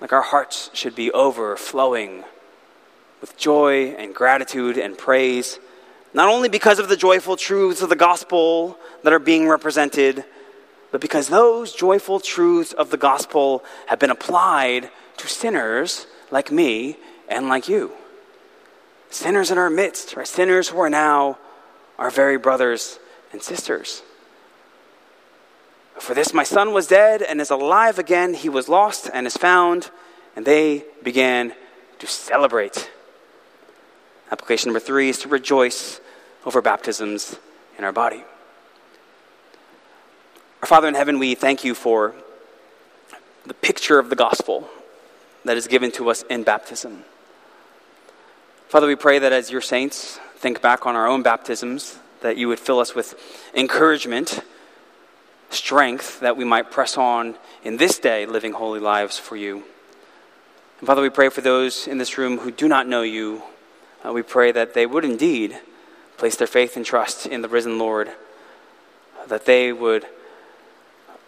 like 0.00 0.12
our 0.12 0.22
hearts 0.22 0.70
should 0.74 0.94
be 0.94 1.10
overflowing 1.12 2.24
with 3.20 3.36
joy 3.36 3.90
and 3.98 4.14
gratitude 4.14 4.78
and 4.78 4.96
praise, 4.96 5.58
not 6.12 6.28
only 6.28 6.48
because 6.48 6.78
of 6.78 6.88
the 6.88 6.96
joyful 6.96 7.36
truths 7.36 7.82
of 7.82 7.88
the 7.88 7.96
gospel 7.96 8.78
that 9.02 9.12
are 9.12 9.18
being 9.18 9.48
represented, 9.48 10.24
but 10.90 11.00
because 11.00 11.28
those 11.28 11.72
joyful 11.72 12.18
truths 12.18 12.72
of 12.72 12.90
the 12.90 12.96
gospel 12.96 13.64
have 13.86 13.98
been 13.98 14.10
applied 14.10 14.90
to 15.18 15.28
sinners 15.28 16.06
like 16.30 16.50
me 16.50 16.96
and 17.28 17.48
like 17.48 17.68
you. 17.68 17.92
Sinners 19.10 19.50
in 19.50 19.58
our 19.58 19.70
midst, 19.70 20.16
right? 20.16 20.26
Sinners 20.26 20.68
who 20.68 20.80
are 20.80 20.90
now 20.90 21.38
our 21.98 22.10
very 22.10 22.38
brothers 22.38 22.98
and 23.32 23.42
sisters. 23.42 24.02
For 25.98 26.14
this 26.14 26.32
my 26.32 26.44
son 26.44 26.72
was 26.72 26.86
dead 26.86 27.20
and 27.20 27.40
is 27.40 27.50
alive 27.50 27.98
again. 27.98 28.34
He 28.34 28.48
was 28.48 28.68
lost 28.68 29.10
and 29.12 29.26
is 29.26 29.36
found. 29.36 29.90
And 30.34 30.46
they 30.46 30.84
began 31.02 31.52
to 31.98 32.06
celebrate. 32.06 32.90
Application 34.30 34.68
number 34.68 34.80
three 34.80 35.08
is 35.08 35.18
to 35.20 35.28
rejoice 35.28 36.00
over 36.44 36.62
baptisms 36.62 37.36
in 37.76 37.84
our 37.84 37.92
body. 37.92 38.24
Our 40.62 40.66
Father 40.68 40.88
in 40.88 40.94
heaven, 40.94 41.18
we 41.18 41.34
thank 41.34 41.64
you 41.64 41.74
for 41.74 42.14
the 43.44 43.54
picture 43.54 43.98
of 43.98 44.10
the 44.10 44.16
gospel 44.16 44.68
that 45.44 45.56
is 45.56 45.66
given 45.66 45.90
to 45.92 46.10
us 46.10 46.22
in 46.24 46.44
baptism. 46.44 47.04
Father, 48.68 48.86
we 48.86 48.94
pray 48.94 49.18
that 49.18 49.32
as 49.32 49.50
your 49.50 49.60
saints 49.60 50.20
think 50.36 50.62
back 50.62 50.86
on 50.86 50.94
our 50.94 51.08
own 51.08 51.22
baptisms, 51.22 51.98
that 52.20 52.36
you 52.36 52.46
would 52.48 52.60
fill 52.60 52.78
us 52.78 52.94
with 52.94 53.18
encouragement, 53.54 54.40
strength, 55.48 56.20
that 56.20 56.36
we 56.36 56.44
might 56.44 56.70
press 56.70 56.96
on 56.96 57.34
in 57.64 57.78
this 57.78 57.98
day, 57.98 58.26
living 58.26 58.52
holy 58.52 58.78
lives 58.78 59.18
for 59.18 59.34
you. 59.34 59.64
And 60.78 60.86
Father, 60.86 61.02
we 61.02 61.10
pray 61.10 61.30
for 61.30 61.40
those 61.40 61.88
in 61.88 61.98
this 61.98 62.16
room 62.16 62.38
who 62.38 62.50
do 62.50 62.68
not 62.68 62.86
know 62.86 63.02
you 63.02 63.42
Uh, 64.04 64.12
we 64.12 64.22
pray 64.22 64.52
that 64.52 64.74
they 64.74 64.86
would 64.86 65.04
indeed 65.04 65.58
place 66.16 66.36
their 66.36 66.46
faith 66.46 66.76
and 66.76 66.84
trust 66.84 67.26
in 67.26 67.42
the 67.42 67.48
risen 67.48 67.78
Lord, 67.78 68.10
that 69.28 69.46
they 69.46 69.72
would 69.72 70.06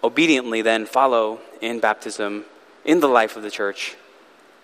obediently 0.04 0.62
then 0.62 0.86
follow 0.86 1.40
in 1.60 1.80
baptism 1.80 2.44
in 2.84 3.00
the 3.00 3.08
life 3.08 3.36
of 3.36 3.42
the 3.42 3.50
church. 3.50 3.96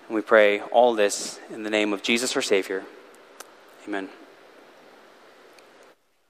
And 0.07 0.15
we 0.15 0.23
pray 0.23 0.61
all 0.61 0.95
this 0.95 1.39
in 1.51 1.63
the 1.63 1.71
name 1.71 1.93
of 1.93 2.03
Jesus 2.03 2.35
our 2.35 2.43
Savior. 2.43 2.85
Amen. 3.87 4.09